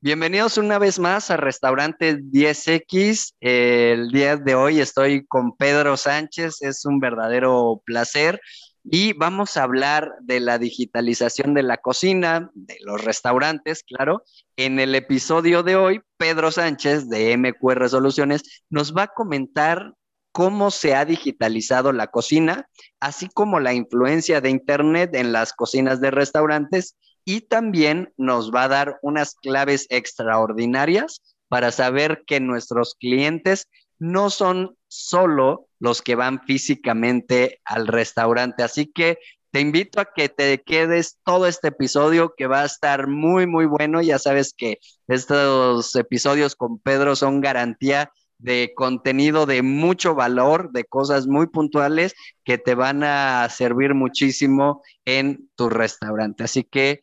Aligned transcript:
Bienvenidos 0.00 0.58
una 0.58 0.78
vez 0.78 1.00
más 1.00 1.28
a 1.32 1.36
Restaurante 1.36 2.18
10X. 2.18 3.34
El 3.40 4.12
día 4.12 4.36
de 4.36 4.54
hoy 4.54 4.78
estoy 4.78 5.26
con 5.26 5.56
Pedro 5.56 5.96
Sánchez, 5.96 6.62
es 6.62 6.84
un 6.84 7.00
verdadero 7.00 7.82
placer 7.84 8.40
y 8.84 9.12
vamos 9.14 9.56
a 9.56 9.64
hablar 9.64 10.12
de 10.20 10.38
la 10.38 10.60
digitalización 10.60 11.52
de 11.52 11.64
la 11.64 11.78
cocina, 11.78 12.48
de 12.54 12.76
los 12.82 13.04
restaurantes, 13.04 13.82
claro. 13.82 14.22
En 14.56 14.78
el 14.78 14.94
episodio 14.94 15.64
de 15.64 15.74
hoy, 15.74 16.00
Pedro 16.16 16.52
Sánchez 16.52 17.08
de 17.08 17.36
MQR 17.36 17.88
Soluciones 17.88 18.62
nos 18.70 18.96
va 18.96 19.02
a 19.02 19.08
comentar 19.08 19.94
cómo 20.30 20.70
se 20.70 20.94
ha 20.94 21.04
digitalizado 21.06 21.92
la 21.92 22.06
cocina, 22.06 22.68
así 23.00 23.28
como 23.34 23.58
la 23.58 23.74
influencia 23.74 24.40
de 24.40 24.50
Internet 24.50 25.16
en 25.16 25.32
las 25.32 25.52
cocinas 25.52 26.00
de 26.00 26.12
restaurantes 26.12 26.96
y 27.28 27.42
también 27.42 28.10
nos 28.16 28.50
va 28.54 28.62
a 28.62 28.68
dar 28.68 28.98
unas 29.02 29.34
claves 29.34 29.86
extraordinarias 29.90 31.20
para 31.48 31.72
saber 31.72 32.22
que 32.26 32.40
nuestros 32.40 32.94
clientes 32.94 33.68
no 33.98 34.30
son 34.30 34.78
solo 34.86 35.68
los 35.78 36.00
que 36.00 36.14
van 36.14 36.40
físicamente 36.46 37.60
al 37.66 37.86
restaurante. 37.86 38.62
Así 38.62 38.86
que 38.86 39.18
te 39.50 39.60
invito 39.60 40.00
a 40.00 40.08
que 40.16 40.30
te 40.30 40.62
quedes 40.62 41.18
todo 41.22 41.46
este 41.46 41.68
episodio 41.68 42.32
que 42.34 42.46
va 42.46 42.62
a 42.62 42.64
estar 42.64 43.08
muy, 43.08 43.46
muy 43.46 43.66
bueno. 43.66 44.00
Ya 44.00 44.18
sabes 44.18 44.54
que 44.56 44.78
estos 45.06 45.94
episodios 45.96 46.56
con 46.56 46.78
Pedro 46.78 47.14
son 47.14 47.42
garantía 47.42 48.10
de 48.38 48.72
contenido 48.74 49.44
de 49.44 49.60
mucho 49.60 50.14
valor, 50.14 50.72
de 50.72 50.84
cosas 50.84 51.26
muy 51.26 51.48
puntuales 51.48 52.14
que 52.42 52.56
te 52.56 52.74
van 52.74 53.02
a 53.04 53.46
servir 53.50 53.92
muchísimo 53.92 54.80
en 55.04 55.50
tu 55.56 55.68
restaurante. 55.68 56.44
Así 56.44 56.64
que 56.64 57.02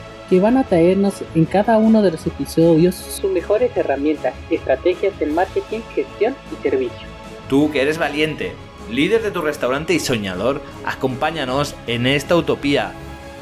que 0.31 0.39
van 0.39 0.55
a 0.55 0.63
traernos 0.63 1.25
en 1.35 1.43
cada 1.43 1.77
uno 1.77 2.01
de 2.01 2.11
los 2.11 2.25
episodios 2.25 2.95
sus 2.95 3.29
mejores 3.29 3.75
herramientas, 3.75 4.33
estrategias 4.49 5.19
de 5.19 5.25
marketing, 5.25 5.81
gestión 5.93 6.37
y 6.53 6.63
servicio. 6.63 7.05
Tú 7.49 7.69
que 7.69 7.81
eres 7.81 7.97
valiente, 7.97 8.53
líder 8.89 9.23
de 9.23 9.31
tu 9.31 9.41
restaurante 9.41 9.93
y 9.93 9.99
soñador, 9.99 10.61
acompáñanos 10.85 11.75
en 11.85 12.07
esta 12.07 12.37
utopía. 12.37 12.93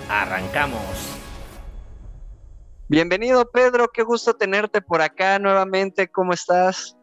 Arrancamos. 0.10 0.82
Bienvenido 2.88 3.48
Pedro, 3.52 3.90
qué 3.94 4.02
gusto 4.02 4.34
tenerte 4.34 4.82
por 4.82 5.04
acá 5.04 5.38
nuevamente, 5.38 6.08
¿cómo 6.08 6.34
estás? 6.34 6.98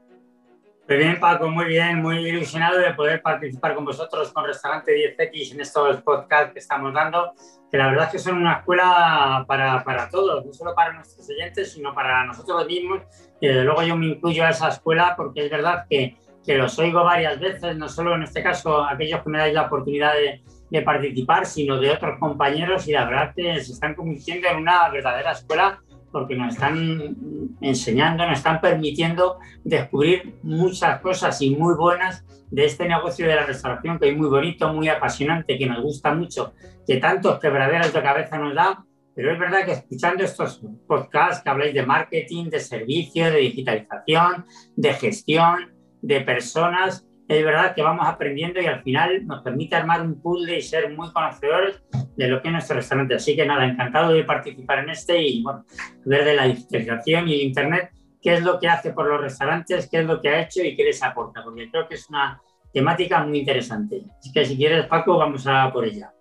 Muy 0.89 0.98
bien 0.98 1.19
Paco, 1.19 1.48
muy 1.48 1.65
bien, 1.65 2.01
muy 2.01 2.19
ilusionado 2.29 2.79
de 2.79 2.95
poder 2.95 3.20
participar 3.20 3.75
con 3.75 3.84
vosotros 3.84 4.33
con 4.33 4.45
Restaurante 4.45 4.93
10X 4.93 5.53
en 5.53 5.61
estos 5.61 6.01
podcasts 6.03 6.53
que 6.53 6.61
estamos 6.61 6.95
dando 6.95 7.33
que 7.70 7.77
la 7.77 7.89
verdad 7.89 8.05
es 8.06 8.12
que 8.12 8.19
son 8.19 8.39
una 8.39 8.55
escuela 8.55 9.45
para, 9.47 9.83
para 9.83 10.09
todos, 10.09 10.45
no 10.45 10.53
solo 10.53 10.75
para 10.75 10.93
nuestros 10.93 11.28
oyentes, 11.28 11.73
sino 11.73 11.95
para 11.95 12.25
nosotros 12.25 12.67
mismos. 12.67 13.03
Y 13.41 13.48
desde 13.48 13.65
luego 13.65 13.83
yo 13.83 13.97
me 13.97 14.06
incluyo 14.06 14.45
a 14.45 14.51
esa 14.51 14.69
escuela 14.69 15.15
porque 15.17 15.47
es 15.47 15.51
verdad 15.51 15.87
que, 15.89 16.17
que 16.45 16.56
los 16.56 16.78
oigo 16.78 17.03
varias 17.03 17.41
veces, 17.41 17.77
no 17.77 17.89
solo 17.89 18.15
en 18.15 18.23
este 18.23 18.43
caso 18.43 18.84
aquellos 18.84 19.23
que 19.23 19.31
me 19.31 19.39
dais 19.39 19.55
la 19.55 19.62
oportunidad 19.62 20.15
de, 20.15 20.43
de 20.71 20.83
participar, 20.83 21.47
sino 21.47 21.78
de 21.78 21.91
otros 21.91 22.19
compañeros 22.19 22.87
y 22.89 22.93
la 22.93 23.05
verdad 23.05 23.33
que 23.34 23.60
se 23.60 23.72
están 23.72 23.94
convirtiendo 23.94 24.49
en 24.49 24.59
una 24.59 24.89
verdadera 24.89 25.33
escuela 25.33 25.83
porque 26.11 26.34
nos 26.37 26.55
están 26.55 27.17
enseñando, 27.61 28.27
nos 28.27 28.39
están 28.39 28.61
permitiendo 28.61 29.39
descubrir 29.65 30.34
muchas 30.43 31.00
cosas 31.00 31.41
y 31.43 31.50
muy 31.50 31.75
buenas 31.75 32.25
de 32.50 32.65
este 32.65 32.89
negocio 32.89 33.27
de 33.27 33.37
la 33.37 33.47
restauración, 33.47 33.99
que 33.99 34.11
es 34.11 34.16
muy 34.16 34.28
bonito, 34.28 34.72
muy 34.72 34.89
apasionante, 34.89 35.59
que 35.59 35.66
nos 35.66 35.83
gusta 35.83 36.15
mucho, 36.15 36.55
que 36.87 36.97
tantos 36.99 37.39
quebraderos 37.41 37.93
de 37.93 38.03
cabeza 38.03 38.39
nos 38.39 38.55
da, 38.55 38.84
pero 39.15 39.33
es 39.33 39.39
verdad 39.39 39.65
que 39.65 39.72
escuchando 39.72 40.25
estos 40.25 40.62
podcasts 40.87 41.43
que 41.43 41.50
habláis 41.50 41.75
de 41.75 41.84
marketing, 41.84 42.50
de 42.50 42.61
servicio, 42.61 43.31
de 43.31 43.39
digitalización, 43.39 44.45
de 44.77 44.93
gestión, 44.93 45.72
de 46.03 46.21
personas, 46.21 47.06
es 47.28 47.45
verdad 47.45 47.75
que 47.75 47.83
vamos 47.83 48.06
aprendiendo 48.06 48.61
y 48.61 48.66
al 48.66 48.83
final 48.83 49.27
nos 49.27 49.43
permite 49.43 49.75
armar 49.75 50.03
un 50.03 50.21
puzzle 50.21 50.59
y 50.59 50.62
ser 50.62 50.95
muy 50.95 51.11
conocedores 51.12 51.83
de 52.16 52.28
lo 52.28 52.41
que 52.41 52.49
es 52.49 52.53
nuestro 52.53 52.77
restaurante. 52.77 53.15
Así 53.15 53.37
que 53.37 53.47
nada, 53.47 53.65
encantado 53.66 54.12
de 54.12 54.25
participar 54.25 54.81
en 54.81 54.91
este 54.91 55.21
y 55.22 55.43
bueno, 55.43 55.65
ver 56.04 56.25
de 56.25 56.34
la 56.34 56.44
digitalización 56.44 57.28
y 57.28 57.34
el 57.34 57.41
Internet 57.43 57.91
qué 58.21 58.34
es 58.34 58.43
lo 58.43 58.59
que 58.59 58.69
hace 58.69 58.93
por 58.93 59.06
los 59.06 59.21
restaurantes, 59.21 59.88
qué 59.88 60.00
es 60.00 60.04
lo 60.06 60.21
que 60.21 60.28
ha 60.28 60.41
hecho 60.43 60.62
y 60.62 60.75
qué 60.75 60.84
les 60.84 61.03
aporta, 61.03 61.44
porque 61.44 61.71
creo 61.71 61.87
que 61.87 61.94
es 61.94 62.09
una 62.09 62.41
temática 62.72 63.25
muy 63.25 63.38
interesante. 63.38 64.03
Así 64.19 64.32
que 64.32 64.44
si 64.44 64.56
quieres, 64.56 64.87
Paco, 64.87 65.16
vamos 65.16 65.47
a 65.47 65.72
por 65.72 65.84
ella. 65.84 66.12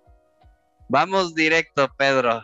Vamos 0.87 1.33
directo, 1.33 1.89
Pedro. 1.97 2.43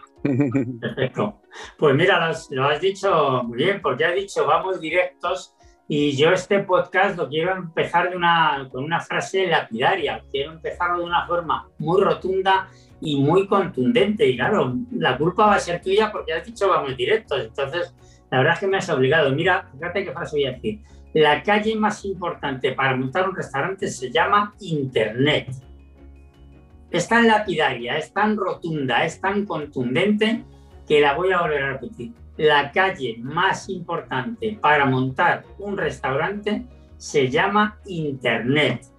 Perfecto. 0.81 1.41
Pues 1.77 1.95
mira, 1.95 2.33
lo 2.49 2.65
has, 2.65 2.81
dicho 2.81 3.43
muy 3.43 3.57
bien, 3.57 3.81
porque 3.81 4.05
has 4.05 4.15
dicho 4.15 4.45
vamos 4.47 4.79
directos 4.81 5.53
y 5.87 6.15
yo 6.15 6.31
este 6.31 6.59
podcast 6.59 7.17
lo 7.17 7.27
quiero 7.27 7.55
empezar 7.55 8.09
de 8.09 8.15
una, 8.15 8.67
con 8.71 8.83
una 8.83 8.99
frase 8.99 9.47
lapidaria. 9.47 10.23
Quiero 10.31 10.53
empezarlo 10.53 10.99
de 10.99 11.05
una 11.05 11.27
forma 11.27 11.69
muy 11.77 12.01
rotunda 12.01 12.67
y 13.01 13.19
muy 13.19 13.47
contundente. 13.47 14.27
Y 14.27 14.37
claro, 14.37 14.77
la 14.91 15.17
culpa 15.17 15.47
va 15.47 15.55
a 15.55 15.59
ser 15.59 15.81
tuya 15.81 16.11
porque 16.11 16.33
has 16.33 16.45
dicho 16.45 16.69
vamos 16.69 16.95
directos. 16.95 17.41
Entonces, 17.45 17.93
la 18.29 18.37
verdad 18.37 18.53
es 18.53 18.59
que 18.59 18.67
me 18.67 18.77
has 18.77 18.89
obligado. 18.89 19.31
Mira, 19.31 19.69
fíjate 19.73 20.05
qué 20.05 20.11
frase 20.11 20.37
voy 20.37 20.45
a 20.45 20.51
decir. 20.53 20.79
La 21.13 21.43
calle 21.43 21.75
más 21.75 22.05
importante 22.05 22.71
para 22.71 22.95
montar 22.95 23.27
un 23.27 23.35
restaurante 23.35 23.87
se 23.87 24.09
llama 24.09 24.55
Internet. 24.61 25.49
Es 26.89 27.07
tan 27.07 27.27
lapidaria, 27.27 27.97
es 27.97 28.13
tan 28.13 28.37
rotunda, 28.37 29.03
es 29.03 29.19
tan 29.19 29.45
contundente 29.45 30.43
que 30.87 31.01
la 31.01 31.13
voy 31.13 31.31
a 31.31 31.41
volver 31.41 31.63
a 31.63 31.73
repetir. 31.73 32.13
La 32.37 32.71
calle 32.71 33.17
más 33.19 33.69
importante 33.69 34.57
para 34.61 34.85
montar 34.85 35.43
un 35.59 35.77
restaurante 35.77 36.65
se 36.97 37.29
llama 37.29 37.79
Internet. 37.85 38.90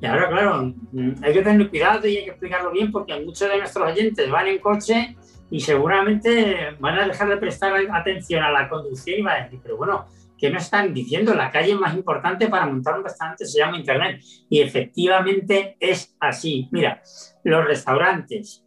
Y 0.00 0.06
ahora, 0.06 0.28
claro, 0.28 0.74
hay 1.22 1.32
que 1.32 1.42
tener 1.42 1.70
cuidado 1.70 2.06
y 2.06 2.18
hay 2.18 2.24
que 2.24 2.30
explicarlo 2.30 2.70
bien 2.70 2.92
porque 2.92 3.18
muchos 3.20 3.48
de 3.48 3.58
nuestros 3.58 3.90
oyentes 3.90 4.30
van 4.30 4.46
en 4.46 4.58
coche 4.58 5.16
y 5.50 5.60
seguramente 5.60 6.76
van 6.78 6.98
a 6.98 7.06
dejar 7.06 7.28
de 7.28 7.36
prestar 7.38 7.72
atención 7.92 8.42
a 8.42 8.50
la 8.50 8.68
conducción 8.68 9.20
y 9.20 9.22
van 9.22 9.40
a 9.40 9.44
decir, 9.44 9.60
pero 9.62 9.76
bueno, 9.76 10.06
¿qué 10.36 10.50
me 10.50 10.58
están 10.58 10.92
diciendo? 10.92 11.34
La 11.34 11.50
calle 11.50 11.74
más 11.74 11.94
importante 11.94 12.48
para 12.48 12.66
montar 12.66 12.98
un 12.98 13.04
restaurante 13.04 13.46
se 13.46 13.58
llama 13.58 13.78
Internet. 13.78 14.20
Y 14.50 14.60
efectivamente 14.60 15.76
es 15.80 16.14
así. 16.20 16.68
Mira, 16.72 17.02
los 17.44 17.64
restaurantes, 17.64 18.64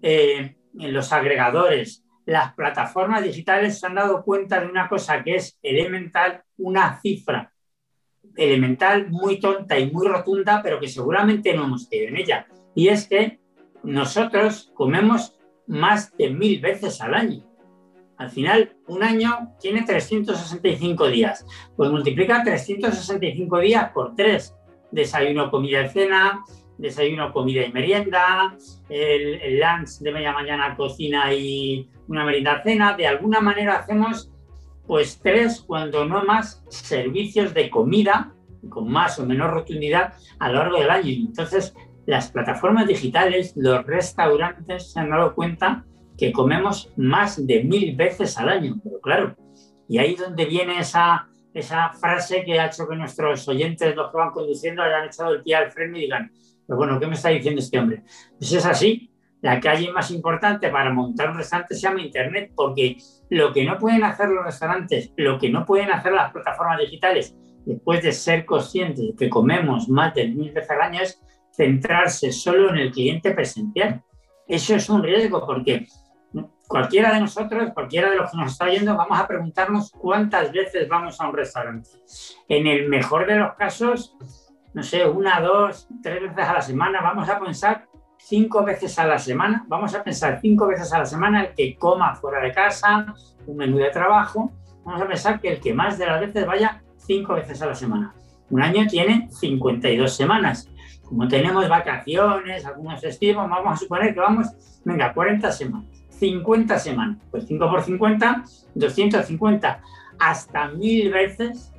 eh, 0.00 0.56
los 0.74 1.12
agregadores, 1.12 2.02
las 2.24 2.54
plataformas 2.54 3.22
digitales 3.24 3.78
se 3.78 3.86
han 3.86 3.96
dado 3.96 4.22
cuenta 4.22 4.60
de 4.60 4.68
una 4.68 4.88
cosa 4.88 5.22
que 5.22 5.34
es 5.34 5.58
elemental, 5.62 6.42
una 6.56 6.98
cifra 7.00 7.51
elemental, 8.36 9.10
muy 9.10 9.40
tonta 9.40 9.78
y 9.78 9.90
muy 9.90 10.06
rotunda, 10.06 10.60
pero 10.62 10.80
que 10.80 10.88
seguramente 10.88 11.54
no 11.54 11.64
hemos 11.64 11.88
caído 11.88 12.08
en 12.08 12.16
ella. 12.16 12.46
Y 12.74 12.88
es 12.88 13.06
que 13.06 13.40
nosotros 13.82 14.70
comemos 14.74 15.38
más 15.66 16.16
de 16.16 16.30
mil 16.30 16.60
veces 16.60 17.00
al 17.00 17.14
año. 17.14 17.44
Al 18.16 18.30
final, 18.30 18.76
un 18.86 19.02
año 19.02 19.52
tiene 19.60 19.82
365 19.82 21.08
días. 21.08 21.44
Pues 21.76 21.90
multiplica 21.90 22.42
365 22.44 23.58
días 23.58 23.90
por 23.92 24.14
3. 24.14 24.54
Desayuno, 24.92 25.50
comida 25.50 25.84
y 25.84 25.88
cena, 25.88 26.44
desayuno, 26.78 27.32
comida 27.32 27.64
y 27.64 27.72
merienda, 27.72 28.54
el, 28.88 29.40
el, 29.40 29.60
lunch 29.60 29.98
de 30.00 30.12
media 30.12 30.32
mañana, 30.32 30.76
cocina 30.76 31.32
y 31.32 31.88
una 32.08 32.24
merienda 32.24 32.62
cena. 32.62 32.94
De 32.96 33.06
alguna 33.06 33.40
manera 33.40 33.78
hacemos 33.78 34.31
pues 34.86 35.20
tres, 35.22 35.62
cuando 35.66 36.04
no 36.04 36.24
más, 36.24 36.64
servicios 36.68 37.54
de 37.54 37.70
comida 37.70 38.34
con 38.68 38.90
más 38.90 39.18
o 39.18 39.26
menos 39.26 39.50
rotundidad 39.50 40.14
a 40.38 40.48
lo 40.48 40.58
largo 40.58 40.78
del 40.78 40.90
año. 40.90 41.10
Entonces, 41.10 41.74
las 42.06 42.30
plataformas 42.30 42.86
digitales, 42.86 43.54
los 43.56 43.84
restaurantes 43.86 44.92
se 44.92 45.00
han 45.00 45.10
dado 45.10 45.34
cuenta 45.34 45.84
que 46.16 46.32
comemos 46.32 46.92
más 46.96 47.46
de 47.46 47.64
mil 47.64 47.96
veces 47.96 48.36
al 48.38 48.48
año, 48.48 48.76
pero 48.82 49.00
claro, 49.00 49.36
y 49.88 49.98
ahí 49.98 50.14
es 50.14 50.20
donde 50.20 50.44
viene 50.46 50.78
esa, 50.78 51.28
esa 51.54 51.90
frase 51.90 52.44
que 52.44 52.58
ha 52.58 52.66
hecho 52.66 52.88
que 52.88 52.96
nuestros 52.96 53.46
oyentes, 53.48 53.94
los 53.94 54.10
que 54.10 54.16
van 54.16 54.30
conduciendo, 54.30 54.82
hayan 54.82 55.06
echado 55.06 55.34
el 55.34 55.42
pie 55.42 55.56
al 55.56 55.70
freno 55.70 55.96
y 55.96 56.02
digan, 56.02 56.32
pero 56.66 56.76
bueno, 56.76 56.98
¿qué 56.98 57.06
me 57.06 57.14
está 57.14 57.30
diciendo 57.30 57.60
este 57.60 57.78
hombre? 57.78 58.02
Pues 58.38 58.52
es 58.52 58.64
así, 58.64 59.11
la 59.42 59.60
calle 59.60 59.92
más 59.92 60.10
importante 60.12 60.70
para 60.70 60.92
montar 60.92 61.30
un 61.30 61.36
restaurante 61.36 61.74
se 61.74 61.82
llama 61.82 62.00
Internet, 62.00 62.52
porque 62.54 62.96
lo 63.28 63.52
que 63.52 63.64
no 63.64 63.76
pueden 63.76 64.04
hacer 64.04 64.28
los 64.28 64.44
restaurantes, 64.44 65.12
lo 65.16 65.38
que 65.38 65.50
no 65.50 65.66
pueden 65.66 65.90
hacer 65.90 66.12
las 66.12 66.32
plataformas 66.32 66.78
digitales, 66.78 67.36
después 67.66 68.02
de 68.02 68.12
ser 68.12 68.46
conscientes 68.46 69.04
de 69.04 69.14
que 69.16 69.28
comemos 69.28 69.88
más 69.88 70.14
de 70.14 70.28
mil 70.28 70.52
veces 70.52 70.70
al 70.70 70.80
año, 70.80 71.00
es 71.02 71.20
centrarse 71.52 72.30
solo 72.30 72.70
en 72.70 72.78
el 72.78 72.92
cliente 72.92 73.32
presencial. 73.32 74.02
Eso 74.46 74.76
es 74.76 74.88
un 74.88 75.02
riesgo 75.02 75.44
porque 75.44 75.86
cualquiera 76.68 77.12
de 77.12 77.20
nosotros, 77.20 77.72
cualquiera 77.74 78.10
de 78.10 78.16
los 78.16 78.30
que 78.30 78.36
nos 78.36 78.52
está 78.52 78.66
viendo, 78.66 78.96
vamos 78.96 79.18
a 79.18 79.26
preguntarnos 79.26 79.90
cuántas 79.90 80.52
veces 80.52 80.88
vamos 80.88 81.20
a 81.20 81.28
un 81.28 81.36
restaurante. 81.36 81.90
En 82.48 82.66
el 82.68 82.88
mejor 82.88 83.26
de 83.26 83.36
los 83.36 83.54
casos, 83.54 84.16
no 84.72 84.82
sé, 84.84 85.04
una, 85.04 85.40
dos, 85.40 85.88
tres 86.00 86.22
veces 86.22 86.44
a 86.44 86.54
la 86.54 86.62
semana, 86.62 87.00
vamos 87.02 87.28
a 87.28 87.40
pensar 87.40 87.88
cinco 88.24 88.64
veces 88.64 88.98
a 88.98 89.06
la 89.06 89.18
semana, 89.18 89.64
vamos 89.68 89.94
a 89.94 90.02
pensar 90.02 90.38
cinco 90.40 90.66
veces 90.66 90.92
a 90.92 90.98
la 90.98 91.06
semana 91.06 91.42
el 91.42 91.54
que 91.54 91.76
coma 91.76 92.14
fuera 92.14 92.40
de 92.40 92.52
casa, 92.52 93.14
un 93.46 93.56
menú 93.56 93.78
de 93.78 93.90
trabajo, 93.90 94.52
vamos 94.84 95.02
a 95.02 95.06
pensar 95.06 95.40
que 95.40 95.52
el 95.52 95.60
que 95.60 95.74
más 95.74 95.98
de 95.98 96.06
las 96.06 96.20
veces 96.20 96.46
vaya 96.46 96.82
cinco 96.96 97.34
veces 97.34 97.60
a 97.62 97.66
la 97.66 97.74
semana. 97.74 98.14
Un 98.50 98.62
año 98.62 98.86
tiene 98.86 99.28
52 99.30 100.14
semanas. 100.14 100.68
Como 101.04 101.26
tenemos 101.28 101.68
vacaciones, 101.68 102.64
algunos 102.64 103.00
festivos, 103.00 103.48
vamos 103.48 103.74
a 103.74 103.76
suponer 103.76 104.14
que 104.14 104.20
vamos, 104.20 104.48
venga, 104.84 105.12
40 105.12 105.50
semanas, 105.52 105.86
50 106.10 106.78
semanas. 106.78 107.18
Pues 107.30 107.46
5 107.46 107.70
por 107.70 107.82
50, 107.82 108.44
250. 108.74 109.80
Hasta 110.18 110.68
mil 110.68 111.10
veces 111.10 111.72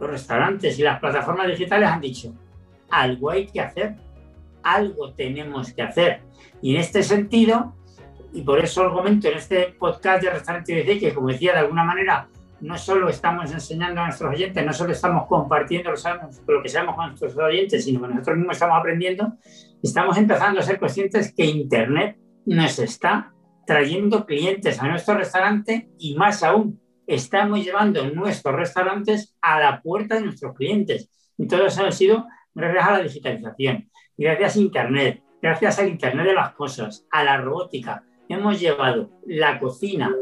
los 0.00 0.10
restaurantes 0.10 0.78
y 0.78 0.82
las 0.82 1.00
plataformas 1.00 1.46
digitales 1.48 1.88
han 1.88 2.00
dicho, 2.00 2.34
algo 2.90 3.30
hay 3.30 3.46
que 3.46 3.60
hacer, 3.60 3.96
algo 4.64 5.12
tenemos 5.14 5.72
que 5.72 5.82
hacer. 5.82 6.22
Y 6.62 6.74
en 6.74 6.80
este 6.80 7.02
sentido, 7.02 7.74
y 8.32 8.42
por 8.42 8.58
eso 8.58 8.84
lo 8.84 8.94
comento 8.94 9.28
en 9.28 9.38
este 9.38 9.74
podcast 9.78 10.22
de 10.22 10.30
Restaurante 10.30 10.82
BC, 10.82 10.98
que 10.98 11.14
como 11.14 11.28
decía, 11.28 11.52
de 11.52 11.60
alguna 11.60 11.84
manera 11.84 12.28
no 12.60 12.78
solo 12.78 13.08
estamos 13.08 13.52
enseñando 13.52 14.00
a 14.00 14.06
nuestros 14.06 14.34
oyentes, 14.34 14.64
no 14.64 14.72
solo 14.72 14.92
estamos 14.92 15.26
compartiendo 15.26 15.90
lo, 15.90 16.62
que 16.62 16.68
sabemos 16.68 16.96
con 16.96 17.08
nuestros 17.08 17.36
oyentes, 17.36 17.84
sino 17.84 18.00
que 18.00 18.08
nosotros 18.08 18.38
mismos 18.38 18.56
estamos 18.56 18.78
aprendiendo, 18.78 19.34
estamos 19.82 20.16
empezando 20.16 20.60
a 20.60 20.62
ser 20.62 20.78
conscientes 20.78 21.34
que 21.34 21.44
Internet 21.44 22.16
nos 22.46 22.78
está 22.78 23.34
trayendo 23.66 24.24
clientes 24.24 24.80
a 24.80 24.88
nuestro 24.88 25.14
restaurante 25.14 25.90
y 25.98 26.14
más 26.16 26.42
aún, 26.42 26.80
estamos 27.06 27.62
llevando 27.62 28.08
nuestros 28.10 28.54
restaurantes 28.54 29.36
a 29.42 29.60
la 29.60 29.82
puerta 29.82 30.14
de 30.14 30.22
nuestros 30.22 30.54
clientes. 30.54 31.10
Y 31.36 31.46
todo 31.46 31.66
eso 31.66 31.84
ha 31.84 31.92
sido 31.92 32.26
gracias 32.54 32.86
a 32.86 32.92
la 32.92 33.02
digitalización, 33.02 33.90
gracias 34.16 34.56
a 34.56 34.60
Internet, 34.60 35.22
gracias 35.42 35.78
al 35.78 35.88
Internet 35.88 36.26
de 36.26 36.34
las 36.34 36.54
cosas, 36.54 37.06
a 37.10 37.24
la 37.24 37.38
robótica. 37.38 38.04
Hemos 38.28 38.60
llevado 38.60 39.10
la 39.26 39.58
cocina, 39.58 40.14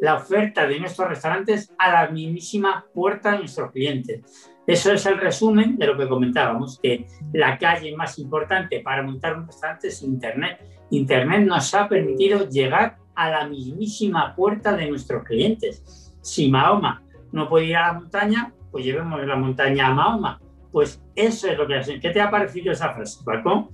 la 0.00 0.16
oferta 0.16 0.66
de 0.66 0.80
nuestros 0.80 1.08
restaurantes 1.08 1.72
a 1.78 1.92
la 1.92 2.08
mismísima 2.10 2.84
puerta 2.92 3.32
de 3.32 3.38
nuestros 3.38 3.70
clientes. 3.72 4.52
Eso 4.66 4.92
es 4.92 5.06
el 5.06 5.18
resumen 5.18 5.78
de 5.78 5.86
lo 5.86 5.96
que 5.96 6.08
comentábamos, 6.08 6.80
que 6.82 7.06
la 7.32 7.56
calle 7.56 7.94
más 7.96 8.18
importante 8.18 8.80
para 8.80 9.02
montar 9.02 9.38
un 9.38 9.46
restaurante 9.46 9.88
es 9.88 10.02
Internet. 10.02 10.60
Internet 10.90 11.46
nos 11.46 11.72
ha 11.74 11.88
permitido 11.88 12.48
llegar 12.48 12.98
a 13.14 13.30
la 13.30 13.48
mismísima 13.48 14.34
puerta 14.34 14.76
de 14.76 14.90
nuestros 14.90 15.24
clientes. 15.24 16.12
Si 16.20 16.50
Mahoma 16.50 17.02
no 17.32 17.48
puede 17.48 17.66
ir 17.66 17.76
a 17.76 17.86
la 17.86 17.92
montaña, 17.94 18.52
pues 18.70 18.84
llevemos 18.84 19.24
la 19.24 19.36
montaña 19.36 19.86
a 19.86 19.94
Mahoma. 19.94 20.40
Pues 20.76 21.00
eso 21.14 21.48
es 21.48 21.56
lo 21.56 21.66
que 21.66 21.76
hacen. 21.76 21.98
¿Qué 22.02 22.10
te 22.10 22.20
ha 22.20 22.30
parecido 22.30 22.70
esa 22.70 22.92
frase, 22.92 23.18
Paco? 23.24 23.70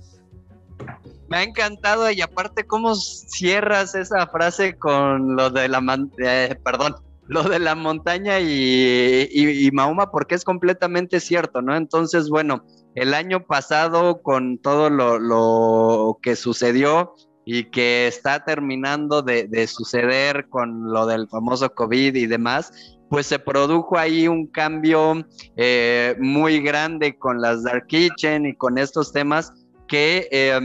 Me 1.27 1.35
ha 1.35 1.43
encantado 1.43 2.09
y 2.09 2.21
aparte 2.21 2.63
cómo 2.63 2.95
cierras 2.95 3.93
esa 3.93 4.25
frase 4.27 4.77
con 4.77 5.35
lo 5.35 5.49
de 5.49 5.67
la, 5.67 5.83
eh, 6.23 6.55
perdón, 6.63 6.95
lo 7.27 7.43
de 7.43 7.59
la 7.59 7.75
montaña 7.75 8.39
y, 8.39 9.27
y, 9.33 9.69
Mahoma, 9.71 10.11
porque 10.11 10.35
es 10.35 10.45
completamente 10.45 11.19
cierto, 11.19 11.61
¿no? 11.61 11.75
Entonces, 11.75 12.29
bueno, 12.29 12.63
el 12.95 13.13
año 13.13 13.45
pasado 13.47 14.21
con 14.21 14.57
todo 14.59 14.89
lo, 14.89 16.19
que 16.21 16.37
sucedió 16.37 17.15
y 17.43 17.65
que 17.65 18.07
está 18.07 18.45
terminando 18.45 19.21
de, 19.21 19.67
suceder 19.67 20.47
con 20.47 20.93
lo 20.93 21.05
del 21.05 21.27
famoso 21.27 21.69
COVID 21.75 22.15
y 22.15 22.27
demás, 22.27 22.71
pues 23.09 23.27
se 23.27 23.39
produjo 23.39 23.97
ahí 23.97 24.27
un 24.27 24.47
cambio 24.47 25.25
eh, 25.55 26.15
muy 26.19 26.59
grande 26.61 27.17
con 27.17 27.41
las 27.41 27.63
Dark 27.63 27.87
Kitchen 27.87 28.45
y 28.45 28.55
con 28.55 28.77
estos 28.77 29.11
temas 29.11 29.53
que... 29.87 30.27
Eh, 30.31 30.59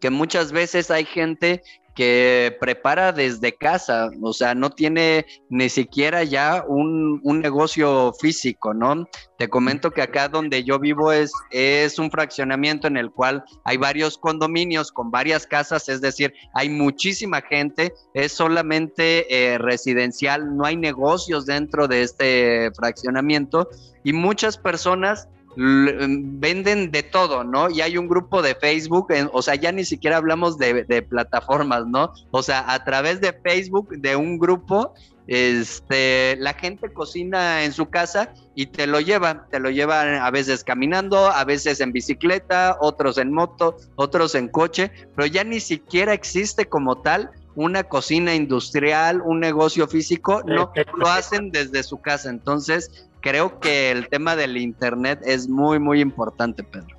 que 0.00 0.10
muchas 0.10 0.50
veces 0.50 0.90
hay 0.90 1.04
gente 1.04 1.62
que 2.00 2.56
prepara 2.58 3.12
desde 3.12 3.54
casa, 3.54 4.08
o 4.22 4.32
sea, 4.32 4.54
no 4.54 4.70
tiene 4.70 5.26
ni 5.50 5.68
siquiera 5.68 6.24
ya 6.24 6.64
un, 6.66 7.20
negocio 7.22 8.14
físico, 8.18 8.72
¿no? 8.72 9.06
Te 9.36 9.50
comento 9.50 9.90
que 9.90 10.00
acá 10.00 10.28
donde 10.28 10.64
yo 10.64 10.78
vivo 10.78 11.12
es, 11.12 11.30
es 11.50 11.98
un 11.98 12.10
fraccionamiento 12.10 12.86
en 12.86 12.96
el 12.96 13.10
cual 13.10 13.44
hay 13.64 13.76
varios 13.76 14.16
condominios 14.16 14.92
con 14.92 15.10
varias 15.10 15.46
casas, 15.46 15.90
es 15.90 16.00
decir, 16.00 16.32
hay 16.54 16.70
muchísima 16.70 17.42
gente, 17.42 17.92
es 18.14 18.32
solamente 18.32 19.26
eh, 19.52 19.58
residencial, 19.58 20.56
no 20.56 20.64
hay 20.64 20.78
negocios 20.78 21.44
dentro 21.44 21.86
de 21.86 22.00
este 22.00 22.70
fraccionamiento 22.76 23.68
y 24.04 24.14
muchas 24.14 24.56
personas 24.56 25.28
venden 25.56 26.90
de 26.90 27.02
todo, 27.02 27.44
¿no? 27.44 27.70
Y 27.70 27.80
hay 27.80 27.98
un 27.98 28.08
grupo 28.08 28.42
de 28.42 28.54
Facebook, 28.54 29.08
o 29.32 29.42
sea, 29.42 29.56
ya 29.56 29.72
ni 29.72 29.84
siquiera 29.84 30.16
hablamos 30.16 30.58
de, 30.58 31.02
plataformas, 31.02 31.86
¿no? 31.86 32.12
O 32.30 32.42
sea, 32.42 32.72
a 32.72 32.84
través 32.84 33.20
de 33.20 33.32
Facebook, 33.32 33.90
de 33.90 34.16
un 34.16 34.38
grupo, 34.38 34.94
este, 35.26 36.36
la 36.36 36.54
gente 36.54 36.92
cocina 36.92 37.64
en 37.64 37.72
su 37.72 37.88
casa 37.88 38.32
y 38.54 38.66
te 38.66 38.86
lo 38.86 39.00
lleva, 39.00 39.46
te 39.48 39.60
lo 39.60 39.70
llevan 39.70 40.14
a 40.14 40.30
veces 40.30 40.64
caminando, 40.64 41.28
a 41.30 41.44
veces 41.44 41.80
en 41.80 41.92
bicicleta, 41.92 42.76
otros 42.80 43.18
en 43.18 43.32
moto, 43.32 43.76
otros 43.96 44.34
en 44.34 44.48
coche, 44.48 44.90
pero 45.14 45.26
ya 45.26 45.44
ni 45.44 45.60
siquiera 45.60 46.14
existe 46.14 46.66
como 46.66 46.98
tal 46.98 47.30
una 47.54 47.84
cocina 47.84 48.34
industrial, 48.34 49.20
un 49.22 49.40
negocio 49.40 49.86
físico, 49.86 50.42
no 50.46 50.72
lo 50.94 51.08
hacen 51.08 51.50
desde 51.50 51.82
su 51.82 52.00
casa. 52.00 52.30
Entonces, 52.30 53.09
creo 53.20 53.60
que 53.60 53.90
el 53.90 54.08
tema 54.08 54.36
del 54.36 54.56
Internet 54.56 55.20
es 55.24 55.48
muy, 55.48 55.78
muy 55.78 56.00
importante, 56.00 56.62
Pedro. 56.62 56.96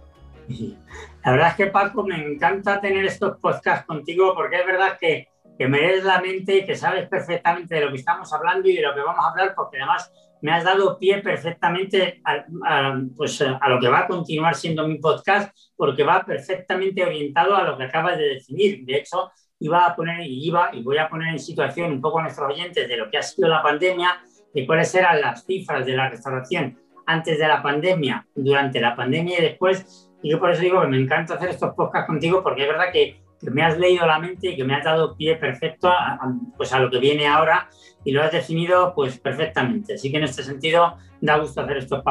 La 1.24 1.32
verdad 1.32 1.50
es 1.50 1.56
que 1.56 1.68
Paco, 1.68 2.04
me 2.04 2.16
encanta 2.16 2.82
tener 2.82 3.06
estos 3.06 3.38
podcasts 3.38 3.86
contigo 3.86 4.34
porque 4.36 4.58
es 4.58 4.66
verdad 4.66 4.98
que, 5.00 5.30
que 5.58 5.68
me 5.68 5.98
la 5.98 6.20
mente 6.22 6.58
y 6.58 6.66
que 6.66 6.76
sabes 6.76 7.08
perfectamente 7.08 7.76
de 7.76 7.82
lo 7.82 7.92
que 7.92 7.98
estamos 7.98 8.32
hablando 8.34 8.68
y 8.68 8.76
de 8.76 8.82
lo 8.82 8.94
que 8.94 9.02
vamos 9.02 9.24
a 9.24 9.30
hablar 9.30 9.54
porque 9.56 9.78
además 9.78 10.12
me 10.42 10.52
has 10.52 10.64
dado 10.64 10.98
pie 10.98 11.22
perfectamente 11.22 12.22
a, 12.26 12.96
pues, 13.16 13.42
a 13.42 13.70
lo 13.70 13.80
que 13.80 13.88
va 13.88 14.00
a 14.00 14.08
continuar 14.08 14.56
siendo 14.56 14.88
mi 14.88 14.98
podcast 14.98 15.56
porque 15.75 16.04
va 16.04 16.25
perfectamente 16.25 17.04
orientado 17.04 17.56
a 17.56 17.63
lo 17.63 17.78
que 17.78 17.84
acabas 17.84 18.18
de 18.18 18.30
definir. 18.30 18.84
De 18.84 18.98
hecho, 18.98 19.32
iba 19.60 19.86
a 19.86 19.96
poner 19.96 20.25
iba 20.25 20.72
y 20.74 20.82
voy 20.82 20.98
a 20.98 21.08
poner 21.08 21.34
en 21.34 21.40
situación 21.40 21.92
un 21.92 22.01
poco 22.01 22.20
a 22.20 22.24
nuestros 22.24 22.51
oyentes 22.51 22.88
de 22.88 22.98
lo 22.98 23.12
que 23.12 23.20
ha 23.20 23.24
sido 23.24 23.48
la 23.48 23.62
pandemia 23.62 24.20
de 24.53 24.65
cuáles 24.65 24.93
eran 24.96 25.22
las 25.22 25.46
cifras 25.46 25.86
de 25.86 25.93
la 25.93 26.10
restauración 26.10 26.77
antes 27.05 27.39
de 27.39 27.48
la 27.48 27.62
pandemia, 27.62 28.25
durante 28.36 28.79
la 28.79 28.96
pandemia 28.96 29.39
y 29.39 29.41
después. 29.41 30.10
Y 30.22 30.31
yo 30.31 30.39
por 30.39 30.51
eso 30.51 30.62
digo 30.62 30.81
que 30.81 30.88
me 30.88 31.00
encanta 31.00 31.36
hacer 31.36 31.50
estos 31.50 31.74
podcasts 31.74 32.08
contigo 32.08 32.43
porque 32.43 32.63
es 32.63 32.67
verdad 32.67 32.91
que, 32.91 33.20
me 33.51 33.63
has 33.63 33.75
leído 33.79 34.05
la 34.05 34.20
mente 34.20 34.51
y 34.51 34.55
que 34.55 34.63
me 34.63 34.75
has 34.75 34.84
dado 34.84 35.17
pie 35.17 35.36
perfecto 35.36 35.89
a, 35.89 36.20
pues 36.55 36.72
a 36.74 36.79
lo 36.79 36.91
que 36.91 37.00
viene 37.00 37.25
ahora 37.25 37.72
y 38.05 38.12
lo 38.12 38.22
has 38.22 38.31
definido 38.31 38.93
pues 38.93 39.17
perfectamente. 39.17 39.96
Así 39.96 40.12
que 40.12 40.17
en 40.17 40.25
este 40.25 40.43
sentido 40.43 40.96
da 41.22 41.38
gusto 41.38 41.62
hacer 41.62 41.77
estos 41.77 42.03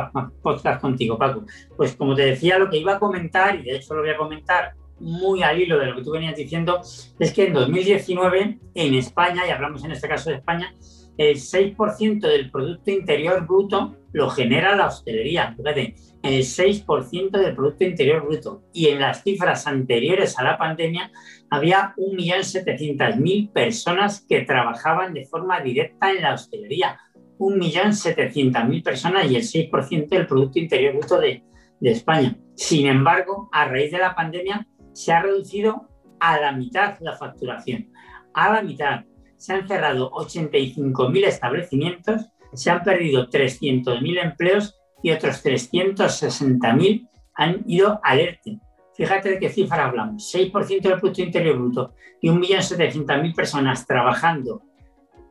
podcasts 0.43 0.81
contigo, 0.81 1.17
Paco. 1.17 1.45
Pues 1.77 1.95
como 1.95 2.17
te 2.17 2.23
decía, 2.23 2.59
lo 2.59 2.69
que 2.69 2.79
iba 2.79 2.95
a 2.95 2.99
comentar, 2.99 3.55
y 3.55 3.63
de 3.63 3.77
hecho 3.77 3.95
lo 3.95 4.01
voy 4.01 4.11
a 4.11 4.17
comentar 4.17 4.75
muy 4.99 5.43
al 5.43 5.61
hilo 5.61 5.79
de 5.79 5.87
lo 5.87 5.97
que 5.97 6.03
tú 6.03 6.11
venías 6.11 6.37
diciendo, 6.37 6.81
es 7.19 7.33
que 7.33 7.47
en 7.47 7.53
2019 7.53 8.59
en 8.75 8.95
España, 8.95 9.47
y 9.47 9.51
hablamos 9.51 9.85
en 9.85 9.93
este 9.93 10.09
caso 10.09 10.31
de 10.31 10.37
España, 10.37 10.75
el 11.21 11.37
6% 11.37 12.21
del 12.21 12.51
Producto 12.51 12.91
Interior 12.91 13.47
Bruto 13.47 13.95
lo 14.15 14.31
genera 14.31 14.75
la 14.75 14.87
hostelería. 14.87 15.55
Fíjate, 15.55 15.95
el 16.23 16.41
6% 16.41 17.31
del 17.33 17.55
Producto 17.55 17.85
Interior 17.85 18.25
Bruto. 18.25 18.63
Y 18.73 18.89
en 18.89 19.01
las 19.01 19.23
cifras 19.23 19.67
anteriores 19.67 20.39
a 20.39 20.45
la 20.45 20.57
pandemia 20.57 21.13
había 21.51 21.95
1.700.000 21.99 23.53
personas 23.53 24.25
que 24.27 24.41
trabajaban 24.41 25.13
de 25.13 25.27
forma 25.27 25.61
directa 25.61 26.11
en 26.11 26.23
la 26.23 26.33
hostelería. 26.33 26.99
1.700.000 27.39 28.83
personas 28.83 29.31
y 29.31 29.37
el 29.37 29.43
6% 29.43 30.09
del 30.09 30.27
Producto 30.27 30.59
Interior 30.59 30.97
Bruto 30.97 31.21
de, 31.21 31.45
de 31.81 31.91
España. 31.91 32.35
Sin 32.55 32.87
embargo, 32.87 33.51
a 33.53 33.67
raíz 33.67 33.93
de 33.93 33.99
la 33.99 34.15
pandemia 34.15 34.67
se 34.95 35.13
ha 35.13 35.21
reducido 35.21 35.87
a 36.19 36.41
la 36.41 36.53
mitad 36.53 36.99
la 37.01 37.15
facturación. 37.15 37.93
A 38.33 38.55
la 38.55 38.63
mitad 38.63 39.05
se 39.41 39.55
han 39.55 39.67
cerrado 39.67 40.11
85.000 40.11 41.25
establecimientos, 41.25 42.27
se 42.53 42.71
han 42.71 42.83
perdido 42.83 43.31
300.000 43.31 44.23
empleos 44.23 44.79
y 45.03 45.13
otros 45.13 45.43
360.000 45.43 47.09
han 47.35 47.65
ido 47.67 48.01
al 48.05 48.21
ERTE. 48.21 48.61
Fíjate 48.95 49.31
de 49.31 49.39
qué 49.39 49.49
cifra 49.49 49.87
hablamos, 49.87 50.31
6% 50.35 50.83
del 50.83 51.01
Producto 51.01 51.23
Interior 51.23 51.57
Bruto 51.57 51.95
y 52.21 52.29
1.700.000 52.29 53.35
personas 53.35 53.87
trabajando 53.87 54.61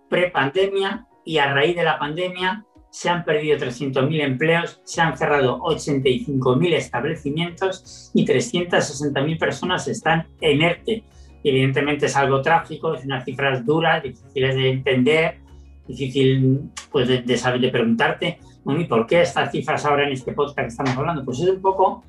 pre-pandemia 0.10 1.06
y 1.24 1.38
a 1.38 1.54
raíz 1.54 1.76
de 1.76 1.84
la 1.84 2.00
pandemia 2.00 2.66
se 2.90 3.10
han 3.10 3.24
perdido 3.24 3.60
300.000 3.60 4.24
empleos, 4.24 4.82
se 4.86 5.02
han 5.02 5.16
cerrado 5.16 5.60
85.000 5.60 6.74
establecimientos 6.74 8.10
y 8.16 8.26
360.000 8.26 9.38
personas 9.38 9.88
están 9.88 10.26
en 10.42 10.64
ERTE. 10.64 11.04
Evidentemente 11.44 12.08
es 12.08 12.16
algo 12.16 12.42
trágico, 12.42 12.94
es 12.94 13.06
unas 13.06 13.26
cifras 13.26 13.66
duras, 13.66 14.04
difíciles 14.04 14.56
de 14.56 14.70
entender, 14.70 15.40
difícil 15.88 16.70
pues, 16.92 17.08
de, 17.08 17.38
saber, 17.38 17.62
de 17.62 17.70
preguntarte, 17.70 18.40
¿y 18.66 18.84
por 18.86 19.08
qué 19.08 19.22
estas 19.22 19.52
cifras 19.52 19.86
ahora 19.86 20.06
en 20.06 20.14
este 20.14 20.34
podcast 20.34 20.60
que 20.60 20.68
estamos 20.68 20.98
hablando? 20.98 21.24
Pues 21.26 21.40
es 21.40 21.50
un 21.50 21.62
poco, 21.62 22.04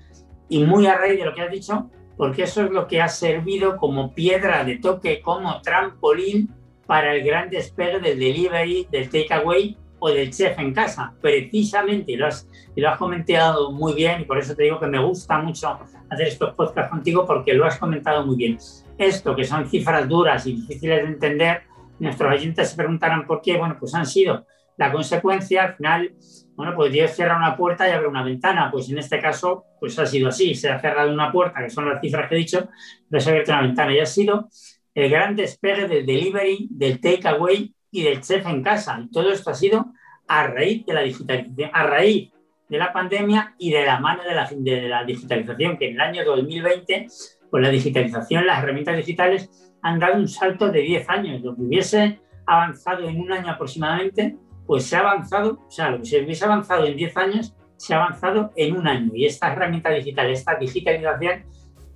y 0.48 0.64
muy 0.64 0.86
a 0.86 0.96
raíz 0.96 1.18
de 1.18 1.24
lo 1.24 1.34
que 1.34 1.42
has 1.42 1.50
dicho, 1.50 1.90
porque 2.16 2.42
eso 2.42 2.64
es 2.64 2.70
lo 2.70 2.86
que 2.86 3.00
ha 3.00 3.08
servido 3.08 3.76
como 3.76 4.14
piedra 4.14 4.64
de 4.64 4.76
toque, 4.76 5.20
como 5.22 5.60
trampolín 5.62 6.50
para 6.86 7.14
el 7.14 7.24
gran 7.24 7.48
despegue 7.48 8.00
del 8.00 8.18
delivery, 8.18 8.86
del 8.90 9.08
takeaway 9.08 9.76
o 10.00 10.10
del 10.10 10.30
chef 10.32 10.58
en 10.58 10.72
casa. 10.74 11.14
Precisamente, 11.20 12.16
lo, 12.16 12.26
has, 12.26 12.48
lo 12.74 12.88
has 12.88 12.98
comentado 12.98 13.70
muy 13.70 13.94
bien, 13.94 14.22
y 14.22 14.24
por 14.24 14.38
eso 14.38 14.56
te 14.56 14.64
digo 14.64 14.80
que 14.80 14.86
me 14.86 14.98
gusta 14.98 15.38
mucho 15.38 15.78
hacer 16.08 16.26
estos 16.26 16.54
podcasts 16.54 16.90
contigo, 16.90 17.24
porque 17.26 17.54
lo 17.54 17.64
has 17.64 17.78
comentado 17.78 18.26
muy 18.26 18.36
bien. 18.36 18.58
Esto, 18.98 19.36
que 19.36 19.44
son 19.44 19.68
cifras 19.68 20.08
duras 20.08 20.46
y 20.46 20.54
difíciles 20.54 21.02
de 21.02 21.08
entender, 21.08 21.62
nuestros 22.00 22.32
oyentes 22.32 22.70
se 22.70 22.76
preguntarán 22.76 23.26
por 23.26 23.40
qué. 23.40 23.56
Bueno, 23.56 23.76
pues 23.78 23.94
han 23.94 24.06
sido 24.06 24.46
la 24.76 24.90
consecuencia, 24.90 25.64
al 25.64 25.74
final, 25.74 26.14
bueno, 26.56 26.74
pues 26.74 26.92
Dios 26.92 27.10
cierra 27.12 27.36
una 27.36 27.56
puerta 27.56 27.88
y 27.88 27.92
abre 27.92 28.08
una 28.08 28.22
ventana. 28.22 28.70
Pues 28.70 28.90
en 28.90 28.98
este 28.98 29.20
caso, 29.20 29.64
pues 29.78 29.98
ha 29.98 30.06
sido 30.06 30.28
así. 30.28 30.54
Se 30.54 30.70
ha 30.70 30.80
cerrado 30.80 31.12
una 31.12 31.30
puerta, 31.30 31.62
que 31.62 31.70
son 31.70 31.88
las 31.88 32.00
cifras 32.00 32.28
que 32.28 32.34
he 32.34 32.38
dicho, 32.38 32.68
pero 33.08 33.20
se 33.20 33.28
ha 33.28 33.32
abierto 33.32 33.52
una 33.52 33.62
ventana. 33.62 33.94
Y 33.94 34.00
ha 34.00 34.06
sido 34.06 34.48
el 34.94 35.10
gran 35.10 35.36
despegue 35.36 35.86
del 35.86 36.06
delivery, 36.06 36.68
del 36.70 37.00
takeaway 37.00 37.74
y 37.90 38.02
del 38.02 38.20
chef 38.20 38.46
en 38.46 38.62
casa. 38.62 39.00
Y 39.02 39.10
todo 39.10 39.30
esto 39.32 39.50
ha 39.50 39.54
sido 39.54 39.92
a 40.28 40.46
raíz 40.46 40.86
de 40.86 40.94
la 40.94 41.00
digitalización, 41.02 41.70
a 41.72 41.82
raíz 41.84 42.32
de 42.68 42.78
la 42.78 42.92
pandemia 42.92 43.54
y 43.58 43.72
de 43.72 43.84
la 43.84 43.98
mano 43.98 44.22
de 44.22 44.34
la, 44.34 44.48
de 44.48 44.88
la 44.88 45.04
digitalización, 45.04 45.76
que 45.76 45.88
en 45.88 45.94
el 45.94 46.00
año 46.00 46.24
2020, 46.24 47.08
pues 47.50 47.62
la 47.62 47.68
digitalización, 47.68 48.46
las 48.46 48.62
herramientas 48.62 48.96
digitales 48.96 49.74
han 49.82 49.98
dado 49.98 50.16
un 50.16 50.28
salto 50.28 50.70
de 50.70 50.80
10 50.80 51.08
años. 51.08 51.40
Lo 51.42 51.56
que 51.56 51.62
hubiese 51.62 52.20
avanzado 52.46 53.08
en 53.08 53.20
un 53.20 53.32
año 53.32 53.50
aproximadamente, 53.50 54.36
pues 54.66 54.84
se 54.84 54.96
ha 54.96 55.00
avanzado, 55.00 55.64
o 55.66 55.70
sea, 55.70 55.90
lo 55.90 55.98
que 55.98 56.04
se 56.04 56.22
hubiese 56.22 56.44
avanzado 56.44 56.86
en 56.86 56.96
10 56.96 57.16
años, 57.16 57.56
se 57.76 57.94
ha 57.94 58.04
avanzado 58.04 58.52
en 58.54 58.76
un 58.76 58.86
año. 58.86 59.10
Y 59.14 59.26
estas 59.26 59.52
herramientas 59.52 59.96
digitales, 59.96 60.38
esta 60.38 60.54
digitalización, 60.54 61.44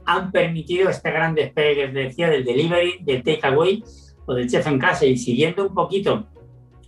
han 0.06 0.32
permitido 0.32 0.90
este 0.90 1.10
gran 1.10 1.34
despegue, 1.34 1.88
decía, 1.88 2.28
del 2.28 2.44
delivery, 2.44 2.98
del 3.00 3.22
takeaway 3.22 3.82
o 4.26 4.34
del 4.34 4.48
chef 4.48 4.66
en 4.66 4.78
casa. 4.78 5.06
Y 5.06 5.16
siguiendo 5.16 5.66
un 5.66 5.74
poquito 5.74 6.26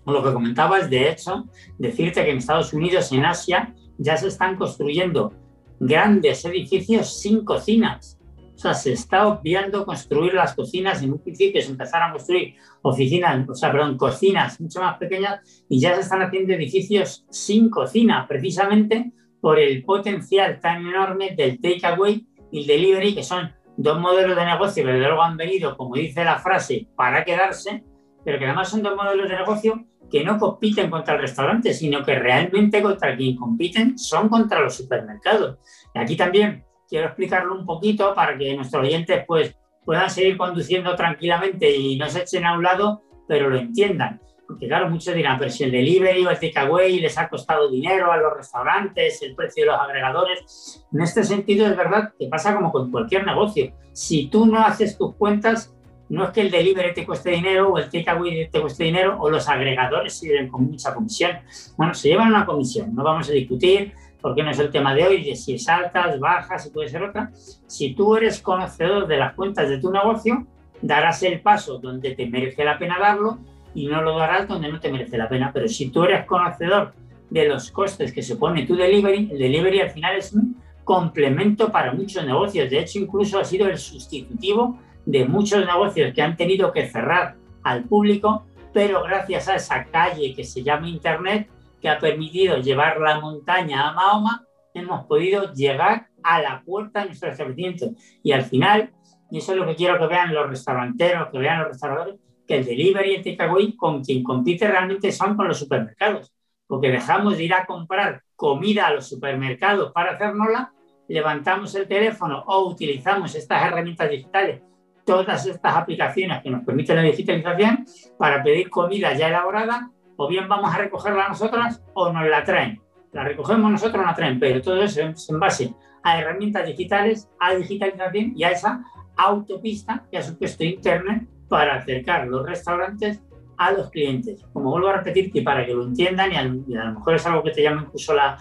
lo 0.06 0.22
que 0.22 0.32
comentabas, 0.32 0.88
de 0.88 1.10
hecho, 1.10 1.44
decirte 1.78 2.24
que 2.24 2.30
en 2.30 2.38
Estados 2.38 2.72
Unidos, 2.72 3.10
en 3.12 3.24
Asia, 3.24 3.74
ya 3.98 4.16
se 4.16 4.28
están 4.28 4.56
construyendo 4.56 5.32
grandes 5.80 6.44
edificios 6.44 7.20
sin 7.20 7.44
cocinas. 7.44 8.18
O 8.54 8.58
sea, 8.58 8.72
se 8.72 8.92
está 8.92 9.26
obviando 9.28 9.84
construir 9.84 10.32
las 10.32 10.54
cocinas. 10.54 11.02
En 11.02 11.12
un 11.12 11.18
principio 11.18 11.60
se 11.60 11.70
empezaron 11.70 12.08
a 12.08 12.12
construir 12.12 12.54
oficinas, 12.82 13.46
o 13.48 13.54
sea, 13.54 13.70
perdón, 13.70 13.98
cocinas 13.98 14.58
mucho 14.60 14.80
más 14.80 14.96
pequeñas 14.96 15.40
y 15.68 15.78
ya 15.78 15.94
se 15.94 16.00
están 16.00 16.22
haciendo 16.22 16.54
edificios 16.54 17.26
sin 17.28 17.68
cocina, 17.68 18.26
precisamente 18.26 19.12
por 19.42 19.58
el 19.58 19.84
potencial 19.84 20.58
tan 20.60 20.86
enorme 20.86 21.34
del 21.36 21.60
takeaway 21.60 22.26
y 22.50 22.60
el 22.60 22.66
delivery, 22.66 23.14
que 23.14 23.22
son 23.22 23.52
dos 23.76 24.00
modelos 24.00 24.36
de 24.36 24.44
negocio 24.44 24.84
que 24.84 24.92
luego 24.92 25.22
han 25.22 25.36
venido, 25.36 25.76
como 25.76 25.94
dice 25.96 26.24
la 26.24 26.38
frase, 26.38 26.88
para 26.96 27.24
quedarse, 27.24 27.84
pero 28.24 28.38
que 28.38 28.46
además 28.46 28.68
son 28.68 28.82
dos 28.82 28.96
modelos 28.96 29.28
de 29.28 29.36
negocio 29.36 29.84
que 30.10 30.24
no 30.24 30.38
compiten 30.38 30.90
contra 30.90 31.14
el 31.14 31.20
restaurante, 31.20 31.74
sino 31.74 32.04
que 32.04 32.14
realmente 32.14 32.82
contra 32.82 33.16
quien 33.16 33.36
compiten 33.36 33.98
son 33.98 34.28
contra 34.28 34.60
los 34.60 34.76
supermercados. 34.76 35.58
Y 35.94 35.98
aquí 35.98 36.16
también 36.16 36.64
quiero 36.88 37.06
explicarlo 37.06 37.54
un 37.54 37.66
poquito 37.66 38.14
para 38.14 38.36
que 38.36 38.54
nuestros 38.54 38.84
oyentes 38.84 39.24
pues, 39.26 39.56
puedan 39.84 40.10
seguir 40.10 40.36
conduciendo 40.36 40.94
tranquilamente 40.94 41.74
y 41.74 41.96
no 41.96 42.08
se 42.08 42.22
echen 42.22 42.44
a 42.44 42.54
un 42.54 42.62
lado, 42.62 43.02
pero 43.28 43.50
lo 43.50 43.58
entiendan. 43.58 44.20
Porque 44.46 44.68
claro, 44.68 44.88
muchos 44.88 45.14
dirán, 45.14 45.38
pero 45.38 45.50
si 45.50 45.64
el 45.64 45.72
delivery 45.72 46.24
o 46.24 46.30
el 46.30 46.38
takeaway 46.38 47.00
les 47.00 47.18
ha 47.18 47.28
costado 47.28 47.68
dinero 47.68 48.12
a 48.12 48.16
los 48.16 48.36
restaurantes, 48.36 49.20
el 49.22 49.34
precio 49.34 49.64
de 49.64 49.70
los 49.70 49.80
agregadores. 49.80 50.86
En 50.92 51.00
este 51.00 51.24
sentido 51.24 51.66
es 51.66 51.76
verdad 51.76 52.12
que 52.18 52.28
pasa 52.28 52.54
como 52.54 52.70
con 52.70 52.90
cualquier 52.90 53.26
negocio. 53.26 53.72
Si 53.92 54.28
tú 54.28 54.46
no 54.46 54.60
haces 54.60 54.96
tus 54.96 55.14
cuentas, 55.16 55.74
no 56.08 56.24
es 56.24 56.30
que 56.30 56.42
el 56.42 56.50
delivery 56.52 56.94
te 56.94 57.04
cueste 57.04 57.30
dinero 57.30 57.72
o 57.72 57.78
el 57.78 57.90
takeaway 57.90 58.48
te 58.48 58.60
cueste 58.60 58.84
dinero 58.84 59.18
o 59.20 59.28
los 59.28 59.48
agregadores 59.48 60.16
sirven 60.16 60.48
con 60.48 60.64
mucha 60.64 60.94
comisión. 60.94 61.32
Bueno, 61.76 61.94
se 61.94 62.08
llevan 62.08 62.28
una 62.28 62.46
comisión, 62.46 62.94
no 62.94 63.02
vamos 63.02 63.28
a 63.28 63.32
discutir 63.32 63.92
porque 64.20 64.42
no 64.42 64.50
es 64.50 64.58
el 64.58 64.70
tema 64.70 64.94
de 64.94 65.06
hoy, 65.06 65.24
de 65.24 65.36
si 65.36 65.54
es 65.54 65.68
altas, 65.68 66.18
bajas, 66.18 66.66
y 66.66 66.70
puede 66.70 66.88
ser 66.88 67.02
otra. 67.02 67.30
Si 67.66 67.94
tú 67.94 68.16
eres 68.16 68.40
conocedor 68.40 69.06
de 69.06 69.18
las 69.18 69.34
cuentas 69.34 69.68
de 69.68 69.78
tu 69.78 69.92
negocio, 69.92 70.46
darás 70.82 71.22
el 71.22 71.40
paso 71.40 71.78
donde 71.78 72.14
te 72.14 72.26
merece 72.26 72.64
la 72.64 72.78
pena 72.78 72.98
darlo 72.98 73.38
y 73.76 73.86
no 73.86 74.00
lo 74.00 74.18
darás 74.18 74.48
donde 74.48 74.72
no 74.72 74.80
te 74.80 74.90
merece 74.90 75.18
la 75.18 75.28
pena. 75.28 75.50
Pero 75.52 75.68
si 75.68 75.90
tú 75.90 76.02
eres 76.04 76.24
conocedor 76.24 76.94
de 77.28 77.46
los 77.46 77.70
costes 77.70 78.12
que 78.12 78.22
se 78.22 78.36
pone 78.36 78.66
tu 78.66 78.74
delivery, 78.74 79.28
el 79.30 79.38
delivery 79.38 79.80
al 79.80 79.90
final 79.90 80.16
es 80.16 80.32
un 80.32 80.56
complemento 80.82 81.70
para 81.70 81.92
muchos 81.92 82.24
negocios. 82.24 82.70
De 82.70 82.78
hecho, 82.80 82.98
incluso 82.98 83.38
ha 83.38 83.44
sido 83.44 83.68
el 83.68 83.76
sustitutivo 83.76 84.78
de 85.04 85.26
muchos 85.26 85.64
negocios 85.64 86.14
que 86.14 86.22
han 86.22 86.36
tenido 86.36 86.72
que 86.72 86.88
cerrar 86.88 87.36
al 87.64 87.84
público, 87.84 88.46
pero 88.72 89.02
gracias 89.02 89.48
a 89.48 89.56
esa 89.56 89.84
calle 89.84 90.34
que 90.34 90.44
se 90.44 90.62
llama 90.62 90.88
Internet, 90.88 91.50
que 91.80 91.90
ha 91.90 91.98
permitido 91.98 92.56
llevar 92.56 92.98
la 92.98 93.20
montaña 93.20 93.90
a 93.90 93.92
Mahoma, 93.92 94.46
hemos 94.72 95.04
podido 95.04 95.52
llegar 95.52 96.08
a 96.22 96.40
la 96.40 96.62
puerta 96.64 97.00
de 97.00 97.06
nuestro 97.06 97.30
establecimiento. 97.30 97.90
Y 98.22 98.32
al 98.32 98.42
final, 98.42 98.90
y 99.30 99.38
eso 99.38 99.52
es 99.52 99.58
lo 99.58 99.66
que 99.66 99.76
quiero 99.76 99.98
que 99.98 100.06
vean 100.06 100.32
los 100.32 100.48
restauranteros, 100.48 101.28
que 101.30 101.38
vean 101.38 101.58
los 101.58 101.68
restauradores, 101.68 102.16
que 102.46 102.58
el 102.58 102.64
delivery 102.64 103.12
y 103.12 103.14
el 103.16 103.24
takeaway 103.24 103.76
con 103.76 104.02
quien 104.02 104.22
compite 104.22 104.68
realmente 104.68 105.12
son 105.12 105.36
con 105.36 105.48
los 105.48 105.58
supermercados. 105.58 106.32
Porque 106.66 106.90
dejamos 106.90 107.36
de 107.36 107.44
ir 107.44 107.54
a 107.54 107.66
comprar 107.66 108.22
comida 108.34 108.86
a 108.86 108.92
los 108.92 109.08
supermercados 109.08 109.92
para 109.92 110.12
hacérnosla, 110.12 110.72
levantamos 111.08 111.74
el 111.74 111.86
teléfono 111.86 112.44
o 112.46 112.68
utilizamos 112.68 113.34
estas 113.34 113.64
herramientas 113.64 114.10
digitales 114.10 114.60
todas 115.06 115.46
estas 115.46 115.74
aplicaciones 115.74 116.42
que 116.42 116.50
nos 116.50 116.64
permiten 116.64 116.96
la 116.96 117.02
digitalización 117.02 117.86
para 118.18 118.42
pedir 118.42 118.68
comida 118.68 119.14
ya 119.14 119.28
elaborada, 119.28 119.90
o 120.16 120.28
bien 120.28 120.48
vamos 120.48 120.74
a 120.74 120.78
recogerla 120.78 121.28
nosotras 121.28 121.82
o 121.94 122.12
nos 122.12 122.28
la 122.28 122.44
traen. 122.44 122.82
La 123.12 123.24
recogemos 123.24 123.70
nosotros 123.70 124.02
o 124.02 124.06
la 124.06 124.14
traen, 124.14 124.38
pero 124.38 124.60
todo 124.60 124.82
eso 124.82 125.00
es 125.02 125.30
en 125.30 125.38
base 125.38 125.74
a 126.02 126.20
herramientas 126.20 126.66
digitales, 126.66 127.30
a 127.40 127.54
digitalización 127.54 128.32
y 128.36 128.44
a 128.44 128.50
esa 128.50 128.84
autopista 129.16 130.04
que 130.10 130.18
ha 130.18 130.22
supuesto 130.22 130.64
Internet 130.64 131.26
para 131.48 131.76
acercar 131.76 132.26
los 132.26 132.46
restaurantes 132.46 133.22
a 133.58 133.72
los 133.72 133.90
clientes. 133.90 134.44
Como 134.52 134.70
vuelvo 134.70 134.88
a 134.88 134.98
repetir, 134.98 135.32
que 135.32 135.42
para 135.42 135.64
que 135.64 135.74
lo 135.74 135.84
entiendan, 135.84 136.32
y 136.32 136.36
a, 136.76 136.84
lo 136.84 136.94
mejor 136.94 137.14
es 137.14 137.26
algo 137.26 137.42
que 137.42 137.50
te 137.50 137.62
llama 137.62 137.84
incluso 137.86 138.14
la, 138.14 138.38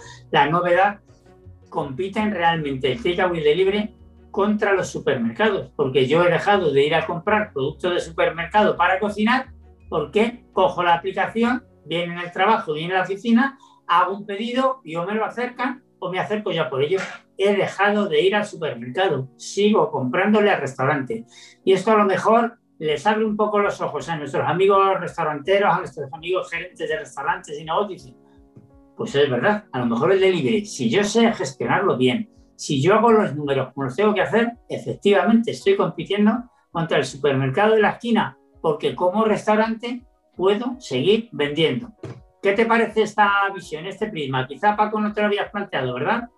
novedad, 0.50 1.00
compiten 1.70 2.32
realmente 2.32 2.92
el 2.92 3.02
takeaway 3.02 3.56
libre 3.56 3.94
contra 4.32 4.74
los 4.74 4.90
supermercados, 4.90 5.72
porque 5.76 6.08
yo 6.08 6.24
he 6.24 6.30
dejado 6.30 6.72
de 6.72 6.86
ir 6.86 6.96
a 6.96 7.06
comprar 7.06 7.54
productos 7.54 7.94
de 7.94 8.00
supermercado 8.02 8.76
para 8.76 9.00
cocinar, 9.00 9.48
porque 9.90 10.46
cojo 10.52 10.84
la 10.84 10.96
aplicación, 10.96 11.64
viene 11.86 12.14
en 12.14 12.20
el 12.20 12.32
trabajo, 12.32 12.74
viene 12.74 12.94
en 12.94 13.00
la 13.00 13.04
oficina, 13.04 13.58
hago 13.88 14.14
un 14.14 14.26
pedido 14.26 14.82
y 14.84 14.96
o 14.96 15.06
me 15.06 15.14
lo 15.14 15.24
acercan 15.24 15.84
o 16.00 16.12
me 16.12 16.20
acerco 16.20 16.52
ya 16.52 16.70
por 16.70 16.84
ello. 16.84 17.00
He 17.38 17.56
dejado 17.56 18.08
de 18.08 18.22
ir 18.22 18.36
al 18.36 18.46
supermercado, 18.46 19.30
sigo 19.38 19.92
comprándole 19.92 20.52
al 20.52 20.62
restaurante. 20.62 21.26
Y 21.64 21.74
esto 21.74 21.92
a 21.92 21.98
lo 21.98 22.06
mejor 22.06 22.58
les 22.80 23.06
abre 23.08 23.26
un 23.26 23.36
poco 23.36 23.60
los 23.60 23.80
ojos 23.82 24.08
a 24.10 24.18
nuestros 24.18 24.48
amigos 24.48 25.00
restauranteros, 25.00 25.74
a 25.74 25.80
nuestros 25.80 26.12
amigos 26.12 26.50
gerentes 26.50 26.90
de 26.90 27.00
restaurantes 27.00 27.60
y 27.60 27.64
negocios. 27.64 28.14
Pues 28.98 29.16
es 29.16 29.30
verdad, 29.30 29.66
a 29.72 29.80
lo 29.80 29.86
mejor 29.88 30.12
el 30.12 30.20
delivery, 30.20 30.66
si 30.66 30.90
yo 30.90 31.04
sé 31.04 31.32
gestionarlo 31.34 31.98
bien, 31.98 32.30
si 32.56 32.82
yo 32.82 32.96
hago 32.96 33.12
los 33.12 33.36
números 33.36 33.74
como 33.74 33.86
los 33.86 33.96
tengo 33.96 34.14
que 34.14 34.22
hacer, 34.22 34.54
efectivamente 34.70 35.52
estoy 35.52 35.76
compitiendo 35.76 36.32
contra 36.72 36.98
el 36.98 37.06
supermercado 37.06 37.76
de 37.76 37.82
la 37.82 37.92
esquina, 37.92 38.38
porque 38.62 38.96
como 38.96 39.26
restaurante 39.26 40.04
puedo 40.36 40.76
seguir 40.80 41.30
vendiendo. 41.32 41.94
¿Qué 42.42 42.54
te 42.54 42.66
parece 42.66 43.02
esta 43.02 43.50
visión, 43.54 43.86
este 43.86 44.08
prisma? 44.08 44.48
Quizá 44.48 44.76
Paco 44.76 45.00
no 45.00 45.14
te 45.14 45.22
lo 45.22 45.28
habías 45.28 45.50
planteado, 45.50 45.94
¿verdad? 45.94 46.30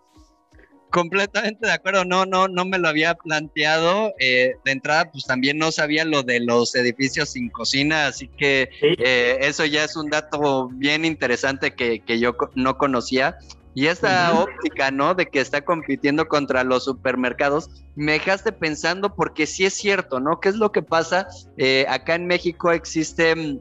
Completamente 0.90 1.66
de 1.66 1.74
acuerdo, 1.74 2.06
no, 2.06 2.26
no, 2.26 2.48
no 2.48 2.64
me 2.66 2.78
lo 2.78 2.88
había 2.88 3.16
planteado. 3.16 4.14
Eh, 4.20 4.56
de 4.64 4.72
entrada, 4.72 5.12
pues 5.12 5.26
también 5.26 5.58
no 5.58 5.72
sabía 5.72 6.06
lo 6.06 6.24
de 6.24 6.40
los 6.40 6.76
edificios 6.76 7.30
sin 7.30 7.50
cocina, 7.50 8.08
así 8.08 8.30
que 8.30 8.70
eh, 8.82 9.38
eso 9.42 9.66
ya 9.66 9.84
es 9.84 9.96
un 9.98 10.10
dato 10.10 10.70
bien 10.70 11.04
interesante 11.04 11.74
que, 11.74 12.00
que 12.00 12.20
yo 12.20 12.36
no 12.56 12.78
conocía. 12.78 13.38
Y 13.76 13.88
esta 13.88 14.34
óptica, 14.34 14.90
¿no? 14.90 15.14
De 15.14 15.28
que 15.28 15.40
está 15.40 15.62
compitiendo 15.62 16.28
contra 16.28 16.64
los 16.64 16.86
supermercados, 16.86 17.70
me 17.96 18.14
dejaste 18.14 18.52
pensando 18.52 19.14
porque 19.14 19.46
sí 19.46 19.66
es 19.66 19.76
cierto, 19.76 20.20
¿no? 20.20 20.40
¿Qué 20.40 20.50
es 20.50 20.56
lo 20.56 20.72
que 20.72 20.82
pasa? 20.82 21.28
Eh, 21.58 21.86
acá 21.88 22.16
en 22.16 22.26
México 22.26 22.72
existe 22.72 23.60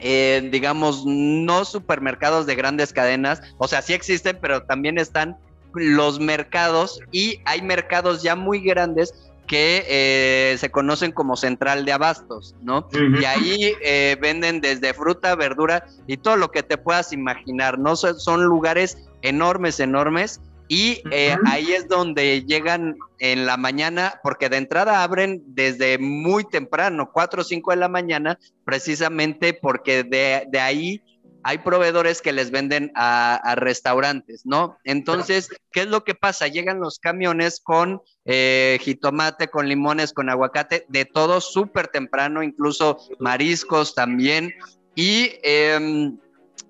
eh, 0.00 0.48
digamos, 0.50 1.04
no 1.04 1.64
supermercados 1.64 2.46
de 2.46 2.54
grandes 2.54 2.92
cadenas, 2.92 3.42
o 3.58 3.68
sea, 3.68 3.82
sí 3.82 3.92
existen, 3.92 4.38
pero 4.40 4.62
también 4.62 4.96
están 4.96 5.36
los 5.74 6.20
mercados 6.20 7.00
y 7.12 7.40
hay 7.44 7.62
mercados 7.62 8.22
ya 8.22 8.36
muy 8.36 8.60
grandes 8.60 9.14
que 9.50 9.84
eh, 9.88 10.56
se 10.58 10.70
conocen 10.70 11.10
como 11.10 11.34
central 11.34 11.84
de 11.84 11.90
abastos, 11.90 12.54
¿no? 12.62 12.88
Y 13.20 13.24
ahí 13.24 13.72
eh, 13.82 14.16
venden 14.20 14.60
desde 14.60 14.94
fruta, 14.94 15.34
verdura 15.34 15.86
y 16.06 16.18
todo 16.18 16.36
lo 16.36 16.52
que 16.52 16.62
te 16.62 16.78
puedas 16.78 17.12
imaginar, 17.12 17.76
¿no? 17.76 17.96
Son, 17.96 18.44
lugares 18.44 18.98
enormes, 19.22 19.80
enormes. 19.80 20.40
Y 20.68 21.02
eh, 21.10 21.36
ahí 21.46 21.72
es 21.72 21.88
donde 21.88 22.44
llegan 22.44 22.96
en 23.18 23.44
la 23.44 23.56
mañana, 23.56 24.20
porque 24.22 24.48
de 24.48 24.58
entrada 24.58 25.02
abren 25.02 25.42
desde 25.48 25.98
muy 25.98 26.44
temprano, 26.44 27.10
4 27.12 27.40
o 27.40 27.44
5 27.44 27.72
de 27.72 27.76
la 27.76 27.88
mañana, 27.88 28.38
precisamente 28.64 29.52
porque 29.52 30.04
de, 30.04 30.46
de 30.48 30.60
ahí 30.60 31.02
hay 31.42 31.58
proveedores 31.58 32.22
que 32.22 32.32
les 32.32 32.50
venden 32.50 32.92
a, 32.94 33.54
restaurantes, 33.56 34.42
¿no? 34.44 34.78
Entonces, 34.84 35.48
¿qué 35.72 35.80
es 35.80 35.86
lo 35.86 36.04
que 36.04 36.14
pasa? 36.14 36.48
Llegan 36.48 36.80
los 36.80 36.98
camiones 36.98 37.60
con 37.60 38.02
eh, 38.24 38.78
jitomate, 38.80 39.48
con 39.48 39.68
limones, 39.68 40.12
con 40.12 40.28
aguacate, 40.28 40.84
de 40.88 41.04
todo 41.04 41.40
súper 41.40 41.88
temprano, 41.88 42.42
incluso 42.42 42.98
mariscos 43.18 43.94
también. 43.94 44.52
Y 44.94 45.32
em, 45.42 46.18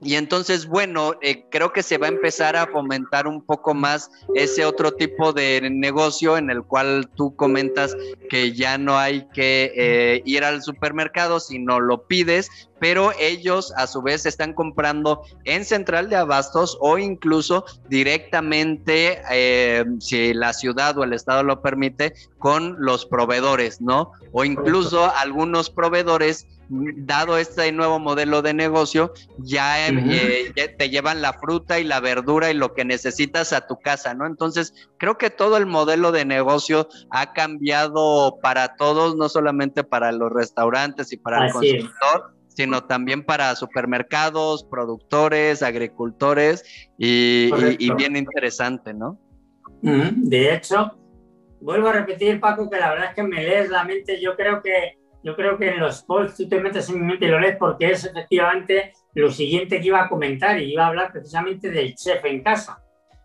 y 0.03 0.15
entonces, 0.15 0.67
bueno, 0.67 1.15
eh, 1.21 1.45
creo 1.51 1.73
que 1.73 1.83
se 1.83 1.99
va 1.99 2.07
a 2.07 2.11
empezar 2.11 2.57
a 2.57 2.67
fomentar 2.67 3.27
un 3.27 3.43
poco 3.43 3.75
más 3.75 4.11
ese 4.35 4.65
otro 4.65 4.93
tipo 4.93 5.33
de 5.33 5.69
negocio 5.71 6.39
en 6.39 6.51
el 6.51 6.63
cual 6.63 7.11
tú 7.15 7.37
comentas 7.37 7.95
que 8.31 8.53
ya 8.53 8.79
no 8.79 8.99
hay 8.99 9.29
que 9.29 9.73
eh, 9.77 10.23
ir 10.25 10.45
al 10.45 10.63
supermercado, 10.63 11.39
sino 11.39 11.81
lo 11.81 12.07
pides, 12.07 12.71
pero 12.79 13.13
ellos 13.21 13.75
a 13.77 13.87
su 13.87 14.01
vez 14.01 14.25
están 14.25 14.55
comprando 14.55 15.23
en 15.45 15.67
central 15.67 16.09
de 16.09 16.17
abastos 16.17 16.79
o 16.81 16.97
incluso 16.97 17.67
directamente, 17.91 19.21
eh, 19.31 19.85
si 19.99 20.33
la 20.33 20.55
ciudad 20.55 20.97
o 20.97 21.05
el 21.05 21.13
estado 21.13 21.43
lo 21.43 21.61
permite, 21.61 22.15
con 22.39 22.77
los 22.79 23.05
proveedores, 23.05 23.83
¿no? 23.83 24.13
O 24.33 24.47
incluso 24.47 25.13
algunos 25.15 25.69
proveedores 25.69 26.47
dado 26.71 27.37
este 27.37 27.73
nuevo 27.73 27.99
modelo 27.99 28.43
de 28.43 28.55
negocio, 28.55 29.13
eh, 29.39 30.53
ya, 30.55 30.77
te 30.77 30.89
llevan 30.89 31.21
la 31.21 31.33
fruta 31.33 31.81
y 31.81 31.85
la 31.85 31.99
verdura 31.99 32.51
y 32.51 32.55
lo 32.55 32.75
que 32.75 32.85
necesitas 32.85 33.53
a 33.53 33.67
tu 33.67 33.81
casa, 33.81 34.15
¿no? 34.15 34.25
Entonces, 34.27 34.73
creo 34.97 35.19
que 35.19 35.31
todo 35.31 35.57
el 35.57 35.67
modelo 35.67 36.13
de 36.13 36.25
negocio 36.25 36.89
ha 37.11 37.33
cambiado 37.33 38.39
para 38.41 38.77
todos, 38.77 39.17
no 39.17 39.29
solamente 39.29 39.83
para 39.83 40.13
los 40.13 40.33
restaurantes 40.33 41.13
y 41.13 41.17
para 41.17 41.47
el 41.47 41.53
consumidor. 41.53 42.35
sino 42.49 42.85
también 42.85 43.25
para 43.25 43.55
supermercados, 43.57 44.65
productores, 44.65 45.63
agricultores 45.63 46.65
y, 46.99 47.51
bien 47.95 48.17
interesante, 48.17 48.93
¿no? 48.93 49.19
De 49.83 50.55
hecho, 50.55 50.99
vuelvo 51.61 51.89
a 51.89 51.93
repetir, 51.93 52.39
Paco, 52.39 52.69
que 52.69 52.79
la 52.79 52.91
verdad 52.91 53.09
es 53.11 53.15
que 53.15 53.23
me 53.23 53.43
lees 53.43 53.71
la 53.71 53.85
mente. 53.85 54.21
Yo 54.21 54.37
creo 54.37 54.61
que 54.63 55.00
yo 55.23 55.37
creo 55.37 55.59
que 55.59 55.71
en 55.71 55.81
los 55.81 56.03
posts 56.03 56.37
tú 56.37 56.49
te 56.49 56.61
metes 56.61 56.89
en 56.89 57.01
mi 57.01 57.07
mente 57.07 57.27
y 57.27 57.29
lo 57.29 57.41
lees 57.41 57.57
porque 57.57 57.91
es 57.91 58.05
efectivamente 58.05 58.93
lo 59.15 59.31
siguiente 59.31 59.81
que 59.81 59.87
iba 59.89 60.03
a 60.03 60.09
comentar 60.09 60.59
y 60.59 60.73
iba 60.73 60.85
a 60.85 60.89
hablar 60.89 61.13
precisamente 61.13 61.71
del 61.71 61.95
chef 61.95 62.25
en 62.25 62.43
casa, 62.43 62.83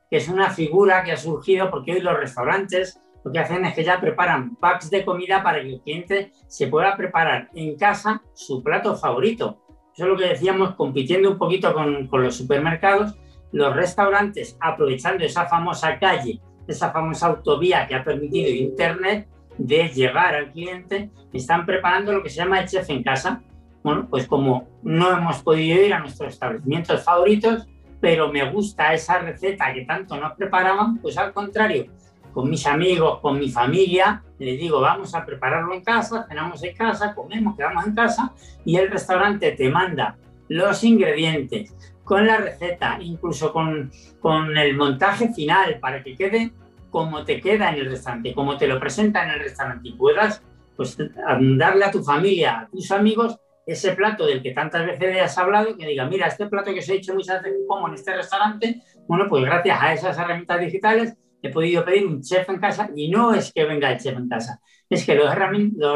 que 0.10 0.18
es 0.18 0.28
una 0.28 0.50
figura 0.50 1.04
que 1.04 1.12
ha 1.12 1.18
surgido 1.18 1.70
porque 1.70 1.94
hoy 1.94 2.02
los 2.02 2.18
restaurantes 2.18 3.00
lo 3.24 3.32
que 3.32 3.40
hacen 3.40 3.66
es 3.66 3.74
que 3.74 3.84
ya 3.84 4.00
preparan 4.00 4.56
packs 4.58 4.92
de 4.92 5.04
comida 5.04 5.42
para 5.42 5.62
que 5.62 5.74
el 5.74 5.82
cliente 5.82 6.32
se 6.48 6.68
pueda 6.68 6.96
preparar 6.96 7.50
en 7.56 7.76
casa 7.76 8.22
su 8.34 8.62
plato 8.62 8.96
favorito. 8.96 9.62
Eso 9.96 10.04
es 10.04 10.10
lo 10.10 10.18
que 10.18 10.28
decíamos, 10.28 10.76
compitiendo 10.76 11.32
un 11.32 11.38
poquito 11.38 11.74
con, 11.74 12.08
con 12.08 12.22
los 12.22 12.36
supermercados, 12.36 13.16
los 13.52 13.76
restaurantes 13.76 14.58
aprovechando 14.60 15.24
esa 15.24 15.48
famosa 15.48 15.98
calle, 15.98 16.40
esa 16.68 16.92
famosa 16.92 17.28
autovía 17.28 17.88
que 17.88 17.96
ha 17.96 18.04
permitido 18.04 18.50
Internet, 18.50 19.28
de 19.58 19.90
llegar 19.90 20.36
al 20.36 20.52
cliente, 20.52 21.10
están 21.34 21.66
preparando 21.66 22.12
lo 22.12 22.24
que 22.24 22.30
se 22.30 22.38
llama 22.38 22.60
el 22.60 22.68
chef 22.68 22.90
en 22.90 23.04
casa. 23.04 23.42
Bueno, 23.84 24.08
pues 24.10 24.28
como 24.28 24.68
no 24.84 25.12
hemos 25.12 25.42
podido 25.44 25.82
ir 25.82 25.94
a 25.94 26.00
nuestros 26.00 26.34
establecimientos 26.34 27.04
favoritos, 27.04 27.68
pero 28.02 28.32
me 28.32 28.50
gusta 28.52 28.94
esa 28.94 29.20
receta 29.20 29.74
que 29.74 29.86
tanto 29.86 30.18
nos 30.18 30.34
preparaban, 30.34 30.98
pues 30.98 31.18
al 31.18 31.34
contrario, 31.34 31.88
con 32.34 32.50
mis 32.50 32.68
amigos, 32.68 33.20
con 33.22 33.40
mi 33.40 33.50
familia, 33.50 34.22
les 34.40 34.60
digo, 34.60 34.82
vamos 34.82 35.16
a 35.16 35.26
prepararlo 35.26 35.74
en 35.74 35.84
casa, 35.84 36.26
cenamos 36.28 36.62
en 36.64 36.76
casa, 36.76 37.16
comemos, 37.16 37.56
quedamos 37.56 37.88
en 37.88 37.96
casa 37.96 38.34
y 38.66 38.76
el 38.76 38.92
restaurante 38.92 39.54
te 39.54 39.70
manda 39.70 40.18
los 40.50 40.84
ingredientes 40.84 41.74
con 42.04 42.28
la 42.28 42.38
receta, 42.38 42.98
incluso 43.02 43.54
con, 43.54 43.90
con 44.20 44.58
el 44.58 44.76
montaje 44.76 45.34
final 45.34 45.80
para 45.80 46.04
que 46.04 46.16
quede 46.16 46.52
cómo 46.96 47.26
te 47.26 47.42
queda 47.42 47.72
en 47.72 47.76
el 47.76 47.90
restaurante, 47.90 48.34
cómo 48.34 48.56
te 48.56 48.68
lo 48.68 48.80
presenta 48.80 49.26
en 49.26 49.32
el 49.32 49.40
restaurante. 49.42 49.90
Y 49.90 49.98
puedas 49.98 50.42
pues, 50.78 50.98
darle 50.98 51.84
a 51.84 51.92
tu 51.92 52.02
familia, 52.02 52.62
a 52.62 52.68
tus 52.70 52.90
amigos, 52.90 53.38
ese 53.66 53.92
plato 53.92 54.26
del 54.26 54.42
que 54.42 54.52
tantas 54.52 54.86
veces 54.86 55.14
le 55.14 55.20
has 55.20 55.38
hablado, 55.38 55.76
que 55.76 55.86
diga, 55.86 56.06
mira, 56.06 56.28
este 56.28 56.48
plato 56.48 56.74
que 56.74 56.80
os 56.80 56.88
he 56.88 56.94
hecho 56.94 57.14
muchas 57.14 57.44
veces 57.44 57.60
en 57.60 57.94
este 57.94 58.16
restaurante, 58.16 58.82
bueno, 59.10 59.26
pues 59.28 59.44
gracias 59.44 59.78
a 59.82 59.94
esas 59.94 60.18
herramientas 60.18 60.62
digitales 60.62 61.18
he 61.42 61.50
podido 61.50 61.84
pedir 61.84 62.08
un 62.08 62.22
chef 62.22 62.48
en 62.50 62.60
casa 62.60 62.90
y 62.96 63.10
no 63.10 63.34
es 63.34 63.52
que 63.52 63.66
venga 63.66 63.92
el 63.92 64.00
chef 64.00 64.18
en 64.18 64.30
casa, 64.30 64.62
es 64.90 65.06
que 65.06 65.16
los, 65.16 65.36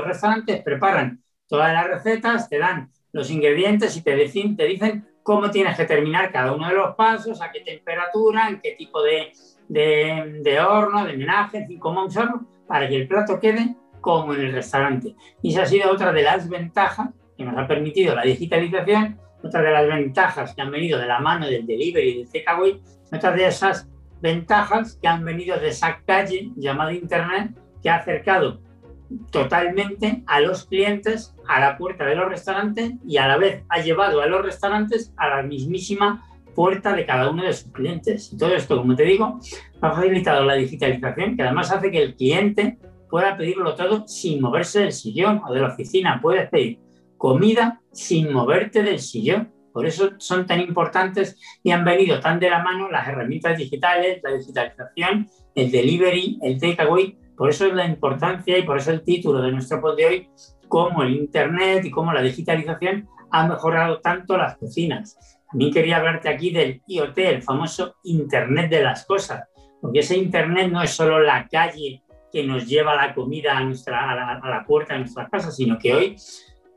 restaurantes 0.04 0.62
preparan 0.64 1.24
todas 1.48 1.72
las 1.72 1.88
recetas, 1.88 2.50
te 2.50 2.58
dan 2.60 2.92
los 3.14 3.32
ingredientes 3.32 3.96
y 3.96 4.02
te 4.02 4.16
dicen 4.18 5.08
cómo 5.30 5.52
tienes 5.52 5.78
que 5.78 5.86
terminar 5.86 6.32
cada 6.32 6.54
uno 6.54 6.68
de 6.70 6.74
los 6.74 6.96
pasos, 6.96 7.40
a 7.40 7.52
qué 7.52 7.60
temperatura, 7.60 8.50
en 8.50 8.60
qué 8.62 8.72
tipo 8.72 9.00
de, 9.04 9.32
horno, 10.60 11.06
de 11.06 11.16
menaje, 11.16 11.68
en 11.70 11.78
cómo 11.78 12.04
usarlo 12.04 12.48
para 12.68 12.90
que 12.90 12.96
el 12.96 13.08
plato 13.08 13.40
quede 13.40 13.76
como 14.02 14.34
en 14.34 14.42
el 14.42 14.54
restaurante. 14.54 15.14
Y 15.44 15.52
esa 15.52 15.62
ha 15.62 15.66
sido 15.68 15.92
otra 15.92 16.12
de 16.14 16.24
las 16.24 16.50
ventajas 16.50 17.12
que 17.38 17.44
nos 17.44 17.56
ha 17.60 17.68
permitido 17.68 18.16
la 18.16 18.24
digitalización, 18.24 19.20
otra 19.44 19.62
de 19.62 19.70
las 19.70 19.86
ventajas 19.86 20.56
que 20.56 20.64
han 20.64 20.72
venido 20.72 20.98
de 20.98 21.06
la 21.06 21.20
mano 21.20 21.46
del 21.46 21.68
delivery 21.68 22.10
y 22.10 22.18
del 22.24 22.32
takeaway, 22.32 22.82
otra 23.14 23.32
de 23.32 23.46
esas 23.46 23.88
ventajas 24.22 24.98
que 25.00 25.08
han 25.08 25.24
venido 25.24 25.60
de 25.60 25.68
esa 25.68 26.02
calle 26.08 26.50
llamada 26.56 26.92
Internet 26.92 27.52
que 27.84 27.90
ha 27.92 27.98
acercado 27.98 28.62
totalmente 29.32 30.24
a 30.28 30.40
los 30.40 30.66
clientes 30.66 31.36
a 31.48 31.60
la 31.60 31.78
puerta 31.78 32.06
de 32.06 32.16
los 32.16 32.30
restaurantes 32.30 32.94
y 33.08 33.18
a 33.18 33.28
la 33.28 33.38
vez 33.38 33.64
ha 33.70 33.82
llevado 33.82 34.22
a 34.22 34.28
los 34.28 34.44
restaurantes 34.44 35.14
a 35.18 35.30
la 35.30 35.44
mismísima 35.44 36.26
puerta 36.56 36.94
de 36.94 37.06
cada 37.06 37.30
uno 37.30 37.44
de 37.44 37.54
sus 37.54 37.72
clientes. 37.72 38.34
Y 38.34 38.38
todo 38.38 38.54
esto, 38.54 38.78
como 38.78 38.96
te 38.96 39.04
digo, 39.04 39.40
ha 39.82 39.92
facilitado 39.92 40.44
la 40.46 40.56
digitalización, 40.56 41.36
que 41.36 41.44
además 41.44 41.72
hace 41.72 41.92
que 41.92 42.02
el 42.02 42.16
cliente 42.16 42.78
pueda 43.10 43.38
pedirlo 43.38 43.76
todo 43.76 44.08
sin 44.08 44.42
moverse 44.42 44.82
del 44.82 44.92
sillón 44.92 45.42
o 45.48 45.54
de 45.54 45.62
la 45.62 45.70
oficina. 45.70 46.20
Puedes 46.22 46.50
pedir 46.50 46.80
comida 47.18 47.82
sin 47.92 48.32
moverte 48.32 48.84
del 48.84 49.00
sillón. 49.00 49.52
Por 49.74 49.86
eso 49.86 50.12
son 50.18 50.46
tan 50.46 50.60
importantes 50.62 51.40
y 51.64 51.72
han 51.72 51.86
venido 51.86 52.20
tan 52.20 52.40
de 52.40 52.50
la 52.50 52.64
mano 52.64 52.90
las 52.90 53.08
herramientas 53.08 53.58
digitales, 53.58 54.20
la 54.24 54.34
digitalización, 54.34 55.28
el 55.56 55.72
delivery, 55.72 56.40
el 56.42 56.60
takeaway. 56.60 57.18
Por 57.40 57.50
eso 57.50 57.68
es 57.68 57.74
la 57.74 57.86
importancia 57.86 58.58
y 58.58 58.64
por 58.64 58.78
eso 58.78 58.92
el 58.92 59.02
título 59.02 59.42
de 59.42 59.54
nuestro 59.54 59.80
pod 59.80 59.96
de 59.96 60.06
hoy, 60.06 60.30
cómo 60.68 61.04
el 61.04 61.16
Internet 61.16 61.86
y 61.86 61.90
cómo 61.90 62.12
la 62.12 62.22
digitalización 62.22 63.08
ha 63.32 63.48
mejorado 63.48 64.02
tanto 64.02 64.36
las 64.36 64.58
cocinas. 64.58 65.18
También 65.50 65.72
quería 65.72 65.98
hablarte 65.98 66.28
aquí 66.28 66.52
del 66.52 66.82
IoT, 66.86 67.18
el 67.18 67.42
famoso 67.42 67.96
Internet 68.04 68.70
de 68.70 68.84
las 68.84 69.06
cosas, 69.06 69.48
porque 69.80 70.00
ese 70.00 70.18
Internet 70.18 70.70
no 70.70 70.84
es 70.84 70.92
solo 70.92 71.22
la 71.22 71.48
calle 71.48 72.04
que 72.30 72.44
nos 72.44 72.68
lleva 72.68 72.94
la 72.94 73.16
comida 73.16 73.58
a, 73.58 73.64
nuestra, 73.64 74.12
a, 74.12 74.46
la, 74.46 74.66
puerta 74.68 74.96
de 74.96 75.00
nuestras 75.00 75.30
casas, 75.30 75.56
sino 75.56 75.80
que 75.80 75.94
hoy 75.94 76.18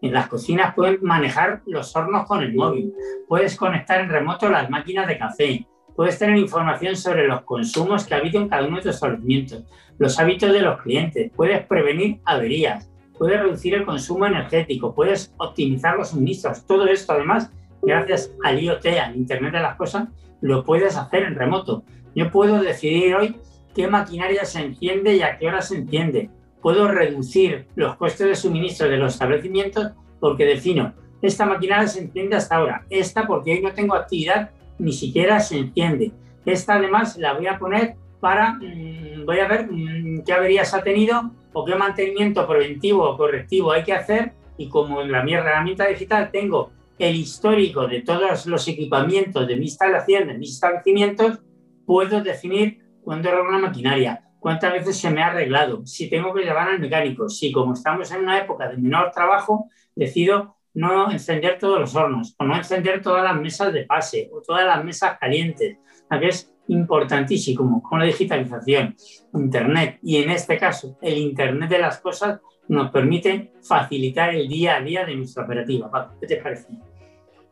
en 0.00 0.12
las 0.12 0.28
cocinas 0.28 0.76
pueden 0.76 1.00
manejar 1.02 1.62
los 1.66 1.96
hornos 1.96 2.24
con 2.24 2.40
el 2.40 2.54
móvil, 2.54 2.94
puedes 3.26 3.56
conectar 3.56 4.00
en 4.00 4.10
remoto 4.10 4.48
las 4.48 4.70
máquinas 4.70 5.08
de 5.08 5.18
café, 5.18 5.66
puedes 5.94 6.18
tener 6.18 6.36
información 6.36 6.96
sobre 6.96 7.26
los 7.26 7.42
consumos 7.42 8.04
que 8.04 8.14
habitan 8.14 8.42
en 8.42 8.48
cada 8.48 8.66
uno 8.66 8.76
de 8.76 8.82
tus 8.82 8.94
establecimientos, 8.94 9.64
los 9.98 10.18
hábitos 10.18 10.52
de 10.52 10.62
los 10.62 10.80
clientes, 10.80 11.30
puedes 11.36 11.64
prevenir 11.66 12.18
averías, 12.24 12.90
puedes 13.18 13.40
reducir 13.40 13.74
el 13.74 13.84
consumo 13.84 14.26
energético, 14.26 14.94
puedes 14.94 15.32
optimizar 15.36 15.96
los 15.96 16.10
suministros. 16.10 16.66
Todo 16.66 16.86
esto 16.86 17.12
además 17.12 17.50
gracias 17.82 18.32
al 18.44 18.60
IoT, 18.60 18.86
al 18.86 19.16
Internet 19.16 19.52
de 19.52 19.60
las 19.60 19.76
Cosas, 19.76 20.08
lo 20.40 20.64
puedes 20.64 20.96
hacer 20.96 21.24
en 21.24 21.34
remoto. 21.34 21.84
Yo 22.14 22.30
puedo 22.30 22.60
decidir 22.60 23.14
hoy 23.14 23.36
qué 23.74 23.86
maquinaria 23.88 24.44
se 24.44 24.60
enciende 24.60 25.16
y 25.16 25.22
a 25.22 25.38
qué 25.38 25.48
hora 25.48 25.62
se 25.62 25.76
enciende. 25.76 26.30
Puedo 26.60 26.88
reducir 26.88 27.66
los 27.74 27.96
costes 27.96 28.26
de 28.26 28.34
suministro 28.36 28.88
de 28.88 28.96
los 28.96 29.14
establecimientos 29.14 29.92
porque 30.20 30.44
defino, 30.44 30.94
esta 31.20 31.46
maquinaria 31.46 31.86
se 31.86 32.00
enciende 32.00 32.36
hasta 32.36 32.56
ahora, 32.56 32.84
esta 32.90 33.26
porque 33.26 33.52
hoy 33.52 33.62
no 33.62 33.72
tengo 33.72 33.94
actividad, 33.94 34.50
ni 34.82 34.92
siquiera 34.92 35.38
se 35.40 35.58
enciende. 35.58 36.12
Esta 36.44 36.74
además 36.74 37.16
la 37.16 37.34
voy 37.34 37.46
a 37.46 37.58
poner 37.58 37.94
para, 38.20 38.54
mm, 38.54 39.24
voy 39.24 39.38
a 39.38 39.46
ver 39.46 39.68
mm, 39.70 40.24
qué 40.24 40.32
averías 40.32 40.74
ha 40.74 40.82
tenido 40.82 41.30
o 41.52 41.64
qué 41.64 41.76
mantenimiento 41.76 42.46
preventivo 42.46 43.08
o 43.08 43.16
correctivo 43.16 43.70
hay 43.70 43.84
que 43.84 43.92
hacer 43.92 44.32
y 44.58 44.68
como 44.68 45.00
en 45.00 45.12
la 45.12 45.22
mi 45.22 45.34
herramienta 45.34 45.86
digital 45.86 46.30
tengo 46.32 46.70
el 46.98 47.14
histórico 47.14 47.86
de 47.86 48.02
todos 48.02 48.46
los 48.46 48.66
equipamientos 48.68 49.46
de 49.46 49.56
mi 49.56 49.64
instalación, 49.64 50.28
de 50.28 50.38
mis 50.38 50.54
establecimientos, 50.54 51.38
puedo 51.86 52.20
definir 52.20 52.80
cuándo 53.02 53.28
arreglo 53.28 53.48
una 53.48 53.58
maquinaria, 53.58 54.22
cuántas 54.40 54.72
veces 54.72 54.98
se 54.98 55.10
me 55.10 55.22
ha 55.22 55.28
arreglado, 55.28 55.86
si 55.86 56.08
tengo 56.08 56.34
que 56.34 56.42
llevar 56.42 56.68
al 56.68 56.80
mecánico, 56.80 57.28
si 57.28 57.50
como 57.50 57.74
estamos 57.74 58.10
en 58.12 58.20
una 58.20 58.38
época 58.38 58.68
de 58.68 58.76
menor 58.76 59.10
trabajo, 59.12 59.68
decido 59.94 60.56
no 60.74 61.10
encender 61.10 61.58
todos 61.58 61.80
los 61.80 61.94
hornos 61.94 62.34
o 62.38 62.44
no 62.44 62.56
encender 62.56 63.02
todas 63.02 63.24
las 63.24 63.36
mesas 63.40 63.72
de 63.72 63.84
pase 63.84 64.30
o 64.32 64.40
todas 64.40 64.64
las 64.64 64.84
mesas 64.84 65.18
calientes, 65.18 65.78
que 66.10 66.28
es 66.28 66.52
importantísimo 66.68 67.82
con 67.82 67.98
la 67.98 68.06
digitalización, 68.06 68.94
Internet 69.34 69.98
y 70.02 70.22
en 70.22 70.30
este 70.30 70.58
caso 70.58 70.96
el 71.02 71.18
Internet 71.18 71.70
de 71.70 71.78
las 71.78 72.00
cosas 72.00 72.40
nos 72.68 72.90
permite 72.90 73.52
facilitar 73.62 74.34
el 74.34 74.48
día 74.48 74.76
a 74.76 74.80
día 74.80 75.04
de 75.04 75.16
nuestra 75.16 75.44
operativa. 75.44 75.90
¿qué 76.20 76.26
te 76.26 76.36
parece? 76.36 76.68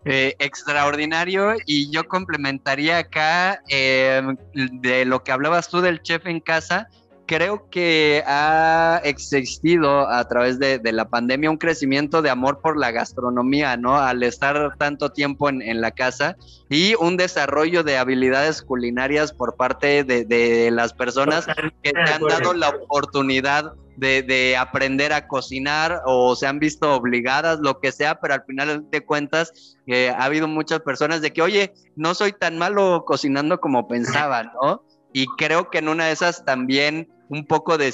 Eh, 0.06 0.35
extraordinario 0.38 1.56
y 1.66 1.90
yo 1.90 2.04
complementaría 2.09 2.98
acá 2.98 3.62
eh, 3.68 4.22
de 4.54 5.04
lo 5.04 5.22
que 5.22 5.33
hablabas 5.33 5.68
tú 5.68 5.83
del 5.83 6.00
chef 6.00 6.24
en 6.26 6.40
casa, 6.40 6.88
creo 7.31 7.71
que 7.71 8.25
ha 8.27 9.01
existido 9.05 10.09
a 10.09 10.27
través 10.27 10.59
de, 10.59 10.81
la 10.90 11.09
pandemia 11.09 11.49
un 11.49 11.59
crecimiento 11.59 12.23
de 12.23 12.31
amor 12.31 12.61
por 12.61 12.77
la 12.77 12.90
gastronomía, 12.90 13.77
¿no? 13.77 13.97
Al 13.97 14.25
estar 14.25 14.77
tanto 14.79 15.12
tiempo 15.12 15.49
en, 15.49 15.81
la 15.81 15.93
casa 15.93 16.37
y 16.69 16.97
un 16.97 17.16
desarrollo 17.16 17.85
de 17.85 17.99
habilidades 17.99 18.62
culinarias 18.62 19.33
por 19.33 19.55
parte 19.55 20.03
de, 20.03 20.71
las 20.73 20.93
personas 20.93 21.47
que 21.85 21.93
te 21.93 22.01
han 22.01 22.21
dado 22.23 22.53
la 22.53 22.71
oportunidad 22.71 23.75
de, 23.97 24.57
aprender 24.59 25.12
a 25.12 25.29
cocinar 25.29 26.03
o 26.07 26.35
se 26.35 26.49
han 26.49 26.59
visto 26.59 26.93
obligadas, 26.93 27.61
lo 27.61 27.79
que 27.79 27.93
sea, 27.93 28.19
pero 28.19 28.35
al 28.35 28.43
final 28.43 28.90
de 28.90 29.05
cuentas 29.05 29.77
eh, 29.87 30.11
ha 30.11 30.25
habido 30.25 30.49
muchas 30.49 30.81
personas 30.81 31.23
de 31.23 31.33
que, 31.33 31.43
oye, 31.43 31.75
no 31.95 32.12
soy 32.14 32.33
tan 32.33 32.59
malo 32.59 33.05
cocinando 33.07 33.61
como 33.61 33.87
pensaba, 33.87 34.43
¿no? 34.43 34.83
Y 35.12 35.27
creo 35.38 35.71
que 35.71 35.79
en 35.79 35.88
una 35.88 36.07
de 36.07 36.12
esas 36.12 36.45
también 36.45 37.09
un 37.31 37.47
poco 37.47 37.79
de, 37.79 37.93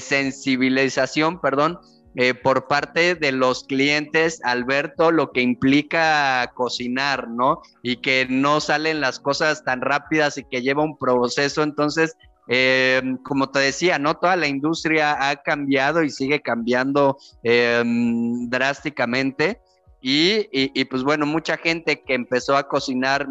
sensibilización, 0.00 1.40
perdón, 1.40 1.80
eh, 2.14 2.34
por 2.34 2.68
parte 2.68 3.14
de 3.14 3.32
los 3.32 3.64
clientes 3.64 4.40
al 4.44 4.64
ver 4.64 4.94
todo 4.96 5.12
lo 5.12 5.32
que 5.32 5.40
implica 5.40 6.52
cocinar, 6.54 7.28
¿no? 7.28 7.62
Y 7.82 7.96
que 7.96 8.26
no 8.28 8.60
salen 8.60 9.00
las 9.00 9.18
cosas 9.18 9.64
tan 9.64 9.80
rápidas 9.80 10.36
y 10.36 10.44
que 10.44 10.60
lleva 10.60 10.84
un 10.84 10.98
proceso. 10.98 11.62
Entonces, 11.62 12.16
eh, 12.48 13.00
como 13.22 13.48
te 13.50 13.60
decía, 13.60 13.98
¿no? 13.98 14.14
Toda 14.14 14.36
la 14.36 14.46
industria 14.46 15.30
ha 15.30 15.36
cambiado 15.36 16.02
y 16.02 16.10
sigue 16.10 16.42
cambiando 16.42 17.16
eh, 17.42 17.82
drásticamente. 18.48 19.60
Y, 20.02 20.48
y, 20.52 20.84
pues 20.86 21.02
bueno, 21.02 21.26
mucha 21.26 21.58
gente 21.58 22.02
que 22.02 22.14
empezó 22.14 22.56
a 22.56 22.68
cocinar 22.68 23.26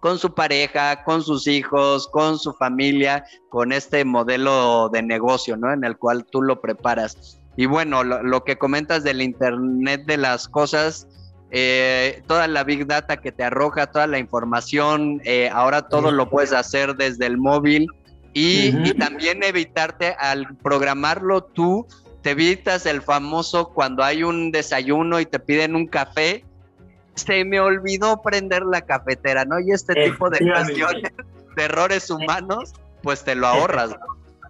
con 0.00 0.18
su 0.18 0.34
pareja, 0.34 1.04
con 1.04 1.22
sus 1.22 1.46
hijos, 1.46 2.08
con 2.08 2.38
su 2.38 2.52
familia, 2.54 3.24
con 3.48 3.72
este 3.72 4.04
modelo 4.04 4.88
de 4.88 5.02
negocio, 5.02 5.56
¿no? 5.56 5.72
En 5.72 5.84
el 5.84 5.96
cual 5.96 6.24
tú 6.30 6.42
lo 6.42 6.60
preparas. 6.60 7.38
Y 7.56 7.66
bueno, 7.66 8.02
lo, 8.02 8.44
que 8.44 8.56
comentas 8.56 9.04
del 9.04 9.20
Internet 9.20 10.04
de 10.06 10.16
las 10.16 10.48
cosas, 10.48 11.06
eh, 11.50 12.22
toda 12.26 12.48
la 12.48 12.64
big 12.64 12.86
data 12.86 13.18
que 13.18 13.30
te 13.30 13.44
arroja, 13.44 13.88
toda 13.88 14.06
la 14.06 14.18
información, 14.18 15.20
eh, 15.24 15.50
ahora 15.52 15.82
todo 15.88 16.10
lo 16.10 16.30
puedes 16.30 16.52
hacer 16.52 16.96
desde 16.96 17.26
el 17.26 17.36
móvil 17.36 17.86
y, 18.32 18.74
y, 18.88 18.94
también 18.94 19.42
evitarte 19.42 20.16
al 20.18 20.56
programarlo 20.62 21.44
tú, 21.44 21.86
te 22.22 22.30
evitas 22.30 22.86
el 22.86 23.02
famoso 23.02 23.68
cuando 23.68 24.02
hay 24.02 24.22
un 24.22 24.50
desayuno 24.50 25.20
y 25.20 25.26
te 25.26 25.38
piden 25.38 25.76
un 25.76 25.86
café 25.86 26.42
se 27.14 27.44
me 27.44 27.60
olvidó 27.60 28.20
prender 28.22 28.62
la 28.62 28.82
cafetera, 28.82 29.44
¿no? 29.44 29.60
Y 29.60 29.72
este 29.72 29.94
tipo 29.94 30.30
de 30.30 30.38
cuestiones, 30.38 31.12
de 31.56 31.62
errores 31.62 32.10
humanos, 32.10 32.72
pues 33.02 33.24
te 33.24 33.34
lo 33.34 33.46
ahorras. 33.46 33.94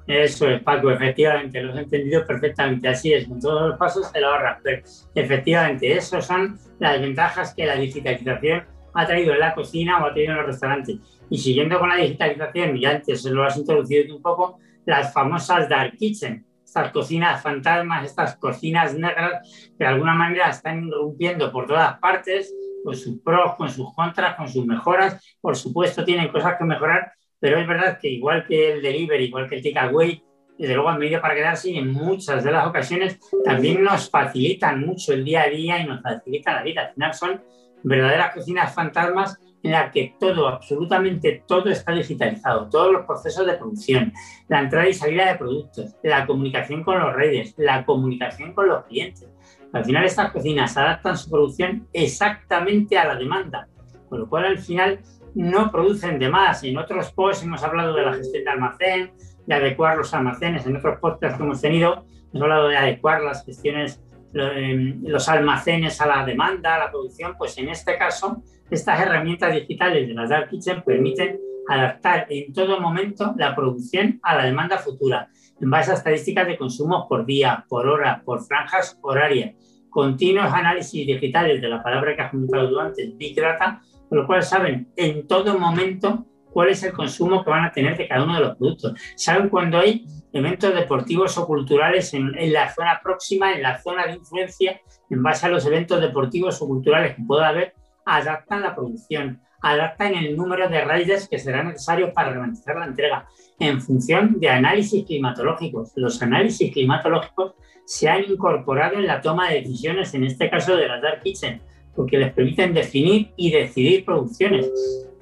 Eso 0.06 0.48
es, 0.48 0.60
Paco, 0.62 0.90
efectivamente, 0.90 1.62
lo 1.62 1.72
has 1.72 1.78
entendido 1.78 2.26
perfectamente, 2.26 2.88
así 2.88 3.12
es, 3.12 3.28
con 3.28 3.40
todos 3.40 3.70
los 3.70 3.78
pasos 3.78 4.10
te 4.12 4.20
lo 4.20 4.28
ahorras, 4.28 4.58
pero 4.62 4.82
efectivamente, 5.14 5.92
esas 5.96 6.26
son 6.26 6.58
las 6.80 7.00
ventajas 7.00 7.54
que 7.54 7.66
la 7.66 7.76
digitalización 7.76 8.64
ha 8.94 9.06
traído 9.06 9.32
en 9.32 9.40
la 9.40 9.54
cocina 9.54 10.02
o 10.02 10.06
ha 10.06 10.12
traído 10.12 10.32
en 10.32 10.38
los 10.38 10.46
restaurantes. 10.46 10.96
Y 11.30 11.38
siguiendo 11.38 11.78
con 11.78 11.88
la 11.88 11.96
digitalización, 11.96 12.76
y 12.76 12.84
antes 12.84 13.24
lo 13.24 13.44
has 13.44 13.56
introducido 13.56 14.14
un 14.14 14.22
poco, 14.22 14.58
las 14.84 15.12
famosas 15.12 15.68
dark 15.68 15.96
kitchen, 15.96 16.44
estas 16.72 16.90
cocinas 16.90 17.42
fantasmas, 17.42 18.06
estas 18.06 18.36
cocinas 18.36 18.94
negras, 18.94 19.46
que 19.76 19.84
de 19.84 19.86
alguna 19.86 20.14
manera 20.14 20.48
están 20.48 20.88
irrumpiendo 20.88 21.52
por 21.52 21.66
todas 21.66 21.98
partes, 21.98 22.50
con 22.82 22.96
sus 22.96 23.20
pros, 23.20 23.56
con 23.56 23.68
sus 23.68 23.94
contras, 23.94 24.36
con 24.36 24.48
sus 24.48 24.64
mejoras. 24.64 25.36
Por 25.38 25.54
supuesto, 25.54 26.02
tienen 26.02 26.28
cosas 26.28 26.56
que 26.56 26.64
mejorar, 26.64 27.12
pero 27.38 27.58
es 27.58 27.66
verdad 27.68 27.98
que 28.00 28.08
igual 28.08 28.46
que 28.46 28.72
el 28.72 28.82
delivery, 28.82 29.24
igual 29.24 29.50
que 29.50 29.56
el 29.56 29.62
takeaway, 29.62 30.24
desde 30.56 30.74
luego 30.74 30.88
han 30.88 30.98
medio 30.98 31.20
para 31.20 31.34
quedarse 31.34 31.70
y 31.72 31.76
en 31.76 31.92
muchas 31.92 32.42
de 32.42 32.50
las 32.50 32.66
ocasiones 32.66 33.20
también 33.44 33.82
nos 33.84 34.08
facilitan 34.08 34.80
mucho 34.80 35.12
el 35.12 35.26
día 35.26 35.42
a 35.42 35.48
día 35.48 35.78
y 35.78 35.86
nos 35.86 36.00
facilitan 36.00 36.54
la 36.54 36.62
vida. 36.62 36.86
Al 36.86 36.94
final 36.94 37.14
son 37.14 37.42
verdaderas 37.82 38.34
cocinas 38.34 38.74
fantasmas 38.74 39.38
en 39.62 39.72
la 39.72 39.90
que 39.90 40.14
todo, 40.18 40.48
absolutamente 40.48 41.44
todo 41.46 41.70
está 41.70 41.92
digitalizado, 41.92 42.68
todos 42.68 42.92
los 42.92 43.06
procesos 43.06 43.46
de 43.46 43.54
producción, 43.54 44.12
la 44.48 44.60
entrada 44.60 44.88
y 44.88 44.94
salida 44.94 45.32
de 45.32 45.38
productos, 45.38 45.96
la 46.02 46.26
comunicación 46.26 46.82
con 46.82 46.98
los 46.98 47.14
redes, 47.14 47.54
la 47.56 47.84
comunicación 47.84 48.52
con 48.52 48.68
los 48.68 48.84
clientes. 48.84 49.28
Al 49.72 49.84
final 49.84 50.04
estas 50.04 50.32
cocinas 50.32 50.76
adaptan 50.76 51.16
su 51.16 51.30
producción 51.30 51.88
exactamente 51.92 52.98
a 52.98 53.06
la 53.06 53.16
demanda, 53.16 53.68
con 54.08 54.20
lo 54.20 54.28
cual 54.28 54.44
al 54.44 54.58
final 54.58 55.00
no 55.34 55.70
producen 55.70 56.18
de 56.18 56.28
más. 56.28 56.62
En 56.64 56.76
otros 56.76 57.12
posts 57.12 57.44
hemos 57.44 57.62
hablado 57.62 57.94
de 57.94 58.02
la 58.02 58.12
gestión 58.14 58.44
de 58.44 58.50
almacén, 58.50 59.12
de 59.46 59.54
adecuar 59.54 59.96
los 59.96 60.12
almacenes, 60.12 60.66
en 60.66 60.76
otros 60.76 60.98
podcasts 61.00 61.38
que 61.38 61.44
hemos 61.44 61.60
tenido 61.60 62.04
hemos 62.32 62.42
hablado 62.42 62.68
de 62.68 62.76
adecuar 62.76 63.22
las 63.22 63.44
gestiones 63.44 64.00
los 64.32 65.28
almacenes 65.28 66.00
a 66.00 66.06
la 66.06 66.24
demanda, 66.24 66.76
a 66.76 66.78
la 66.78 66.90
producción, 66.90 67.34
pues 67.36 67.56
en 67.58 67.68
este 67.68 67.96
caso, 67.98 68.42
estas 68.70 69.00
herramientas 69.00 69.52
digitales 69.52 70.08
de 70.08 70.14
las 70.14 70.30
Dark 70.30 70.48
Kitchen 70.48 70.82
permiten 70.82 71.38
adaptar 71.68 72.26
en 72.28 72.52
todo 72.52 72.80
momento 72.80 73.34
la 73.36 73.54
producción 73.54 74.18
a 74.22 74.36
la 74.36 74.44
demanda 74.44 74.78
futura, 74.78 75.28
en 75.60 75.70
base 75.70 75.92
a 75.92 75.94
estadísticas 75.94 76.46
de 76.46 76.56
consumo 76.56 77.06
por 77.08 77.24
día, 77.24 77.64
por 77.68 77.86
hora, 77.86 78.22
por 78.24 78.42
franjas 78.44 78.98
horarias, 79.02 79.54
continuos 79.90 80.52
análisis 80.52 81.06
digitales 81.06 81.60
de 81.60 81.68
la 81.68 81.82
palabra 81.82 82.16
que 82.16 82.22
has 82.22 82.30
comentado 82.30 82.80
antes, 82.80 83.16
Big 83.16 83.36
Data, 83.36 83.80
con 84.08 84.18
lo 84.18 84.26
cual 84.26 84.42
saben 84.42 84.88
en 84.96 85.26
todo 85.26 85.58
momento 85.58 86.26
cuál 86.52 86.70
es 86.70 86.82
el 86.82 86.92
consumo 86.92 87.44
que 87.44 87.50
van 87.50 87.64
a 87.64 87.72
tener 87.72 87.96
de 87.96 88.08
cada 88.08 88.24
uno 88.24 88.34
de 88.34 88.40
los 88.40 88.56
productos. 88.56 88.94
Saben 89.16 89.48
cuando 89.48 89.78
hay 89.78 90.06
eventos 90.32 90.74
deportivos 90.74 91.36
o 91.38 91.46
culturales 91.46 92.14
en, 92.14 92.32
la 92.52 92.72
zona 92.72 93.00
próxima, 93.02 93.52
en 93.52 93.62
la 93.62 93.80
zona 93.80 94.06
de 94.06 94.14
influencia, 94.14 94.80
en 95.10 95.22
base 95.22 95.46
a 95.46 95.50
los 95.50 95.66
eventos 95.66 96.00
deportivos 96.00 96.60
o 96.62 96.66
culturales 96.66 97.16
que 97.16 97.22
pueda 97.22 97.48
haber, 97.48 97.74
adaptan 98.04 98.62
la 98.62 98.74
producción, 98.74 99.40
adaptan 99.60 100.14
el 100.14 100.36
número 100.36 100.68
de 100.68 100.84
raíces 100.84 101.28
que 101.28 101.38
será 101.38 101.62
necesario 101.62 102.12
para 102.12 102.32
garantizar 102.32 102.76
la 102.76 102.86
entrega, 102.86 103.26
en 103.58 103.80
función 103.80 104.40
de 104.40 104.48
análisis 104.48 105.04
climatológicos. 105.04 105.92
Los 105.96 106.20
análisis 106.22 106.72
climatológicos 106.72 107.54
se 107.84 108.08
han 108.08 108.24
incorporado 108.24 108.96
en 108.96 109.06
la 109.06 109.20
toma 109.20 109.50
de 109.50 109.60
decisiones, 109.60 110.14
en 110.14 110.24
este 110.24 110.48
caso 110.48 110.76
de 110.76 110.88
las 110.88 111.02
Dark 111.02 111.22
Kitchen, 111.22 111.60
porque 111.94 112.18
les 112.18 112.32
permiten 112.32 112.72
definir 112.72 113.32
y 113.36 113.50
decidir 113.50 114.04
producciones. 114.04 114.70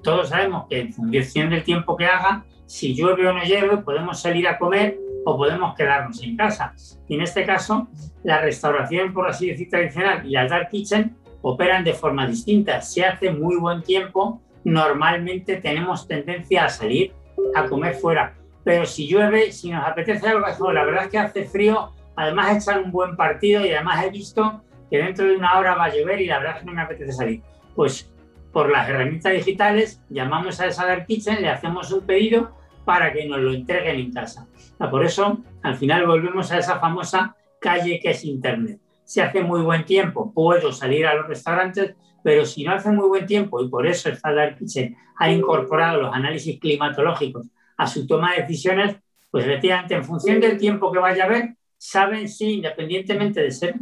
Todos 0.02 0.28
sabemos 0.28 0.66
que 0.68 0.80
en 0.80 0.92
función 0.92 1.50
del 1.50 1.64
tiempo 1.64 1.96
que 1.96 2.06
haga, 2.06 2.44
si 2.70 2.94
llueve 2.94 3.26
o 3.26 3.32
no 3.32 3.42
llueve, 3.42 3.78
podemos 3.78 4.22
salir 4.22 4.46
a 4.46 4.56
comer 4.56 4.96
o 5.24 5.36
podemos 5.36 5.74
quedarnos 5.74 6.22
en 6.22 6.36
casa. 6.36 6.72
Y 7.08 7.16
en 7.16 7.22
este 7.22 7.44
caso, 7.44 7.88
la 8.22 8.40
restauración, 8.40 9.12
por 9.12 9.28
así 9.28 9.48
decir, 9.48 9.68
tradicional 9.68 10.24
y 10.24 10.30
la 10.30 10.46
dark 10.46 10.68
kitchen 10.68 11.16
operan 11.42 11.82
de 11.82 11.94
forma 11.94 12.28
distinta. 12.28 12.80
Si 12.80 13.02
hace 13.02 13.32
muy 13.32 13.56
buen 13.56 13.82
tiempo, 13.82 14.40
normalmente 14.62 15.56
tenemos 15.56 16.06
tendencia 16.06 16.66
a 16.66 16.68
salir 16.68 17.12
a 17.56 17.66
comer 17.66 17.94
fuera. 17.96 18.36
Pero 18.62 18.86
si 18.86 19.08
llueve, 19.08 19.50
si 19.50 19.72
nos 19.72 19.84
apetece 19.84 20.28
algo, 20.28 20.72
la 20.72 20.84
verdad 20.84 21.06
es 21.06 21.10
que 21.10 21.18
hace 21.18 21.44
frío, 21.46 21.90
además 22.14 22.56
echar 22.56 22.80
un 22.80 22.92
buen 22.92 23.16
partido 23.16 23.66
y 23.66 23.72
además 23.72 24.04
he 24.04 24.10
visto 24.10 24.62
que 24.88 24.98
dentro 24.98 25.26
de 25.26 25.34
una 25.34 25.58
hora 25.58 25.74
va 25.74 25.86
a 25.86 25.92
llover 25.92 26.20
y 26.20 26.26
la 26.26 26.38
verdad 26.38 26.54
es 26.54 26.60
que 26.60 26.66
no 26.66 26.74
me 26.74 26.82
apetece 26.82 27.12
salir. 27.14 27.42
Pues 27.74 28.08
por 28.52 28.70
las 28.70 28.88
herramientas 28.88 29.32
digitales 29.32 30.00
llamamos 30.08 30.60
a 30.60 30.66
esa 30.66 30.86
dark 30.86 31.06
kitchen, 31.06 31.42
le 31.42 31.48
hacemos 31.48 31.90
un 31.90 32.06
pedido 32.06 32.59
para 32.90 33.12
que 33.12 33.24
nos 33.24 33.38
lo 33.38 33.52
entreguen 33.52 34.00
en 34.00 34.12
casa. 34.12 34.48
Por 34.90 35.04
eso, 35.04 35.38
al 35.62 35.76
final 35.76 36.08
volvemos 36.08 36.50
a 36.50 36.58
esa 36.58 36.80
famosa 36.80 37.36
calle 37.60 38.00
que 38.02 38.10
es 38.10 38.24
Internet. 38.24 38.80
Si 39.04 39.20
hace 39.20 39.44
muy 39.44 39.62
buen 39.62 39.84
tiempo, 39.84 40.32
puedo 40.34 40.72
salir 40.72 41.06
a 41.06 41.14
los 41.14 41.28
restaurantes, 41.28 41.94
pero 42.24 42.44
si 42.44 42.64
no 42.64 42.72
hace 42.72 42.90
muy 42.90 43.06
buen 43.06 43.26
tiempo, 43.26 43.62
y 43.62 43.68
por 43.68 43.86
eso 43.86 44.08
el 44.08 44.18
Dark 44.20 44.58
Kitchen 44.58 44.96
ha 45.18 45.30
incorporado 45.30 46.02
los 46.02 46.12
análisis 46.12 46.58
climatológicos 46.58 47.46
a 47.76 47.86
su 47.86 48.08
toma 48.08 48.34
de 48.34 48.42
decisiones, 48.42 48.96
pues 49.30 49.44
efectivamente, 49.44 49.94
en 49.94 50.04
función 50.04 50.40
del 50.40 50.58
tiempo 50.58 50.90
que 50.90 50.98
vaya 50.98 51.22
a 51.22 51.26
haber, 51.26 51.54
saben 51.78 52.28
si, 52.28 52.54
independientemente 52.54 53.40
de 53.40 53.52
ser 53.52 53.76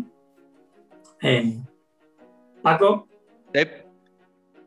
eh, 1.23 1.57
Paco, 2.61 3.09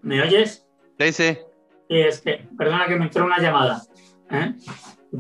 ¿me 0.01 0.19
oyes? 0.19 0.65
sí, 0.97 1.11
sí. 1.11 1.37
Sí, 1.91 1.99
es 1.99 2.21
que, 2.21 2.47
perdona 2.57 2.87
que 2.87 2.95
me 2.95 3.03
entró 3.03 3.25
una 3.25 3.37
llamada. 3.37 3.81
¿Eh? 4.31 4.53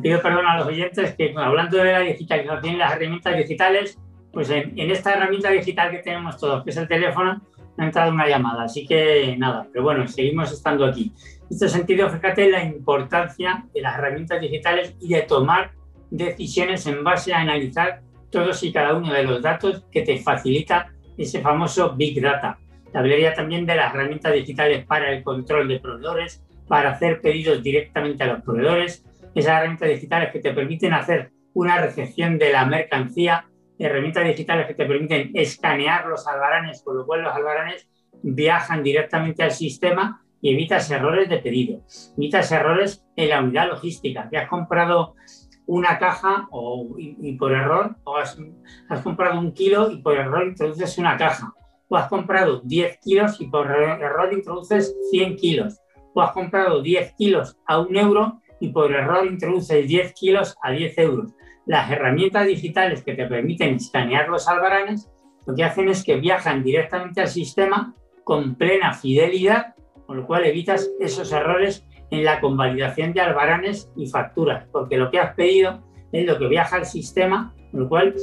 Pido 0.01 0.21
perdón 0.21 0.45
a 0.45 0.57
los 0.57 0.67
oyentes 0.67 1.15
que 1.15 1.33
hablando 1.35 1.77
de 1.77 1.91
la 1.91 1.99
digitalización 1.99 2.75
y 2.75 2.77
las 2.77 2.93
herramientas 2.93 3.37
digitales, 3.37 3.99
pues 4.31 4.49
en, 4.49 4.77
en 4.79 4.91
esta 4.91 5.13
herramienta 5.13 5.49
digital 5.49 5.91
que 5.91 5.99
tenemos 5.99 6.37
todos, 6.37 6.63
que 6.63 6.69
es 6.69 6.77
el 6.77 6.87
teléfono, 6.87 7.41
ha 7.77 7.85
entrado 7.85 8.11
una 8.11 8.27
llamada. 8.27 8.63
Así 8.63 8.85
que 8.85 9.35
nada, 9.37 9.67
pero 9.71 9.83
bueno, 9.83 10.07
seguimos 10.07 10.51
estando 10.51 10.85
aquí. 10.85 11.13
En 11.41 11.47
este 11.49 11.67
sentido, 11.67 12.09
fíjate 12.09 12.49
la 12.49 12.63
importancia 12.63 13.65
de 13.73 13.81
las 13.81 13.97
herramientas 13.97 14.39
digitales 14.39 14.95
y 15.01 15.09
de 15.09 15.21
tomar 15.23 15.71
decisiones 16.09 16.85
en 16.87 17.03
base 17.03 17.33
a 17.33 17.39
analizar 17.39 18.01
todos 18.29 18.63
y 18.63 18.71
cada 18.71 18.93
uno 18.93 19.11
de 19.11 19.23
los 19.23 19.41
datos 19.41 19.85
que 19.91 20.01
te 20.01 20.17
facilita 20.19 20.91
ese 21.17 21.41
famoso 21.41 21.93
Big 21.95 22.21
Data. 22.21 22.57
Te 22.91 22.97
hablaría 22.97 23.33
también 23.33 23.65
de 23.65 23.75
las 23.75 23.93
herramientas 23.93 24.33
digitales 24.33 24.85
para 24.85 25.11
el 25.11 25.23
control 25.23 25.67
de 25.67 25.79
proveedores, 25.79 26.43
para 26.71 26.91
hacer 26.91 27.19
pedidos 27.19 27.61
directamente 27.61 28.23
a 28.23 28.27
los 28.27 28.43
proveedores, 28.43 29.05
esas 29.35 29.57
herramientas 29.57 29.89
digitales 29.89 30.31
que 30.31 30.39
te 30.39 30.53
permiten 30.53 30.93
hacer 30.93 31.33
una 31.53 31.81
recepción 31.81 32.37
de 32.37 32.53
la 32.53 32.65
mercancía, 32.65 33.45
herramientas 33.77 34.25
digitales 34.25 34.67
que 34.67 34.75
te 34.75 34.85
permiten 34.85 35.31
escanear 35.33 36.07
los 36.07 36.25
albaranes, 36.25 36.81
con 36.81 36.95
lo 36.95 37.05
cual 37.05 37.23
los 37.23 37.35
albaranes 37.35 37.89
viajan 38.23 38.83
directamente 38.83 39.43
al 39.43 39.51
sistema 39.51 40.23
y 40.39 40.53
evitas 40.53 40.89
errores 40.89 41.27
de 41.27 41.39
pedido, 41.39 41.81
evitas 42.17 42.49
errores 42.53 43.03
en 43.17 43.29
la 43.31 43.41
unidad 43.41 43.67
logística, 43.67 44.29
que 44.29 44.37
has 44.37 44.47
comprado 44.47 45.15
una 45.65 45.99
caja 45.99 46.47
o, 46.51 46.87
y, 46.97 47.33
por 47.33 47.51
error, 47.51 47.97
o 48.05 48.15
has, 48.15 48.37
has 48.87 49.01
comprado 49.01 49.37
un 49.41 49.51
kilo 49.51 49.91
y 49.91 50.01
por 50.01 50.15
error 50.15 50.47
introduces 50.47 50.97
una 50.97 51.17
caja, 51.17 51.53
o 51.89 51.97
has 51.97 52.07
comprado 52.07 52.61
10 52.63 52.97
kilos 52.99 53.41
y 53.41 53.47
por 53.47 53.69
error 53.69 54.31
introduces 54.31 54.95
100 55.11 55.35
kilos, 55.35 55.80
o 56.13 56.21
has 56.21 56.31
comprado 56.31 56.81
10 56.81 57.13
kilos 57.13 57.57
a 57.65 57.79
un 57.79 57.95
euro 57.95 58.41
y 58.59 58.69
por 58.69 58.91
error 58.91 59.25
introduces 59.25 59.87
10 59.87 60.13
kilos 60.13 60.55
a 60.61 60.71
10 60.71 60.97
euros. 60.99 61.33
Las 61.65 61.91
herramientas 61.91 62.47
digitales 62.47 63.03
que 63.03 63.13
te 63.13 63.27
permiten 63.27 63.75
escanear 63.75 64.29
los 64.29 64.47
albaranes 64.47 65.09
lo 65.45 65.55
que 65.55 65.63
hacen 65.63 65.89
es 65.89 66.03
que 66.03 66.17
viajan 66.17 66.63
directamente 66.63 67.21
al 67.21 67.27
sistema 67.27 67.95
con 68.23 68.55
plena 68.55 68.93
fidelidad, 68.93 69.75
con 70.05 70.17
lo 70.17 70.27
cual 70.27 70.45
evitas 70.45 70.89
esos 70.99 71.31
errores 71.31 71.85
en 72.11 72.23
la 72.23 72.39
convalidación 72.39 73.13
de 73.13 73.21
albaranes 73.21 73.91
y 73.95 74.07
facturas, 74.07 74.67
porque 74.71 74.97
lo 74.97 75.09
que 75.09 75.19
has 75.19 75.33
pedido 75.33 75.83
es 76.11 76.25
lo 76.27 76.37
que 76.37 76.47
viaja 76.47 76.75
al 76.75 76.85
sistema, 76.85 77.55
con 77.71 77.81
lo 77.81 77.89
cual 77.89 78.13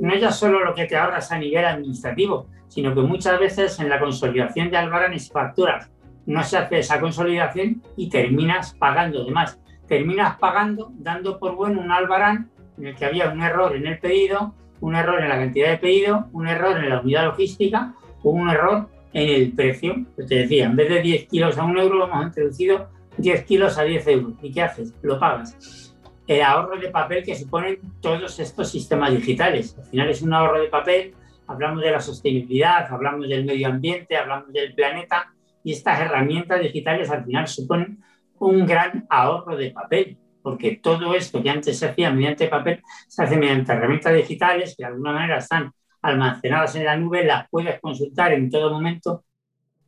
no 0.00 0.12
es 0.12 0.20
ya 0.20 0.32
solo 0.32 0.64
lo 0.64 0.74
que 0.74 0.86
te 0.86 0.96
ahorras 0.96 1.32
a 1.32 1.38
nivel 1.38 1.64
administrativo, 1.64 2.48
sino 2.68 2.94
que 2.94 3.00
muchas 3.00 3.38
veces 3.38 3.78
en 3.78 3.88
la 3.88 4.00
consolidación 4.00 4.70
de 4.70 4.76
albaranes 4.76 5.28
y 5.28 5.30
facturas 5.30 5.90
no 6.26 6.42
se 6.42 6.58
hace 6.58 6.80
esa 6.80 7.00
consolidación 7.00 7.82
y 7.96 8.08
terminas 8.08 8.74
pagando 8.74 9.24
de 9.24 9.30
más. 9.30 9.58
Terminas 9.86 10.36
pagando, 10.38 10.92
dando 10.98 11.38
por 11.38 11.54
bueno 11.54 11.80
un 11.80 11.92
albarán 11.92 12.50
en 12.76 12.88
el 12.88 12.96
que 12.96 13.04
había 13.04 13.30
un 13.30 13.42
error 13.42 13.74
en 13.74 13.86
el 13.86 13.98
pedido, 13.98 14.54
un 14.80 14.96
error 14.96 15.22
en 15.22 15.28
la 15.28 15.38
cantidad 15.38 15.70
de 15.70 15.78
pedido, 15.78 16.26
un 16.32 16.48
error 16.48 16.76
en 16.78 16.90
la 16.90 17.00
unidad 17.00 17.26
logística 17.26 17.94
o 18.22 18.30
un 18.30 18.50
error 18.50 18.88
en 19.12 19.28
el 19.28 19.52
precio. 19.52 19.94
Pues 20.14 20.26
te 20.26 20.34
decía, 20.34 20.66
en 20.66 20.76
vez 20.76 20.88
de 20.88 21.00
10 21.00 21.28
kilos 21.28 21.56
a 21.56 21.64
un 21.64 21.78
euro, 21.78 22.04
hemos 22.04 22.26
introducido 22.26 22.88
10 23.16 23.44
kilos 23.44 23.78
a 23.78 23.84
10 23.84 24.06
euros. 24.08 24.32
¿Y 24.42 24.52
qué 24.52 24.62
haces? 24.62 24.92
Lo 25.02 25.18
pagas. 25.18 25.94
El 26.26 26.42
ahorro 26.42 26.78
de 26.78 26.88
papel 26.88 27.24
que 27.24 27.36
suponen 27.36 27.78
todos 28.00 28.40
estos 28.40 28.68
sistemas 28.68 29.12
digitales. 29.12 29.76
Al 29.78 29.84
final 29.84 30.10
es 30.10 30.22
un 30.22 30.34
ahorro 30.34 30.60
de 30.60 30.66
papel, 30.66 31.14
hablamos 31.46 31.82
de 31.82 31.92
la 31.92 32.00
sostenibilidad, 32.00 32.92
hablamos 32.92 33.28
del 33.28 33.44
medio 33.44 33.68
ambiente, 33.68 34.16
hablamos 34.16 34.52
del 34.52 34.74
planeta 34.74 35.32
y 35.66 35.72
estas 35.72 36.00
herramientas 36.00 36.60
digitales 36.60 37.10
al 37.10 37.24
final 37.24 37.48
suponen 37.48 37.98
un 38.38 38.64
gran 38.64 39.04
ahorro 39.10 39.56
de 39.56 39.72
papel, 39.72 40.16
porque 40.40 40.76
todo 40.80 41.12
esto 41.12 41.42
que 41.42 41.50
antes 41.50 41.76
se 41.76 41.86
hacía 41.86 42.12
mediante 42.12 42.46
papel 42.46 42.80
se 43.08 43.24
hace 43.24 43.36
mediante 43.36 43.72
herramientas 43.72 44.14
digitales 44.14 44.76
que 44.76 44.84
de 44.84 44.90
alguna 44.90 45.14
manera 45.14 45.38
están 45.38 45.72
almacenadas 46.02 46.76
en 46.76 46.84
la 46.84 46.96
nube, 46.96 47.24
las 47.24 47.48
puedes 47.50 47.80
consultar 47.80 48.32
en 48.32 48.48
todo 48.48 48.70
momento. 48.70 49.24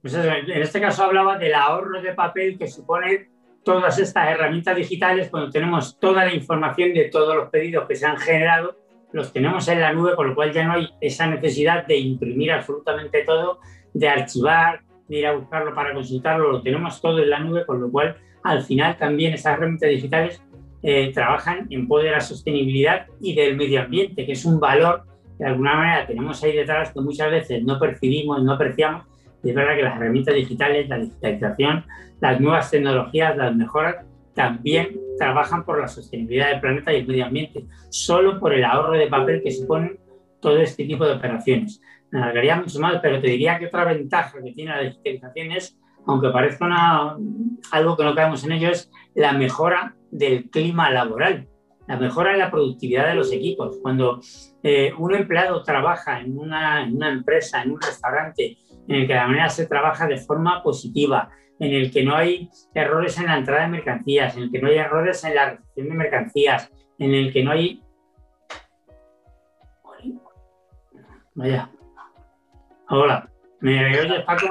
Pues 0.02 0.14
eso, 0.14 0.28
en 0.28 0.62
este 0.62 0.80
caso 0.80 1.04
hablaba 1.04 1.38
del 1.38 1.54
ahorro 1.54 2.02
de 2.02 2.12
papel 2.12 2.58
que 2.58 2.66
supone 2.66 3.28
todas 3.62 4.00
estas 4.00 4.30
herramientas 4.30 4.74
digitales 4.74 5.28
cuando 5.28 5.48
tenemos 5.48 5.96
toda 6.00 6.24
la 6.24 6.34
información 6.34 6.92
de 6.92 7.04
todos 7.04 7.36
los 7.36 7.50
pedidos 7.50 7.86
que 7.86 7.94
se 7.94 8.04
han 8.04 8.16
generado, 8.16 8.76
los 9.12 9.32
tenemos 9.32 9.68
en 9.68 9.80
la 9.80 9.92
nube, 9.92 10.16
con 10.16 10.26
lo 10.26 10.34
cual 10.34 10.52
ya 10.52 10.64
no 10.64 10.72
hay 10.72 10.88
esa 11.00 11.28
necesidad 11.28 11.86
de 11.86 11.98
imprimir 11.98 12.50
absolutamente 12.50 13.22
todo, 13.22 13.60
de 13.94 14.08
archivar, 14.08 14.87
de 15.08 15.18
ir 15.18 15.26
a 15.26 15.32
buscarlo 15.32 15.74
para 15.74 15.94
consultarlo, 15.94 16.52
lo 16.52 16.62
tenemos 16.62 17.00
todo 17.00 17.18
en 17.18 17.30
la 17.30 17.40
nube, 17.40 17.64
con 17.66 17.80
lo 17.80 17.90
cual 17.90 18.16
al 18.42 18.62
final 18.62 18.96
también 18.96 19.34
esas 19.34 19.54
herramientas 19.54 19.90
digitales 19.90 20.42
eh, 20.82 21.12
trabajan 21.12 21.66
en 21.70 21.88
poder 21.88 22.06
de 22.06 22.12
la 22.12 22.20
sostenibilidad 22.20 23.06
y 23.20 23.34
del 23.34 23.56
medio 23.56 23.82
ambiente, 23.82 24.24
que 24.24 24.32
es 24.32 24.44
un 24.44 24.60
valor 24.60 25.02
que 25.36 25.44
de 25.44 25.50
alguna 25.50 25.74
manera 25.74 26.06
tenemos 26.06 26.42
ahí 26.42 26.56
detrás 26.56 26.92
que 26.92 27.00
muchas 27.00 27.30
veces 27.30 27.62
no 27.64 27.78
percibimos, 27.78 28.42
no 28.42 28.52
apreciamos. 28.52 29.06
Y 29.42 29.50
es 29.50 29.54
verdad 29.54 29.76
que 29.76 29.82
las 29.82 29.96
herramientas 29.96 30.34
digitales, 30.34 30.88
la 30.88 30.98
digitalización, 30.98 31.84
las 32.20 32.40
nuevas 32.40 32.70
tecnologías, 32.70 33.36
las 33.36 33.54
mejoras, 33.54 33.96
también 34.34 34.96
trabajan 35.18 35.64
por 35.64 35.80
la 35.80 35.88
sostenibilidad 35.88 36.50
del 36.50 36.60
planeta 36.60 36.92
y 36.92 36.96
el 36.96 37.06
medio 37.06 37.26
ambiente, 37.26 37.64
solo 37.90 38.38
por 38.38 38.52
el 38.52 38.64
ahorro 38.64 38.96
de 38.96 39.08
papel 39.08 39.42
que 39.42 39.50
suponen 39.50 39.98
todo 40.40 40.58
este 40.58 40.84
tipo 40.84 41.04
de 41.04 41.14
operaciones. 41.14 41.80
Me 42.10 42.20
alargaría 42.20 42.56
mucho 42.56 42.80
más, 42.80 43.00
pero 43.02 43.20
te 43.20 43.28
diría 43.28 43.58
que 43.58 43.66
otra 43.66 43.84
ventaja 43.84 44.42
que 44.42 44.52
tiene 44.52 44.70
la 44.70 44.80
digitalización 44.80 45.52
es, 45.52 45.78
aunque 46.06 46.30
parezca 46.30 46.64
una, 46.64 47.16
algo 47.70 47.96
que 47.96 48.04
no 48.04 48.14
caemos 48.14 48.44
en 48.44 48.52
ello, 48.52 48.70
es 48.70 48.90
la 49.14 49.32
mejora 49.32 49.94
del 50.10 50.48
clima 50.50 50.90
laboral, 50.90 51.48
la 51.86 51.96
mejora 51.96 52.32
en 52.32 52.38
la 52.38 52.50
productividad 52.50 53.08
de 53.08 53.14
los 53.14 53.32
equipos. 53.32 53.78
Cuando 53.82 54.20
eh, 54.62 54.92
un 54.98 55.14
empleado 55.14 55.62
trabaja 55.62 56.20
en 56.20 56.38
una, 56.38 56.82
empresa, 56.82 57.62
en 57.62 57.72
un 57.72 57.80
restaurante, 57.80 58.56
en 58.86 58.96
el 58.96 59.06
que 59.06 59.12
de 59.12 59.18
la 59.18 59.26
manera 59.26 59.48
se 59.48 59.66
trabaja 59.66 60.06
de 60.06 60.18
forma 60.18 60.62
positiva, 60.62 61.30
en 61.58 61.72
el 61.72 61.90
que 61.90 62.04
no 62.04 62.14
hay 62.14 62.48
errores 62.74 63.18
en 63.18 63.26
la 63.26 63.38
entrada 63.38 63.62
de 63.62 63.68
mercancías, 63.68 64.36
en 64.36 64.44
el 64.44 64.50
que 64.50 64.60
no 64.60 64.68
hay 64.68 64.76
errores 64.76 65.24
en 65.24 65.34
la 65.34 65.50
recepción 65.50 65.88
de 65.88 65.94
mercancías, 65.94 66.72
en 66.98 67.14
el 67.14 67.32
que 67.32 67.44
no 67.44 67.50
hay... 67.52 67.82
Vaya. 71.34 71.70
Hola. 72.90 73.28
¿Me 73.60 74.00
oyes, 74.00 74.24
Paco? 74.24 74.46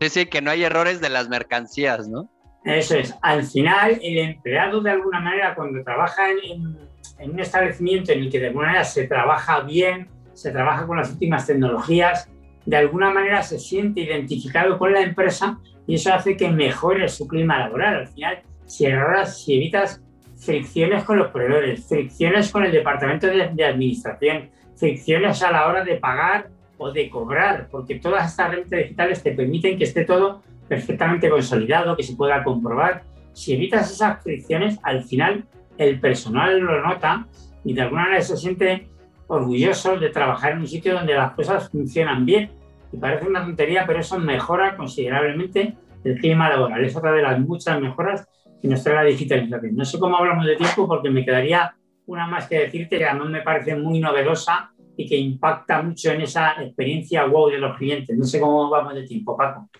Sí, 0.00 0.08
sí, 0.08 0.26
que 0.26 0.42
no 0.42 0.50
hay 0.50 0.64
errores 0.64 1.00
de 1.00 1.08
las 1.08 1.28
mercancías, 1.28 2.08
¿no? 2.08 2.28
Eso 2.64 2.96
es. 2.96 3.14
Al 3.22 3.44
final, 3.44 4.00
el 4.02 4.18
empleado, 4.18 4.80
de 4.80 4.90
alguna 4.90 5.20
manera, 5.20 5.54
cuando 5.54 5.82
trabaja 5.84 6.30
en, 6.30 6.76
en, 7.18 7.30
un 7.30 7.38
establecimiento 7.40 8.12
en 8.12 8.20
el 8.20 8.30
que 8.30 8.40
de 8.40 8.48
alguna 8.48 8.66
manera 8.68 8.84
se 8.84 9.06
trabaja 9.06 9.60
bien, 9.60 10.08
se 10.32 10.50
trabaja 10.50 10.86
con 10.86 10.96
las 10.96 11.10
últimas 11.12 11.46
tecnologías, 11.46 12.28
de 12.66 12.76
alguna 12.76 13.10
manera 13.10 13.42
se 13.42 13.58
siente 13.58 14.00
identificado 14.00 14.78
con 14.78 14.92
la 14.92 15.02
empresa 15.02 15.58
y 15.86 15.94
eso 15.94 16.12
hace 16.12 16.36
que 16.36 16.48
mejore 16.50 17.08
su 17.08 17.28
clima 17.28 17.58
laboral. 17.58 17.96
Al 17.98 18.08
final, 18.08 18.42
si 18.66 18.86
si 19.26 19.54
evitas 19.54 20.02
fricciones 20.36 21.04
con 21.04 21.18
los 21.18 21.30
proveedores, 21.30 21.86
fricciones 21.86 22.50
con 22.50 22.64
el 22.64 22.72
departamento 22.72 23.26
de, 23.26 23.50
de 23.52 23.64
administración, 23.64 24.50
fricciones 24.76 25.42
a 25.42 25.52
la 25.52 25.66
hora 25.66 25.84
de 25.84 25.96
pagar 25.96 26.48
o 26.80 26.90
de 26.90 27.10
cobrar, 27.10 27.68
porque 27.70 27.96
todas 27.96 28.30
estas 28.30 28.46
herramientas 28.46 28.78
digitales 28.78 29.22
te 29.22 29.32
permiten 29.32 29.76
que 29.76 29.84
esté 29.84 30.06
todo 30.06 30.40
perfectamente 30.66 31.28
consolidado, 31.28 31.94
que 31.94 32.02
se 32.02 32.16
pueda 32.16 32.42
comprobar. 32.42 33.02
Si 33.34 33.52
evitas 33.52 33.90
esas 33.90 34.22
fricciones, 34.22 34.78
al 34.82 35.04
final 35.04 35.44
el 35.76 36.00
personal 36.00 36.58
lo 36.58 36.80
nota 36.80 37.26
y 37.64 37.74
de 37.74 37.82
alguna 37.82 38.04
manera 38.04 38.22
se 38.22 38.36
siente 38.38 38.88
orgulloso 39.26 39.98
de 39.98 40.08
trabajar 40.08 40.52
en 40.52 40.60
un 40.60 40.66
sitio 40.66 40.94
donde 40.94 41.14
las 41.14 41.32
cosas 41.32 41.68
funcionan 41.68 42.24
bien. 42.24 42.50
Y 42.92 42.96
parece 42.96 43.26
una 43.26 43.44
tontería, 43.44 43.84
pero 43.86 44.00
eso 44.00 44.18
mejora 44.18 44.74
considerablemente 44.74 45.74
el 46.02 46.18
clima 46.18 46.48
laboral. 46.48 46.82
Es 46.82 46.96
otra 46.96 47.12
de 47.12 47.20
las 47.20 47.38
muchas 47.38 47.78
mejoras 47.78 48.26
que 48.60 48.68
nos 48.68 48.82
trae 48.82 48.94
la 48.96 49.04
digitalización. 49.04 49.76
No 49.76 49.84
sé 49.84 49.98
cómo 49.98 50.16
hablamos 50.16 50.46
de 50.46 50.56
tiempo 50.56 50.88
porque 50.88 51.10
me 51.10 51.26
quedaría 51.26 51.74
una 52.06 52.26
más 52.26 52.48
que 52.48 52.58
decirte 52.58 52.96
que 52.96 53.04
además 53.04 53.28
me 53.28 53.42
parece 53.42 53.76
muy 53.76 54.00
novedosa 54.00 54.72
y 55.00 55.08
que 55.08 55.16
impacta 55.16 55.82
mucho 55.82 56.10
en 56.10 56.22
esa 56.22 56.62
experiencia 56.62 57.24
wow 57.24 57.48
de 57.48 57.58
los 57.58 57.76
clientes. 57.78 58.16
No 58.16 58.24
sé 58.24 58.38
cómo 58.38 58.68
vamos 58.68 58.94
de 58.94 59.04
tiempo, 59.04 59.36
Paco. 59.36 59.70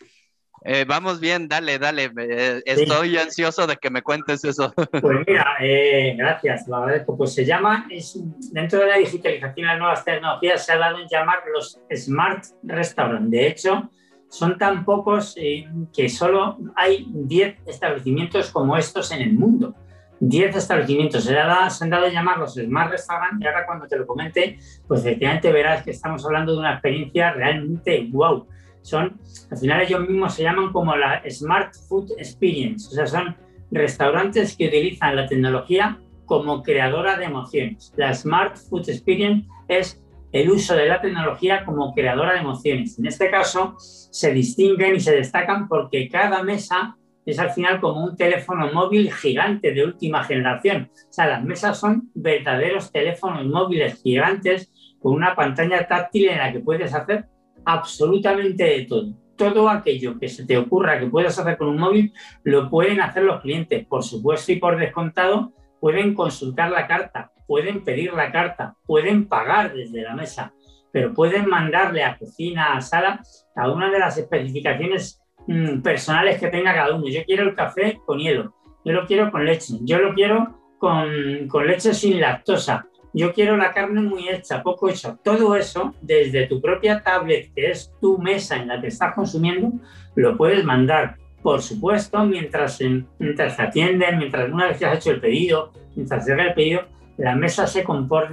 Eh, 0.62 0.84
vamos 0.86 1.20
bien, 1.20 1.48
dale, 1.48 1.78
dale. 1.78 2.10
Eh, 2.18 2.62
estoy 2.66 3.10
sí. 3.10 3.18
ansioso 3.18 3.66
de 3.66 3.76
que 3.76 3.90
me 3.90 4.02
cuentes 4.02 4.44
eso. 4.44 4.72
Pues 5.00 5.18
mira, 5.26 5.56
eh, 5.60 6.14
gracias, 6.16 6.68
lo 6.68 6.76
agradezco. 6.76 7.16
Pues 7.16 7.34
se 7.34 7.44
llama, 7.44 7.86
es, 7.90 8.18
dentro 8.52 8.80
de 8.80 8.86
la 8.86 8.96
digitalización 8.96 9.58
y 9.58 9.68
las 9.68 9.78
nuevas 9.78 10.04
tecnologías 10.04 10.64
se 10.64 10.72
ha 10.72 10.78
dado 10.78 10.98
en 10.98 11.08
llamar 11.08 11.40
los 11.52 11.80
Smart 11.94 12.44
Restaurant. 12.62 13.30
De 13.30 13.46
hecho, 13.46 13.90
son 14.28 14.58
tan 14.58 14.84
pocos 14.84 15.34
que 15.34 16.08
solo 16.08 16.58
hay 16.76 17.06
10 17.08 17.66
establecimientos 17.66 18.50
como 18.50 18.76
estos 18.76 19.10
en 19.12 19.22
el 19.22 19.32
mundo. 19.32 19.74
10 20.20 20.56
establecimientos. 20.56 21.24
Se, 21.24 21.32
da, 21.32 21.68
se 21.70 21.84
han 21.84 21.90
dado 21.90 22.06
a 22.06 22.10
llamar 22.10 22.38
los 22.38 22.54
Smart 22.54 22.90
Restaurant 22.90 23.42
y 23.42 23.46
ahora 23.46 23.66
cuando 23.66 23.86
te 23.86 23.98
lo 23.98 24.06
comente, 24.06 24.58
pues 24.86 25.00
efectivamente 25.00 25.50
verás 25.50 25.82
que 25.82 25.90
estamos 25.90 26.24
hablando 26.24 26.52
de 26.52 26.58
una 26.58 26.72
experiencia 26.74 27.32
realmente 27.32 28.06
wow. 28.12 28.46
son, 28.82 29.18
al 29.50 29.58
final 29.58 29.80
ellos 29.80 30.00
mismos 30.00 30.34
se 30.34 30.42
llaman 30.42 30.72
como 30.72 30.94
la 30.96 31.22
Smart 31.28 31.74
Food 31.88 32.12
Experience, 32.18 32.88
o 32.88 32.90
sea, 32.92 33.06
son 33.06 33.36
restaurantes 33.70 34.56
que 34.56 34.68
utilizan 34.68 35.16
la 35.16 35.26
tecnología 35.26 35.98
como 36.26 36.62
creadora 36.62 37.16
de 37.16 37.24
emociones. 37.24 37.92
La 37.96 38.14
Smart 38.14 38.56
Food 38.56 38.88
Experience 38.88 39.48
es 39.68 40.00
el 40.32 40.50
uso 40.50 40.76
de 40.76 40.86
la 40.86 41.00
tecnología 41.00 41.64
como 41.64 41.92
creadora 41.92 42.34
de 42.34 42.40
emociones. 42.40 42.98
En 42.98 43.06
este 43.06 43.30
caso, 43.30 43.74
se 43.78 44.32
distinguen 44.32 44.96
y 44.96 45.00
se 45.00 45.14
destacan 45.14 45.66
porque 45.66 46.08
cada 46.08 46.42
mesa 46.42 46.96
es 47.30 47.38
al 47.38 47.50
final 47.50 47.80
como 47.80 48.04
un 48.04 48.16
teléfono 48.16 48.72
móvil 48.72 49.12
gigante 49.12 49.72
de 49.72 49.84
última 49.84 50.24
generación. 50.24 50.90
O 50.92 51.12
sea, 51.12 51.26
las 51.26 51.44
mesas 51.44 51.78
son 51.78 52.10
verdaderos 52.14 52.92
teléfonos 52.92 53.46
móviles 53.46 54.00
gigantes 54.02 54.72
con 55.00 55.14
una 55.14 55.34
pantalla 55.34 55.86
táctil 55.86 56.28
en 56.28 56.38
la 56.38 56.52
que 56.52 56.60
puedes 56.60 56.94
hacer 56.94 57.26
absolutamente 57.64 58.64
de 58.64 58.86
todo. 58.86 59.14
Todo 59.36 59.70
aquello 59.70 60.18
que 60.18 60.28
se 60.28 60.44
te 60.44 60.58
ocurra 60.58 60.98
que 60.98 61.06
puedas 61.06 61.38
hacer 61.38 61.56
con 61.56 61.68
un 61.68 61.78
móvil, 61.78 62.12
lo 62.44 62.68
pueden 62.68 63.00
hacer 63.00 63.22
los 63.22 63.40
clientes. 63.40 63.86
Por 63.86 64.02
supuesto 64.02 64.52
y 64.52 64.56
por 64.56 64.78
descontado, 64.78 65.54
pueden 65.80 66.14
consultar 66.14 66.70
la 66.70 66.86
carta, 66.86 67.32
pueden 67.46 67.82
pedir 67.82 68.12
la 68.12 68.30
carta, 68.30 68.76
pueden 68.86 69.26
pagar 69.26 69.74
desde 69.74 70.02
la 70.02 70.14
mesa, 70.14 70.52
pero 70.92 71.14
pueden 71.14 71.48
mandarle 71.48 72.04
a 72.04 72.18
cocina, 72.18 72.74
a 72.74 72.80
sala, 72.82 73.22
a 73.56 73.70
una 73.70 73.90
de 73.90 73.98
las 73.98 74.18
especificaciones 74.18 75.22
mm, 75.50 75.82
personales 75.82 76.38
que 76.38 76.48
tenga 76.48 76.74
cada 76.74 76.94
uno. 76.94 77.08
Yo 77.08 77.24
quiero 77.24 77.42
el 77.42 77.54
café 77.54 78.00
con 78.06 78.18
hielo, 78.18 78.54
yo 78.84 78.92
lo 78.92 79.06
quiero 79.06 79.30
con 79.30 79.44
leche, 79.44 79.74
yo 79.82 79.98
lo 79.98 80.14
quiero 80.14 80.60
con, 80.78 81.66
leche 81.66 81.92
sin 81.92 82.20
lactosa, 82.20 82.86
yo 83.12 83.32
quiero 83.32 83.56
la 83.56 83.72
carne 83.72 84.00
muy 84.00 84.28
hecha, 84.28 84.62
poco 84.62 84.88
hecha. 84.88 85.16
Todo 85.22 85.56
eso, 85.56 85.94
desde 86.00 86.46
tu 86.46 86.60
propia 86.60 87.02
tablet, 87.02 87.52
que 87.54 87.70
es 87.70 87.92
tu 88.00 88.18
mesa 88.18 88.56
en 88.56 88.68
la 88.68 88.80
que 88.80 88.86
estás 88.86 89.14
consumiendo, 89.14 89.72
lo 90.14 90.36
puedes 90.36 90.64
mandar. 90.64 91.16
Por 91.42 91.60
supuesto, 91.62 92.24
mientras, 92.24 92.78
mientras 93.18 93.56
te 93.56 93.62
atienden, 93.62 94.18
mientras 94.18 94.50
una 94.50 94.68
vez 94.68 94.78
que 94.78 94.86
has 94.86 94.98
hecho 94.98 95.10
el 95.10 95.20
pedido, 95.20 95.72
mientras 95.96 96.26
llega 96.26 96.44
el 96.44 96.54
pedido, 96.54 96.82
la 97.16 97.34
mesa 97.34 97.66
se, 97.66 97.84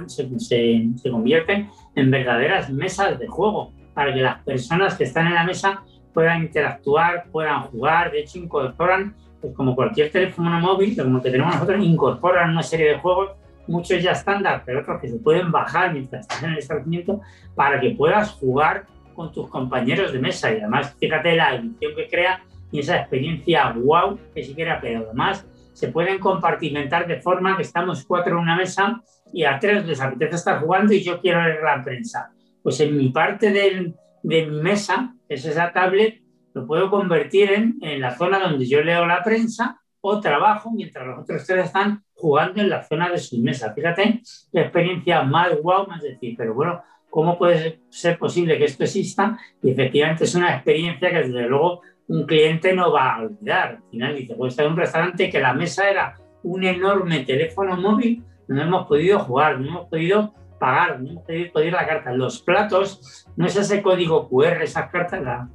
se, 0.06 0.38
se, 0.38 0.88
se 0.96 1.68
en 1.94 2.10
verdaderas 2.10 2.70
mesas 2.70 3.18
de 3.18 3.26
juego 3.26 3.72
para 3.92 4.14
que 4.14 4.20
las 4.20 4.42
personas 4.44 4.96
que 4.96 5.04
están 5.04 5.26
en 5.26 5.34
la 5.34 5.44
mesa 5.44 5.82
puedan 6.12 6.42
interactuar, 6.42 7.26
puedan 7.30 7.62
jugar. 7.64 8.10
De 8.12 8.20
hecho, 8.20 8.38
incorporan, 8.38 9.14
pues 9.40 9.54
como 9.54 9.74
cualquier 9.74 10.10
teléfono 10.10 10.60
móvil, 10.60 10.96
como 10.96 11.22
que 11.22 11.30
tenemos 11.30 11.54
nosotros, 11.54 11.84
incorporan 11.84 12.50
una 12.50 12.62
serie 12.62 12.90
de 12.90 12.98
juegos 12.98 13.32
muchos 13.68 14.02
ya 14.02 14.12
estándar, 14.12 14.62
pero 14.64 14.80
otros 14.80 15.00
que 15.00 15.08
se 15.08 15.18
pueden 15.18 15.52
bajar 15.52 15.92
mientras 15.92 16.22
estás 16.22 16.42
en 16.42 16.50
el 16.52 16.58
establecimiento 16.58 17.20
para 17.54 17.78
que 17.78 17.90
puedas 17.90 18.32
jugar 18.32 18.86
con 19.14 19.30
tus 19.30 19.48
compañeros 19.48 20.12
de 20.12 20.18
mesa. 20.18 20.50
Y 20.52 20.58
además, 20.58 20.96
fíjate 20.98 21.36
la 21.36 21.54
edición 21.54 21.92
que 21.94 22.08
crea 22.08 22.42
y 22.72 22.80
esa 22.80 22.96
experiencia 22.96 23.70
wow 23.72 24.18
que 24.34 24.54
crea, 24.54 24.80
pero 24.80 25.00
además 25.00 25.46
se 25.72 25.88
pueden 25.88 26.18
compartimentar 26.18 27.06
de 27.06 27.20
forma 27.20 27.56
que 27.56 27.62
estamos 27.62 28.04
cuatro 28.04 28.32
en 28.32 28.42
una 28.42 28.56
mesa 28.56 29.00
y 29.32 29.44
a 29.44 29.58
tres 29.58 29.86
les 29.86 30.00
apetece 30.00 30.36
estar 30.36 30.60
jugando 30.60 30.92
y 30.92 31.02
yo 31.02 31.20
quiero 31.20 31.42
leer 31.42 31.62
la 31.62 31.84
prensa. 31.84 32.30
Pues 32.62 32.80
en 32.80 32.96
mi 32.96 33.10
parte 33.10 33.52
de, 33.52 33.92
de 34.22 34.46
mi 34.46 34.60
mesa, 34.60 35.14
es 35.28 35.44
esa 35.44 35.72
tablet, 35.72 36.22
lo 36.54 36.66
puedo 36.66 36.90
convertir 36.90 37.52
en, 37.52 37.78
en 37.82 38.00
la 38.00 38.16
zona 38.16 38.38
donde 38.38 38.66
yo 38.66 38.82
leo 38.82 39.06
la 39.06 39.22
prensa 39.22 39.80
o 40.00 40.20
trabajo 40.20 40.70
mientras 40.70 41.06
los 41.06 41.20
otros 41.20 41.44
tres 41.46 41.66
están 41.66 42.02
jugando 42.14 42.60
en 42.60 42.70
la 42.70 42.82
zona 42.82 43.10
de 43.10 43.18
su 43.18 43.38
mesa. 43.38 43.72
Fíjate 43.74 44.22
la 44.52 44.62
experiencia 44.62 45.22
más 45.22 45.56
guau, 45.60 45.86
más 45.86 46.02
decir, 46.02 46.34
pero 46.36 46.54
bueno, 46.54 46.82
¿cómo 47.10 47.38
puede 47.38 47.80
ser 47.88 48.18
posible 48.18 48.58
que 48.58 48.64
esto 48.64 48.84
exista? 48.84 49.38
Y 49.62 49.70
efectivamente 49.70 50.24
es 50.24 50.34
una 50.34 50.54
experiencia 50.54 51.10
que 51.10 51.28
desde 51.28 51.48
luego 51.48 51.82
un 52.08 52.26
cliente 52.26 52.72
no 52.72 52.92
va 52.92 53.14
a 53.14 53.22
olvidar. 53.22 53.68
Al 53.76 53.90
final 53.90 54.16
dice, 54.16 54.34
pues 54.34 54.52
estar 54.52 54.66
en 54.66 54.72
un 54.72 54.78
restaurante 54.78 55.30
que 55.30 55.40
la 55.40 55.52
mesa 55.52 55.88
era 55.88 56.16
un 56.42 56.64
enorme 56.64 57.20
teléfono 57.20 57.76
móvil, 57.76 58.22
no 58.48 58.62
hemos 58.62 58.86
podido 58.86 59.18
jugar, 59.18 59.60
no 59.60 59.68
hemos 59.68 59.88
podido 59.88 60.34
pagar, 60.58 61.00
no 61.00 61.22
podido 61.22 61.52
pedir 61.52 61.72
la 61.72 61.86
carta. 61.86 62.12
Los 62.12 62.42
platos, 62.42 63.26
no 63.36 63.46
es 63.46 63.56
ese 63.56 63.82
código 63.82 64.28
QR, 64.28 64.62
esas 64.62 64.90
cartas, 64.90 65.22
la, 65.22 65.48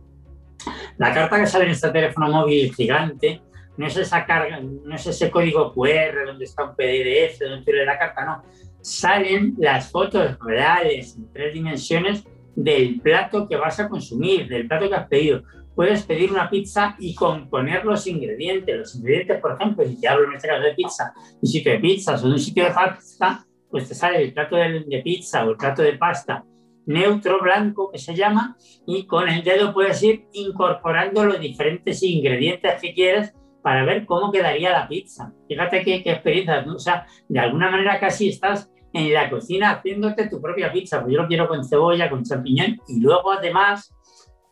la 0.98 1.14
carta 1.14 1.40
que 1.40 1.48
sale 1.48 1.66
en 1.66 1.72
este 1.72 1.90
teléfono 1.90 2.30
móvil 2.30 2.74
gigante, 2.74 3.42
no 3.78 3.88
es 3.88 3.98
esa 3.98 4.26
carga, 4.26 4.60
no 4.62 4.96
es 4.96 5.06
ese 5.08 5.32
código 5.32 5.74
QR 5.74 6.26
donde 6.28 6.46
está 6.46 6.64
un 6.64 6.76
PDF, 6.76 7.40
donde 7.40 7.66
tiene 7.66 7.86
la 7.86 7.98
carta, 7.98 8.26
no. 8.26 8.44
Salen 8.82 9.56
las 9.58 9.90
fotos 9.92 10.38
reales 10.40 11.16
en 11.16 11.32
tres 11.32 11.54
dimensiones 11.54 12.24
del 12.56 13.00
plato 13.02 13.48
que 13.48 13.56
vas 13.56 13.80
a 13.80 13.90
consumir, 13.90 14.48
del 14.48 14.68
plato 14.68 14.90
que 14.90 14.96
has 14.96 15.08
pedido. 15.08 15.44
Puedes 15.76 16.04
pedir 16.04 16.32
una 16.32 16.50
pizza 16.50 16.96
y 17.00 17.16
componer 17.16 17.84
los 17.84 18.06
ingredientes. 18.06 18.78
Los 18.78 18.96
ingredientes, 18.96 19.40
por 19.40 19.54
ejemplo, 19.54 19.84
si 19.86 20.00
te 20.00 20.08
hablo 20.08 20.28
en 20.28 20.36
este 20.36 20.48
caso 20.48 20.62
de 20.62 20.74
pizza, 20.74 21.14
un 21.42 21.48
sitio 21.48 21.72
de 21.72 21.80
pizza 21.80 22.16
o 22.16 22.26
un 22.26 22.40
sitio 22.40 22.66
de 22.66 22.72
pasta, 22.72 23.46
pues 23.74 23.90
te 23.90 23.96
sale 23.96 24.22
el 24.22 24.34
plato 24.34 24.56
de, 24.56 24.84
de 24.88 25.02
pizza 25.02 25.44
o 25.44 25.50
el 25.50 25.58
plato 25.58 25.82
de 25.82 25.94
pasta 25.94 26.46
neutro 26.86 27.40
blanco 27.42 27.90
que 27.92 27.98
se 27.98 28.14
llama 28.14 28.56
y 28.86 29.08
con 29.08 29.28
el 29.28 29.44
dedo 29.44 29.74
puedes 29.74 30.04
ir 30.04 30.28
incorporando 30.34 31.26
los 31.26 31.40
diferentes 31.40 32.04
ingredientes 32.04 32.80
que 32.80 32.94
quieres 32.94 33.34
para 33.64 33.84
ver 33.84 34.06
cómo 34.06 34.32
quedaría 34.32 34.70
la 34.70 34.88
pizza. 34.88 35.34
Fíjate 35.48 35.84
qué, 35.84 36.04
qué 36.04 36.12
experiencia, 36.12 36.64
o 36.68 36.78
sea, 36.78 37.08
de 37.28 37.40
alguna 37.40 37.72
manera 37.72 38.00
casi 38.00 38.30
estás 38.30 38.72
en 38.94 39.12
la 39.12 39.28
cocina 39.28 39.72
haciéndote 39.72 40.30
tu 40.30 40.40
propia 40.40 40.72
pizza, 40.72 41.02
pues 41.02 41.16
yo 41.16 41.24
lo 41.24 41.28
quiero 41.28 41.48
con 41.48 41.64
cebolla, 41.64 42.12
con 42.12 42.24
champiñón 42.24 42.80
y 42.88 43.00
luego 43.00 43.32
además 43.32 43.96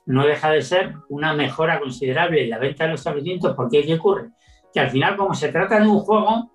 no 0.07 0.25
deja 0.25 0.49
de 0.49 0.63
ser 0.63 0.95
una 1.09 1.35
mejora 1.35 1.79
considerable 1.79 2.43
en 2.43 2.49
la 2.49 2.57
venta 2.57 2.85
de 2.85 2.91
los 2.91 3.01
establecimientos 3.01 3.55
porque 3.55 3.83
¿qué 3.83 3.93
ocurre? 3.93 4.29
Que 4.73 4.79
al 4.79 4.89
final 4.89 5.15
como 5.15 5.35
se 5.35 5.49
trata 5.49 5.79
de 5.79 5.87
un 5.87 5.99
juego, 5.99 6.49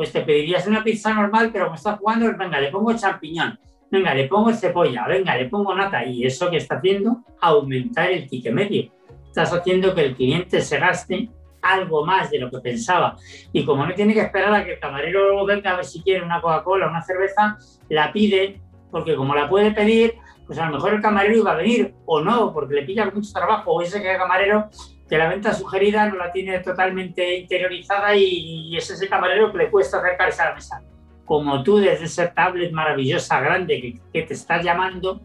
pues 0.00 0.12
te 0.12 0.22
pedirías 0.22 0.66
una 0.66 0.82
pizza 0.82 1.12
normal, 1.12 1.50
pero 1.52 1.66
como 1.66 1.76
estás 1.76 1.98
jugando, 1.98 2.34
venga, 2.34 2.58
le 2.58 2.70
pongo 2.70 2.94
champiñón, 2.94 3.58
venga, 3.90 4.14
le 4.14 4.28
pongo 4.28 4.50
cebolla, 4.50 5.06
venga, 5.06 5.36
le 5.36 5.44
pongo 5.44 5.74
nata 5.74 6.02
y 6.06 6.24
eso 6.24 6.48
que 6.48 6.56
está 6.56 6.76
haciendo, 6.76 7.22
aumentar 7.38 8.10
el 8.10 8.26
ticket 8.26 8.50
medio. 8.50 8.90
Estás 9.26 9.52
haciendo 9.52 9.94
que 9.94 10.06
el 10.06 10.16
cliente 10.16 10.62
se 10.62 10.78
gaste 10.78 11.28
algo 11.60 12.06
más 12.06 12.30
de 12.30 12.38
lo 12.38 12.50
que 12.50 12.60
pensaba. 12.60 13.14
Y 13.52 13.66
como 13.66 13.84
no 13.84 13.92
tiene 13.92 14.14
que 14.14 14.22
esperar 14.22 14.54
a 14.54 14.64
que 14.64 14.72
el 14.72 14.80
camarero 14.80 15.44
venga 15.44 15.72
a 15.72 15.76
ver 15.76 15.84
si 15.84 16.02
quiere 16.02 16.24
una 16.24 16.40
Coca-Cola 16.40 16.86
o 16.86 16.88
una 16.88 17.02
cerveza, 17.02 17.58
la 17.90 18.10
pide, 18.10 18.58
porque 18.90 19.14
como 19.14 19.34
la 19.34 19.50
puede 19.50 19.70
pedir, 19.72 20.14
pues 20.46 20.58
a 20.58 20.64
lo 20.64 20.76
mejor 20.76 20.94
el 20.94 21.02
camarero 21.02 21.36
iba 21.36 21.52
a 21.52 21.56
venir 21.56 21.94
o 22.06 22.22
no, 22.22 22.54
porque 22.54 22.74
le 22.74 22.84
pilla 22.84 23.10
mucho 23.14 23.34
trabajo, 23.34 23.72
o 23.72 23.82
ese 23.82 24.00
que 24.00 24.12
el 24.12 24.16
camarero 24.16 24.70
que 25.10 25.18
la 25.18 25.28
venta 25.28 25.52
sugerida 25.52 26.08
no 26.08 26.14
la 26.14 26.30
tiene 26.30 26.60
totalmente 26.60 27.36
interiorizada 27.36 28.14
y, 28.14 28.76
es 28.76 28.88
ese 28.90 29.08
camarero 29.08 29.50
que 29.50 29.58
le 29.58 29.70
cuesta 29.70 29.98
acercarse 29.98 30.40
a 30.40 30.50
la 30.50 30.54
mesa. 30.54 30.82
Como 31.24 31.64
tú 31.64 31.78
desde 31.78 32.04
esa 32.04 32.32
tablet 32.32 32.70
maravillosa, 32.70 33.40
grande, 33.40 33.98
que, 34.12 34.22
te 34.22 34.34
está 34.34 34.62
llamando, 34.62 35.20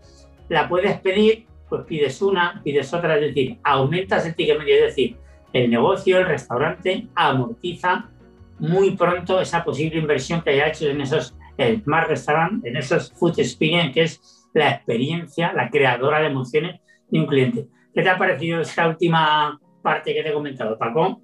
la 0.50 0.67
puedes 0.67 1.00
pedir, 1.02 1.45
pues 1.69 1.86
pides 1.86 2.19
una, 2.24 2.62
pides 2.63 2.91
otra, 2.95 3.15
es 3.15 3.21
decir, 3.21 3.60
aumentas 3.63 4.26
el 4.26 4.34
ticket 4.34 4.58
medio, 4.58 4.76
es 4.76 4.82
decir, 4.95 5.17
el 5.54 5.69
negocio, 5.69 6.17
el 6.17 6.26
restaurante, 6.26 7.08
amortiza 7.13 8.10
muy 8.58 8.95
pronto 8.95 9.39
esa 9.39 9.63
posible 9.63 10.00
inversión 10.00 10.41
que 10.41 10.50
haya 10.50 10.67
hecho 10.69 10.88
en 10.88 11.02
esos 11.02 11.36
Smart 11.84 12.10
Restaurant, 12.10 12.65
en 12.65 12.76
esos 12.76 13.13
Food 13.13 13.39
Experience, 13.39 13.93
que 13.93 14.02
es 14.02 14.50
la 14.54 14.71
experiencia, 14.71 15.54
la 15.54 15.69
creadora 15.69 16.21
de 16.21 16.28
emociones 16.28 16.82
de 17.10 17.19
un 17.19 17.28
cliente. 17.28 17.67
¿Qué 17.93 18.02
te 18.02 18.10
ha 18.10 18.17
parecido 18.17 18.62
esta 18.62 18.88
última 18.88 19.60
parte 19.86 20.13
que 20.13 20.24
te 20.24 20.30
he 20.30 20.34
comentado, 20.34 20.78
Paco? 20.78 21.21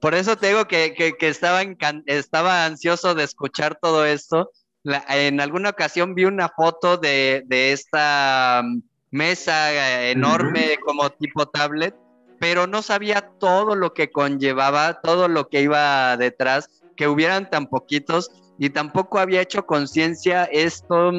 Por 0.00 0.14
eso 0.14 0.36
te 0.36 0.46
digo 0.46 0.66
que, 0.66 0.94
que, 0.94 1.28
estaba, 1.28 1.60
estaba 2.06 2.64
ansioso 2.64 3.14
de 3.14 3.24
escuchar 3.24 3.78
todo 3.82 4.06
esto. 4.06 4.50
en 5.08 5.40
alguna 5.40 5.70
ocasión 5.70 6.14
vi 6.14 6.24
una 6.24 6.48
foto 6.48 6.96
de, 6.96 7.42
de 7.46 7.72
esta 7.72 8.62
mm, 8.64 8.82
mesa 9.10 9.74
eh, 9.74 10.12
enorme 10.12 10.78
como 10.86 11.10
tipo 11.10 11.44
tablet 11.46 11.94
pero 12.40 12.66
no 12.66 12.80
sabía 12.80 13.20
todo 13.38 13.76
lo 13.76 13.92
que 13.92 14.10
conllevaba, 14.10 15.02
todo 15.02 15.28
lo 15.28 15.48
que 15.50 15.60
iba 15.60 16.16
detrás, 16.16 16.70
que 16.96 17.06
hubieran 17.06 17.50
tan 17.50 17.66
poquitos 17.66 18.30
y 18.58 18.70
tampoco 18.70 19.18
había 19.18 19.42
hecho 19.42 19.66
conciencia 19.66 20.44
esto 20.44 21.12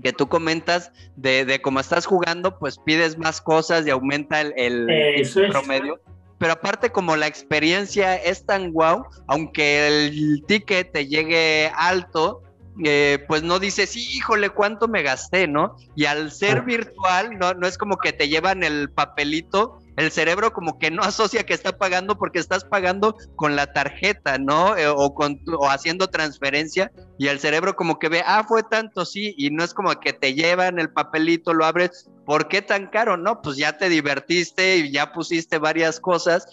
que 0.00 0.12
tú 0.12 0.28
comentas 0.28 0.92
de, 1.16 1.44
de 1.44 1.60
cómo 1.60 1.80
estás 1.80 2.06
jugando, 2.06 2.58
pues 2.58 2.78
pides 2.78 3.18
más 3.18 3.40
cosas 3.40 3.86
y 3.86 3.90
aumenta 3.90 4.40
el, 4.40 4.52
el, 4.56 5.50
promedio. 5.50 6.00
Pero 6.38 6.52
aparte 6.52 6.90
como 6.90 7.16
la 7.16 7.26
experiencia 7.26 8.16
es 8.16 8.44
tan 8.44 8.72
guau, 8.72 9.06
aunque 9.26 9.86
el 9.86 10.44
ticket 10.46 10.92
te 10.92 11.06
llegue 11.06 11.70
alto, 11.74 12.42
eh, 12.84 13.24
pues 13.26 13.42
no 13.42 13.58
dices, 13.58 13.96
híjole, 13.96 14.50
cuánto 14.50 14.86
me 14.86 15.02
gasté, 15.02 15.48
¿no? 15.48 15.76
Y 15.94 16.04
al 16.04 16.30
ser 16.30 16.62
virtual, 16.62 17.38
no, 17.38 17.54
no 17.54 17.66
es 17.66 17.78
como 17.78 17.96
que 17.96 18.12
te 18.12 18.28
llevan 18.28 18.62
el 18.62 18.90
papelito 18.90 19.78
el 19.96 20.10
cerebro 20.10 20.52
como 20.52 20.78
que 20.78 20.90
no 20.90 21.02
asocia 21.02 21.44
que 21.44 21.54
está 21.54 21.76
pagando 21.78 22.18
porque 22.18 22.38
estás 22.38 22.64
pagando 22.64 23.16
con 23.34 23.56
la 23.56 23.72
tarjeta, 23.72 24.38
¿no? 24.38 24.76
Eh, 24.76 24.88
o, 24.88 25.14
con, 25.14 25.40
o 25.58 25.68
haciendo 25.68 26.08
transferencia 26.08 26.92
y 27.18 27.28
el 27.28 27.40
cerebro 27.40 27.76
como 27.76 27.98
que 27.98 28.08
ve, 28.08 28.22
ah, 28.26 28.44
fue 28.46 28.62
tanto, 28.62 29.06
sí, 29.06 29.34
y 29.38 29.50
no 29.50 29.64
es 29.64 29.72
como 29.72 29.90
que 29.98 30.12
te 30.12 30.34
llevan 30.34 30.78
el 30.78 30.92
papelito, 30.92 31.54
lo 31.54 31.64
abres, 31.64 32.10
¿por 32.26 32.48
qué 32.48 32.60
tan 32.60 32.88
caro? 32.88 33.16
No, 33.16 33.40
pues 33.40 33.56
ya 33.56 33.78
te 33.78 33.88
divertiste 33.88 34.76
y 34.76 34.92
ya 34.92 35.12
pusiste 35.12 35.58
varias 35.58 35.98
cosas. 35.98 36.46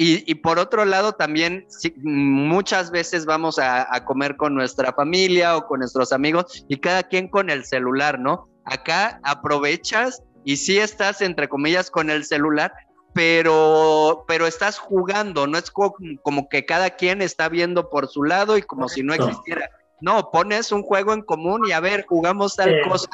Y, 0.00 0.32
por 0.36 0.60
otro 0.60 0.84
lado, 0.84 1.14
también 1.14 1.66
muchas 2.04 2.92
veces 2.92 3.26
vamos 3.26 3.58
a, 3.58 3.92
a, 3.92 4.04
comer 4.04 4.36
con 4.36 4.54
nuestra 4.54 4.92
familia 4.92 5.56
o 5.56 5.66
con 5.66 5.80
nuestros 5.80 6.12
amigos 6.12 6.64
y 6.68 6.76
cada 6.76 7.02
quien 7.02 7.26
con 7.26 7.50
el 7.50 7.64
celular, 7.64 8.20
¿no? 8.20 8.48
Acá 8.64 9.18
aprovechas 9.24 10.22
y 10.44 10.56
sí 10.56 10.78
estás, 10.78 11.20
entre 11.20 11.48
comillas, 11.48 11.90
con 11.90 12.10
el 12.10 12.24
celular, 12.24 12.72
pero, 13.18 14.24
pero 14.28 14.46
estás 14.46 14.78
jugando, 14.78 15.48
no 15.48 15.58
es 15.58 15.72
como, 15.72 16.48
que 16.48 16.64
cada 16.64 16.90
quien 16.90 17.20
está 17.20 17.48
viendo 17.48 17.90
por 17.90 18.06
su 18.06 18.22
lado 18.22 18.56
y 18.56 18.62
como 18.62 18.88
si 18.88 19.02
no 19.02 19.12
existiera. 19.12 19.68
No, 20.00 20.30
pones 20.30 20.70
un 20.70 20.84
juego 20.84 21.12
en 21.12 21.22
común 21.22 21.62
y 21.66 21.72
a 21.72 21.80
ver, 21.80 22.06
jugamos 22.06 22.54
tal 22.54 22.80
cosa. 22.88 23.10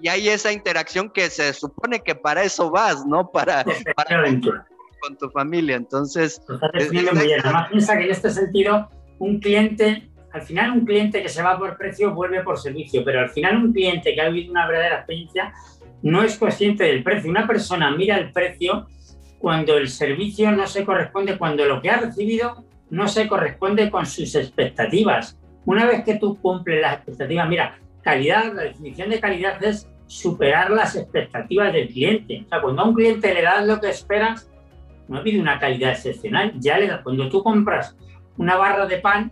Y 0.00 0.08
hay 0.08 0.30
esa 0.30 0.52
interacción 0.52 1.10
que 1.10 1.28
se 1.28 1.52
supone 1.52 2.00
que 2.00 2.14
para 2.14 2.44
eso 2.44 2.70
vas, 2.70 3.04
¿no? 3.04 3.30
Para, 3.30 3.62
para 3.94 4.24
con 5.02 5.18
tu 5.18 5.28
familia. 5.28 5.76
Entonces. 5.76 6.40
muy 6.48 7.02
bien. 7.02 7.40
Además, 7.44 7.68
piensa 7.68 7.98
que 7.98 8.04
en 8.04 8.10
este 8.12 8.30
sentido, 8.30 8.88
un 9.18 9.38
cliente, 9.38 10.08
al 10.32 10.40
final, 10.40 10.70
un 10.70 10.86
cliente 10.86 11.22
que 11.22 11.28
se 11.28 11.42
va 11.42 11.58
por 11.58 11.76
precio 11.76 12.14
vuelve 12.14 12.42
por 12.42 12.58
servicio, 12.58 13.04
pero 13.04 13.20
al 13.20 13.28
final, 13.28 13.58
un 13.58 13.74
cliente 13.74 14.14
que 14.14 14.20
ha 14.22 14.30
vivido 14.30 14.52
una 14.52 14.66
verdadera 14.66 14.96
experiencia 14.96 15.52
no 16.00 16.22
es 16.22 16.38
consciente 16.38 16.84
del 16.84 17.02
precio. 17.02 17.28
Una 17.28 17.46
persona 17.46 17.90
mira 17.90 18.16
el 18.16 18.32
precio 18.32 18.86
cuando 19.46 19.76
el 19.76 19.88
servicio 19.88 20.50
no 20.50 20.66
se 20.66 20.84
corresponde, 20.84 21.38
cuando 21.38 21.64
lo 21.66 21.80
que 21.80 21.88
ha 21.88 21.98
recibido 21.98 22.64
no 22.90 23.06
se 23.06 23.28
corresponde 23.28 23.92
con 23.92 24.04
sus 24.04 24.34
expectativas. 24.34 25.38
Una 25.64 25.86
vez 25.86 26.02
que 26.02 26.16
tú 26.16 26.36
cumples 26.40 26.82
las 26.82 26.94
expectativas, 26.94 27.48
mira, 27.48 27.78
calidad, 28.02 28.52
la 28.52 28.64
definición 28.64 29.08
de 29.08 29.20
calidad 29.20 29.62
es 29.62 29.88
superar 30.08 30.72
las 30.72 30.96
expectativas 30.96 31.72
del 31.72 31.86
cliente. 31.86 32.42
O 32.44 32.48
sea, 32.48 32.60
cuando 32.60 32.82
a 32.82 32.86
un 32.86 32.94
cliente 32.96 33.32
le 33.32 33.42
das 33.42 33.64
lo 33.64 33.80
que 33.80 33.90
esperas, 33.90 34.50
no 35.06 35.22
pide 35.22 35.38
una 35.38 35.60
calidad 35.60 35.92
excepcional, 35.92 36.52
ya 36.58 36.78
le 36.78 36.88
das. 36.88 37.02
Cuando 37.04 37.28
tú 37.28 37.40
compras 37.44 37.96
una 38.38 38.56
barra 38.56 38.86
de 38.86 38.98
pan, 38.98 39.30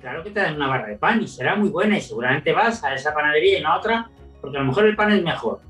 claro 0.00 0.24
que 0.24 0.30
te 0.30 0.40
dan 0.40 0.56
una 0.56 0.66
barra 0.66 0.88
de 0.88 0.96
pan 0.96 1.22
y 1.22 1.28
será 1.28 1.54
muy 1.54 1.68
buena 1.68 1.98
y 1.98 2.00
seguramente 2.00 2.52
vas 2.52 2.82
a 2.82 2.94
esa 2.94 3.14
panadería 3.14 3.60
y 3.60 3.62
no 3.62 3.68
a 3.68 3.78
otra, 3.78 4.10
porque 4.40 4.56
a 4.56 4.60
lo 4.62 4.66
mejor 4.66 4.86
el 4.86 4.96
pan 4.96 5.12
es 5.12 5.22
mejor. 5.22 5.60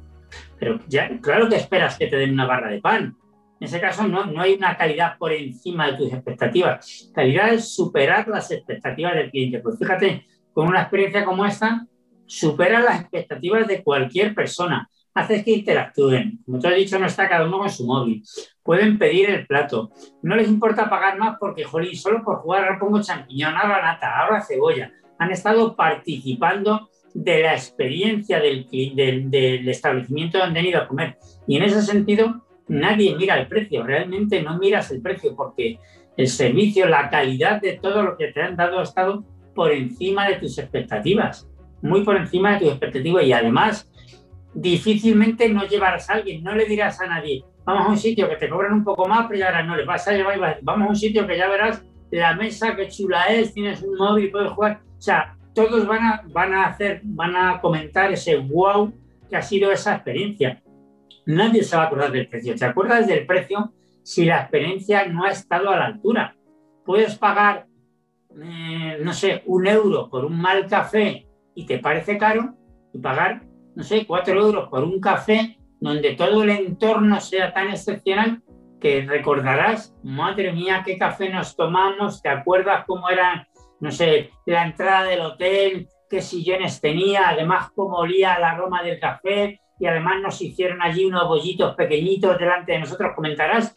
Pero 0.58 0.80
ya, 0.88 1.10
claro 1.20 1.46
que 1.50 1.56
esperas 1.56 1.98
que 1.98 2.06
te 2.06 2.16
den 2.16 2.32
una 2.32 2.46
barra 2.46 2.70
de 2.70 2.80
pan. 2.80 3.14
En 3.58 3.66
ese 3.66 3.80
caso 3.80 4.06
no, 4.06 4.26
no 4.26 4.42
hay 4.42 4.54
una 4.54 4.76
calidad 4.76 5.16
por 5.18 5.32
encima 5.32 5.90
de 5.90 5.96
tus 5.96 6.12
expectativas. 6.12 7.10
Calidad 7.14 7.54
es 7.54 7.74
superar 7.74 8.28
las 8.28 8.50
expectativas 8.50 9.14
del 9.14 9.30
cliente. 9.30 9.60
Pues 9.60 9.78
fíjate, 9.78 10.26
con 10.52 10.68
una 10.68 10.82
experiencia 10.82 11.24
como 11.24 11.44
esta, 11.44 11.86
supera 12.26 12.80
las 12.80 13.00
expectativas 13.00 13.66
de 13.66 13.82
cualquier 13.82 14.34
persona. 14.34 14.88
Haces 15.14 15.44
que 15.44 15.52
interactúen. 15.52 16.40
Como 16.44 16.58
te 16.58 16.68
he 16.68 16.74
dicho, 16.74 16.98
no 16.98 17.06
está 17.06 17.28
cada 17.28 17.46
uno 17.46 17.58
con 17.58 17.70
su 17.70 17.86
móvil. 17.86 18.22
Pueden 18.62 18.98
pedir 18.98 19.30
el 19.30 19.46
plato. 19.46 19.90
No 20.22 20.36
les 20.36 20.48
importa 20.48 20.90
pagar 20.90 21.18
más 21.18 21.38
porque, 21.40 21.64
jolín, 21.64 21.96
solo 21.96 22.22
por 22.22 22.38
jugar 22.38 22.64
ahora 22.64 22.78
pongo 22.78 23.00
champiñón, 23.00 23.56
ahora 23.56 23.80
nata, 23.82 24.20
ahora 24.20 24.42
cebolla. 24.42 24.92
Han 25.18 25.30
estado 25.30 25.74
participando 25.74 26.90
de 27.14 27.40
la 27.40 27.54
experiencia 27.54 28.40
del, 28.40 28.68
del, 28.94 29.30
del 29.30 29.66
establecimiento 29.66 30.38
donde 30.38 30.60
han 30.60 30.66
ido 30.66 30.82
a 30.82 30.86
comer. 30.86 31.16
Y 31.46 31.56
en 31.56 31.62
ese 31.62 31.80
sentido, 31.80 32.45
nadie 32.68 33.14
mira 33.16 33.38
el 33.38 33.46
precio, 33.46 33.82
realmente 33.82 34.42
no 34.42 34.58
miras 34.58 34.90
el 34.90 35.00
precio 35.00 35.34
porque 35.36 35.78
el 36.16 36.28
servicio, 36.28 36.86
la 36.88 37.10
calidad 37.10 37.60
de 37.60 37.74
todo 37.74 38.02
lo 38.02 38.16
que 38.16 38.28
te 38.28 38.42
han 38.42 38.56
dado 38.56 38.78
ha 38.78 38.82
estado 38.82 39.24
por 39.54 39.72
encima 39.72 40.28
de 40.28 40.36
tus 40.36 40.58
expectativas, 40.58 41.48
muy 41.82 42.04
por 42.04 42.16
encima 42.16 42.52
de 42.52 42.60
tus 42.60 42.68
expectativas 42.68 43.24
y 43.24 43.32
además 43.32 43.90
difícilmente 44.54 45.48
no 45.48 45.66
llevarás 45.66 46.08
a 46.08 46.14
alguien, 46.14 46.42
no 46.42 46.54
le 46.54 46.64
dirás 46.64 47.00
a 47.00 47.06
nadie, 47.06 47.44
vamos 47.64 47.86
a 47.86 47.90
un 47.90 47.98
sitio 47.98 48.28
que 48.28 48.36
te 48.36 48.48
cobran 48.48 48.72
un 48.72 48.84
poco 48.84 49.06
más, 49.06 49.26
pero 49.28 49.44
ahora 49.44 49.62
no 49.62 49.76
le 49.76 49.84
vas 49.84 50.08
a 50.08 50.12
llevar, 50.12 50.58
vamos 50.62 50.86
a 50.86 50.90
un 50.90 50.96
sitio 50.96 51.26
que 51.26 51.36
ya 51.36 51.48
verás 51.48 51.84
la 52.10 52.34
mesa 52.34 52.74
que 52.76 52.88
chula 52.88 53.24
es, 53.26 53.52
tienes 53.52 53.82
un 53.82 53.96
móvil, 53.96 54.30
puedes 54.30 54.52
jugar, 54.52 54.80
o 54.96 55.00
sea, 55.00 55.36
todos 55.54 55.86
van 55.86 56.04
a, 56.04 56.22
van 56.32 56.54
a 56.54 56.66
hacer, 56.66 57.00
van 57.02 57.34
a 57.36 57.60
comentar 57.60 58.12
ese 58.12 58.36
wow 58.36 58.92
que 59.28 59.36
ha 59.36 59.42
sido 59.42 59.72
esa 59.72 59.94
experiencia 59.94 60.62
nadie 61.26 61.62
se 61.62 61.76
va 61.76 61.82
a 61.82 61.86
acordar 61.86 62.12
del 62.12 62.28
precio. 62.28 62.54
¿Te 62.54 62.64
acuerdas 62.64 63.06
del 63.06 63.26
precio 63.26 63.72
si 64.02 64.24
la 64.24 64.40
experiencia 64.40 65.06
no 65.06 65.24
ha 65.24 65.30
estado 65.30 65.70
a 65.70 65.76
la 65.76 65.86
altura? 65.86 66.36
Puedes 66.84 67.16
pagar, 67.16 67.66
eh, 68.40 68.98
no 69.02 69.12
sé, 69.12 69.42
un 69.46 69.66
euro 69.66 70.08
por 70.08 70.24
un 70.24 70.40
mal 70.40 70.66
café 70.66 71.26
y 71.54 71.66
te 71.66 71.78
parece 71.78 72.16
caro 72.16 72.54
y 72.92 72.98
pagar, 72.98 73.42
no 73.74 73.82
sé, 73.82 74.06
cuatro 74.06 74.40
euros 74.40 74.68
por 74.68 74.84
un 74.84 75.00
café 75.00 75.58
donde 75.80 76.14
todo 76.14 76.44
el 76.44 76.50
entorno 76.50 77.20
sea 77.20 77.52
tan 77.52 77.68
excepcional 77.68 78.42
que 78.80 79.04
recordarás, 79.06 79.94
madre 80.02 80.52
mía, 80.52 80.82
qué 80.84 80.96
café 80.96 81.30
nos 81.30 81.56
tomamos, 81.56 82.22
te 82.22 82.28
acuerdas 82.28 82.84
cómo 82.86 83.08
era, 83.08 83.48
no 83.80 83.90
sé, 83.90 84.30
la 84.44 84.66
entrada 84.66 85.04
del 85.04 85.20
hotel, 85.20 85.88
qué 86.08 86.20
sillones 86.22 86.80
tenía, 86.80 87.30
además 87.30 87.70
cómo 87.74 87.96
olía 87.96 88.34
el 88.34 88.44
aroma 88.44 88.82
del 88.82 89.00
café, 89.00 89.60
y 89.78 89.86
además 89.86 90.22
nos 90.22 90.40
hicieron 90.40 90.80
allí 90.82 91.04
unos 91.04 91.28
bollitos 91.28 91.74
pequeñitos 91.74 92.38
delante 92.38 92.72
de 92.72 92.80
nosotros. 92.80 93.12
Comentarás 93.14 93.76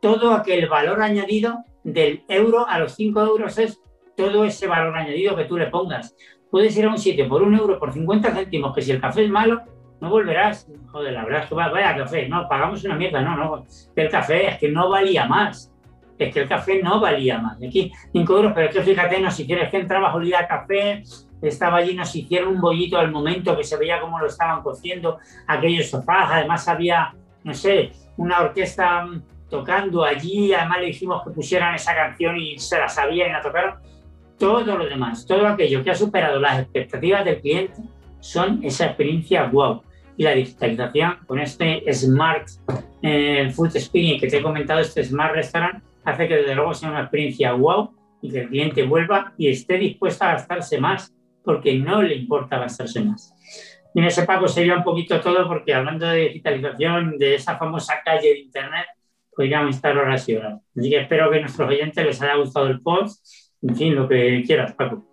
todo 0.00 0.34
aquel 0.34 0.68
valor 0.68 1.02
añadido 1.02 1.64
del 1.84 2.24
euro 2.28 2.66
a 2.68 2.78
los 2.78 2.94
5 2.94 3.20
euros 3.20 3.58
es 3.58 3.80
todo 4.16 4.44
ese 4.44 4.66
valor 4.66 4.96
añadido 4.96 5.36
que 5.36 5.44
tú 5.44 5.56
le 5.56 5.68
pongas. 5.68 6.14
Puedes 6.50 6.76
ir 6.76 6.84
a 6.84 6.88
un 6.88 6.98
sitio 6.98 7.28
por 7.28 7.42
un 7.42 7.54
euro, 7.54 7.78
por 7.78 7.92
50 7.92 8.30
céntimos, 8.32 8.74
que 8.74 8.82
si 8.82 8.90
el 8.90 9.00
café 9.00 9.24
es 9.24 9.30
malo, 9.30 9.62
no 10.00 10.10
volverás. 10.10 10.68
Joder, 10.90 11.12
la 11.12 11.24
verdad 11.24 11.42
es 11.42 11.48
que 11.48 11.54
vaya 11.54 11.96
café, 11.96 12.28
no, 12.28 12.48
pagamos 12.48 12.84
una 12.84 12.96
mierda, 12.96 13.22
no, 13.22 13.36
no. 13.36 13.64
El 13.94 14.10
café 14.10 14.48
es 14.48 14.58
que 14.58 14.68
no 14.70 14.88
valía 14.88 15.26
más. 15.26 15.72
Es 16.18 16.34
que 16.34 16.40
el 16.40 16.48
café 16.48 16.82
no 16.82 17.00
valía 17.00 17.38
más. 17.38 17.56
Aquí 17.62 17.92
5 18.12 18.36
euros, 18.36 18.52
pero 18.54 18.68
es 18.68 18.74
que 18.74 18.82
fíjate, 18.82 19.20
no, 19.20 19.30
si 19.30 19.46
quieres 19.46 19.70
que 19.70 19.78
entraba 19.78 20.14
olía 20.14 20.46
café, 20.46 21.02
estaba 21.42 21.78
allí, 21.78 21.94
nos 21.94 22.14
hicieron 22.14 22.54
un 22.54 22.60
bollito 22.60 22.98
al 22.98 23.10
momento 23.10 23.56
que 23.56 23.64
se 23.64 23.76
veía 23.76 24.00
cómo 24.00 24.18
lo 24.18 24.26
estaban 24.26 24.62
cociendo 24.62 25.18
aquellos 25.46 25.88
sofás, 25.88 26.30
además 26.32 26.66
había, 26.66 27.14
no 27.44 27.54
sé, 27.54 27.92
una 28.16 28.40
orquesta 28.40 29.06
tocando 29.48 30.04
allí, 30.04 30.52
además 30.52 30.80
le 30.80 30.86
dijimos 30.86 31.22
que 31.24 31.30
pusieran 31.30 31.74
esa 31.74 31.94
canción 31.94 32.36
y 32.36 32.58
se 32.58 32.78
la 32.78 32.88
sabían 32.88 33.30
y 33.30 33.32
la 33.32 33.42
tocaron. 33.42 33.74
Todo 34.38 34.76
lo 34.76 34.84
demás, 34.84 35.26
todo 35.26 35.46
aquello 35.46 35.82
que 35.82 35.90
ha 35.90 35.94
superado 35.94 36.38
las 36.38 36.60
expectativas 36.60 37.24
del 37.24 37.40
cliente 37.40 37.82
son 38.20 38.60
esa 38.62 38.86
experiencia 38.86 39.44
wow. 39.46 39.82
Y 40.16 40.24
la 40.24 40.32
digitalización 40.32 41.18
con 41.26 41.38
este 41.38 41.82
Smart 41.92 42.48
eh, 43.02 43.50
Food 43.54 43.76
Experience 43.76 44.20
que 44.20 44.30
te 44.30 44.38
he 44.38 44.42
comentado, 44.42 44.80
este 44.80 45.04
Smart 45.04 45.34
Restaurant, 45.34 45.82
hace 46.08 46.28
que 46.28 46.36
desde 46.36 46.54
luego 46.54 46.74
sea 46.74 46.90
una 46.90 47.00
experiencia 47.02 47.52
wow 47.52 47.94
y 48.20 48.30
que 48.30 48.40
el 48.40 48.48
cliente 48.48 48.82
vuelva 48.84 49.32
y 49.36 49.48
esté 49.48 49.78
dispuesto 49.78 50.24
a 50.24 50.32
gastarse 50.32 50.78
más 50.78 51.14
porque 51.44 51.78
no 51.78 52.02
le 52.02 52.14
importa 52.14 52.58
gastarse 52.58 53.00
más. 53.00 53.34
En 53.94 54.04
ese 54.04 54.24
pago 54.24 54.46
sería 54.48 54.76
un 54.76 54.84
poquito 54.84 55.20
todo 55.20 55.48
porque 55.48 55.74
hablando 55.74 56.06
de 56.06 56.28
digitalización, 56.28 57.18
de 57.18 57.34
esa 57.34 57.56
famosa 57.56 57.94
calle 58.04 58.28
de 58.28 58.38
Internet, 58.40 58.86
podríamos 59.34 59.76
estar 59.76 59.96
horas 59.96 60.28
y 60.28 60.36
horas. 60.36 60.60
Así 60.76 60.90
que 60.90 61.00
espero 61.00 61.30
que 61.30 61.38
a 61.38 61.40
nuestros 61.40 61.68
oyentes 61.68 62.04
les 62.04 62.22
haya 62.22 62.34
gustado 62.36 62.66
el 62.66 62.80
post. 62.80 63.26
En 63.62 63.74
fin, 63.76 63.94
lo 63.94 64.08
que 64.08 64.42
quieras, 64.46 64.74
Paco. 64.74 65.04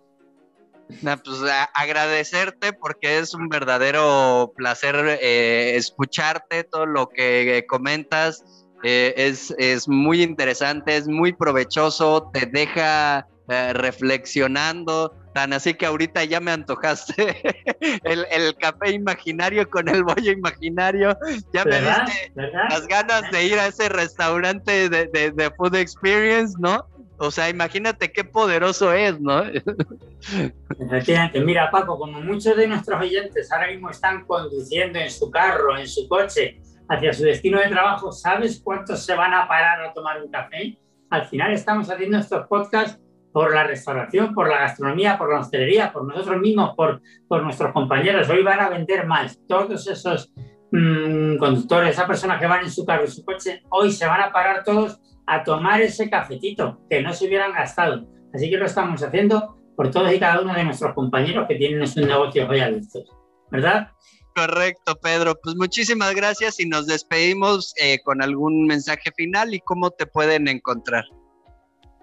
pues 0.88 1.42
agradecerte 1.74 2.72
porque 2.72 3.18
es 3.18 3.34
un 3.34 3.48
verdadero 3.48 4.52
placer 4.56 5.18
eh, 5.20 5.74
escucharte, 5.76 6.64
todo 6.64 6.86
lo 6.86 7.08
que 7.08 7.64
comentas. 7.68 8.44
Eh, 8.82 9.14
es, 9.16 9.54
es, 9.58 9.88
muy 9.88 10.22
interesante, 10.22 10.96
es 10.96 11.08
muy 11.08 11.32
provechoso, 11.32 12.30
te 12.32 12.46
deja 12.46 13.26
eh, 13.48 13.72
reflexionando, 13.72 15.14
tan 15.32 15.52
así 15.52 15.74
que 15.74 15.86
ahorita 15.86 16.24
ya 16.24 16.40
me 16.40 16.50
antojaste 16.50 17.36
el, 18.04 18.26
el, 18.30 18.54
café 18.56 18.90
imaginario 18.92 19.68
con 19.68 19.88
el 19.88 20.04
bollo 20.04 20.32
imaginario, 20.32 21.16
ya 21.52 21.64
me 21.64 21.80
diste 21.80 22.32
las 22.34 22.86
ganas 22.86 23.30
de 23.30 23.44
ir 23.44 23.58
a 23.58 23.66
ese 23.66 23.88
restaurante 23.88 24.88
de, 24.88 25.06
de, 25.06 25.30
de, 25.30 25.50
Food 25.56 25.76
Experience, 25.76 26.54
¿no? 26.58 26.86
O 27.18 27.30
sea, 27.30 27.48
imagínate 27.48 28.12
qué 28.12 28.24
poderoso 28.24 28.92
es, 28.92 29.18
¿no? 29.20 29.42
Efectivamente, 30.78 31.40
mira 31.40 31.70
Paco, 31.70 31.98
como 31.98 32.20
muchos 32.20 32.56
de 32.56 32.66
nuestros 32.66 33.00
oyentes 33.00 33.50
ahora 33.50 33.68
mismo 33.68 33.90
están 33.90 34.24
conduciendo 34.26 34.98
en 34.98 35.10
su 35.10 35.30
carro, 35.30 35.78
en 35.78 35.88
su 35.88 36.06
coche, 36.08 36.60
hacia 36.88 37.12
su 37.12 37.24
destino 37.24 37.58
de 37.58 37.68
trabajo, 37.68 38.12
¿sabes 38.12 38.60
cuántos 38.62 39.04
se 39.04 39.14
van 39.14 39.34
a 39.34 39.48
parar 39.48 39.82
a 39.82 39.92
tomar 39.92 40.22
un 40.22 40.30
café? 40.30 40.78
Al 41.10 41.24
final 41.26 41.52
estamos 41.52 41.90
haciendo 41.90 42.18
estos 42.18 42.46
podcasts 42.46 43.00
por 43.32 43.54
la 43.54 43.64
restauración, 43.64 44.34
por 44.34 44.48
la 44.48 44.58
gastronomía, 44.58 45.18
por 45.18 45.30
la 45.30 45.40
hostelería, 45.40 45.92
por 45.92 46.06
nosotros 46.06 46.40
mismos, 46.40 46.74
por, 46.74 47.02
por 47.28 47.42
nuestros 47.42 47.72
compañeros. 47.72 48.28
Hoy 48.30 48.42
van 48.42 48.60
a 48.60 48.70
vender 48.70 49.06
más. 49.06 49.38
Todos 49.46 49.86
esos 49.86 50.32
mmm, 50.70 51.36
conductores, 51.36 51.90
esas 51.90 52.06
personas 52.06 52.40
que 52.40 52.46
van 52.46 52.64
en 52.64 52.70
su 52.70 52.84
carro, 52.84 53.04
en 53.04 53.10
su 53.10 53.24
coche, 53.24 53.62
hoy 53.68 53.92
se 53.92 54.06
van 54.06 54.22
a 54.22 54.32
parar 54.32 54.64
todos 54.64 55.00
a 55.26 55.42
tomar 55.42 55.80
ese 55.82 56.08
cafetito 56.08 56.80
que 56.88 57.02
no 57.02 57.12
se 57.12 57.26
hubieran 57.26 57.52
gastado. 57.52 58.06
Así 58.32 58.48
que 58.48 58.56
lo 58.56 58.66
estamos 58.66 59.02
haciendo 59.02 59.58
por 59.76 59.90
todos 59.90 60.12
y 60.12 60.18
cada 60.18 60.40
uno 60.40 60.54
de 60.54 60.64
nuestros 60.64 60.94
compañeros 60.94 61.46
que 61.46 61.56
tienen 61.56 61.86
sus 61.86 62.06
negocios 62.06 62.48
hoy 62.48 62.60
abiertos. 62.60 63.04
¿Verdad? 63.50 63.90
Correcto, 64.36 64.94
Pedro. 65.02 65.34
Pues 65.42 65.56
muchísimas 65.56 66.14
gracias 66.14 66.60
y 66.60 66.68
nos 66.68 66.86
despedimos 66.86 67.72
eh, 67.80 68.00
con 68.04 68.20
algún 68.20 68.66
mensaje 68.66 69.10
final 69.16 69.54
y 69.54 69.60
cómo 69.60 69.90
te 69.90 70.04
pueden 70.04 70.46
encontrar. 70.46 71.06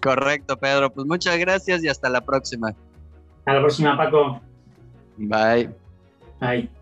Correcto, 0.00 0.56
Pedro. 0.56 0.90
Pues 0.92 1.04
muchas 1.08 1.36
gracias 1.38 1.82
y 1.82 1.88
hasta 1.88 2.08
la 2.08 2.20
próxima. 2.20 2.68
Hasta 3.38 3.52
la 3.54 3.60
próxima, 3.60 3.96
Paco. 3.96 4.40
Bye. 5.16 5.70
Bye. 6.40 6.79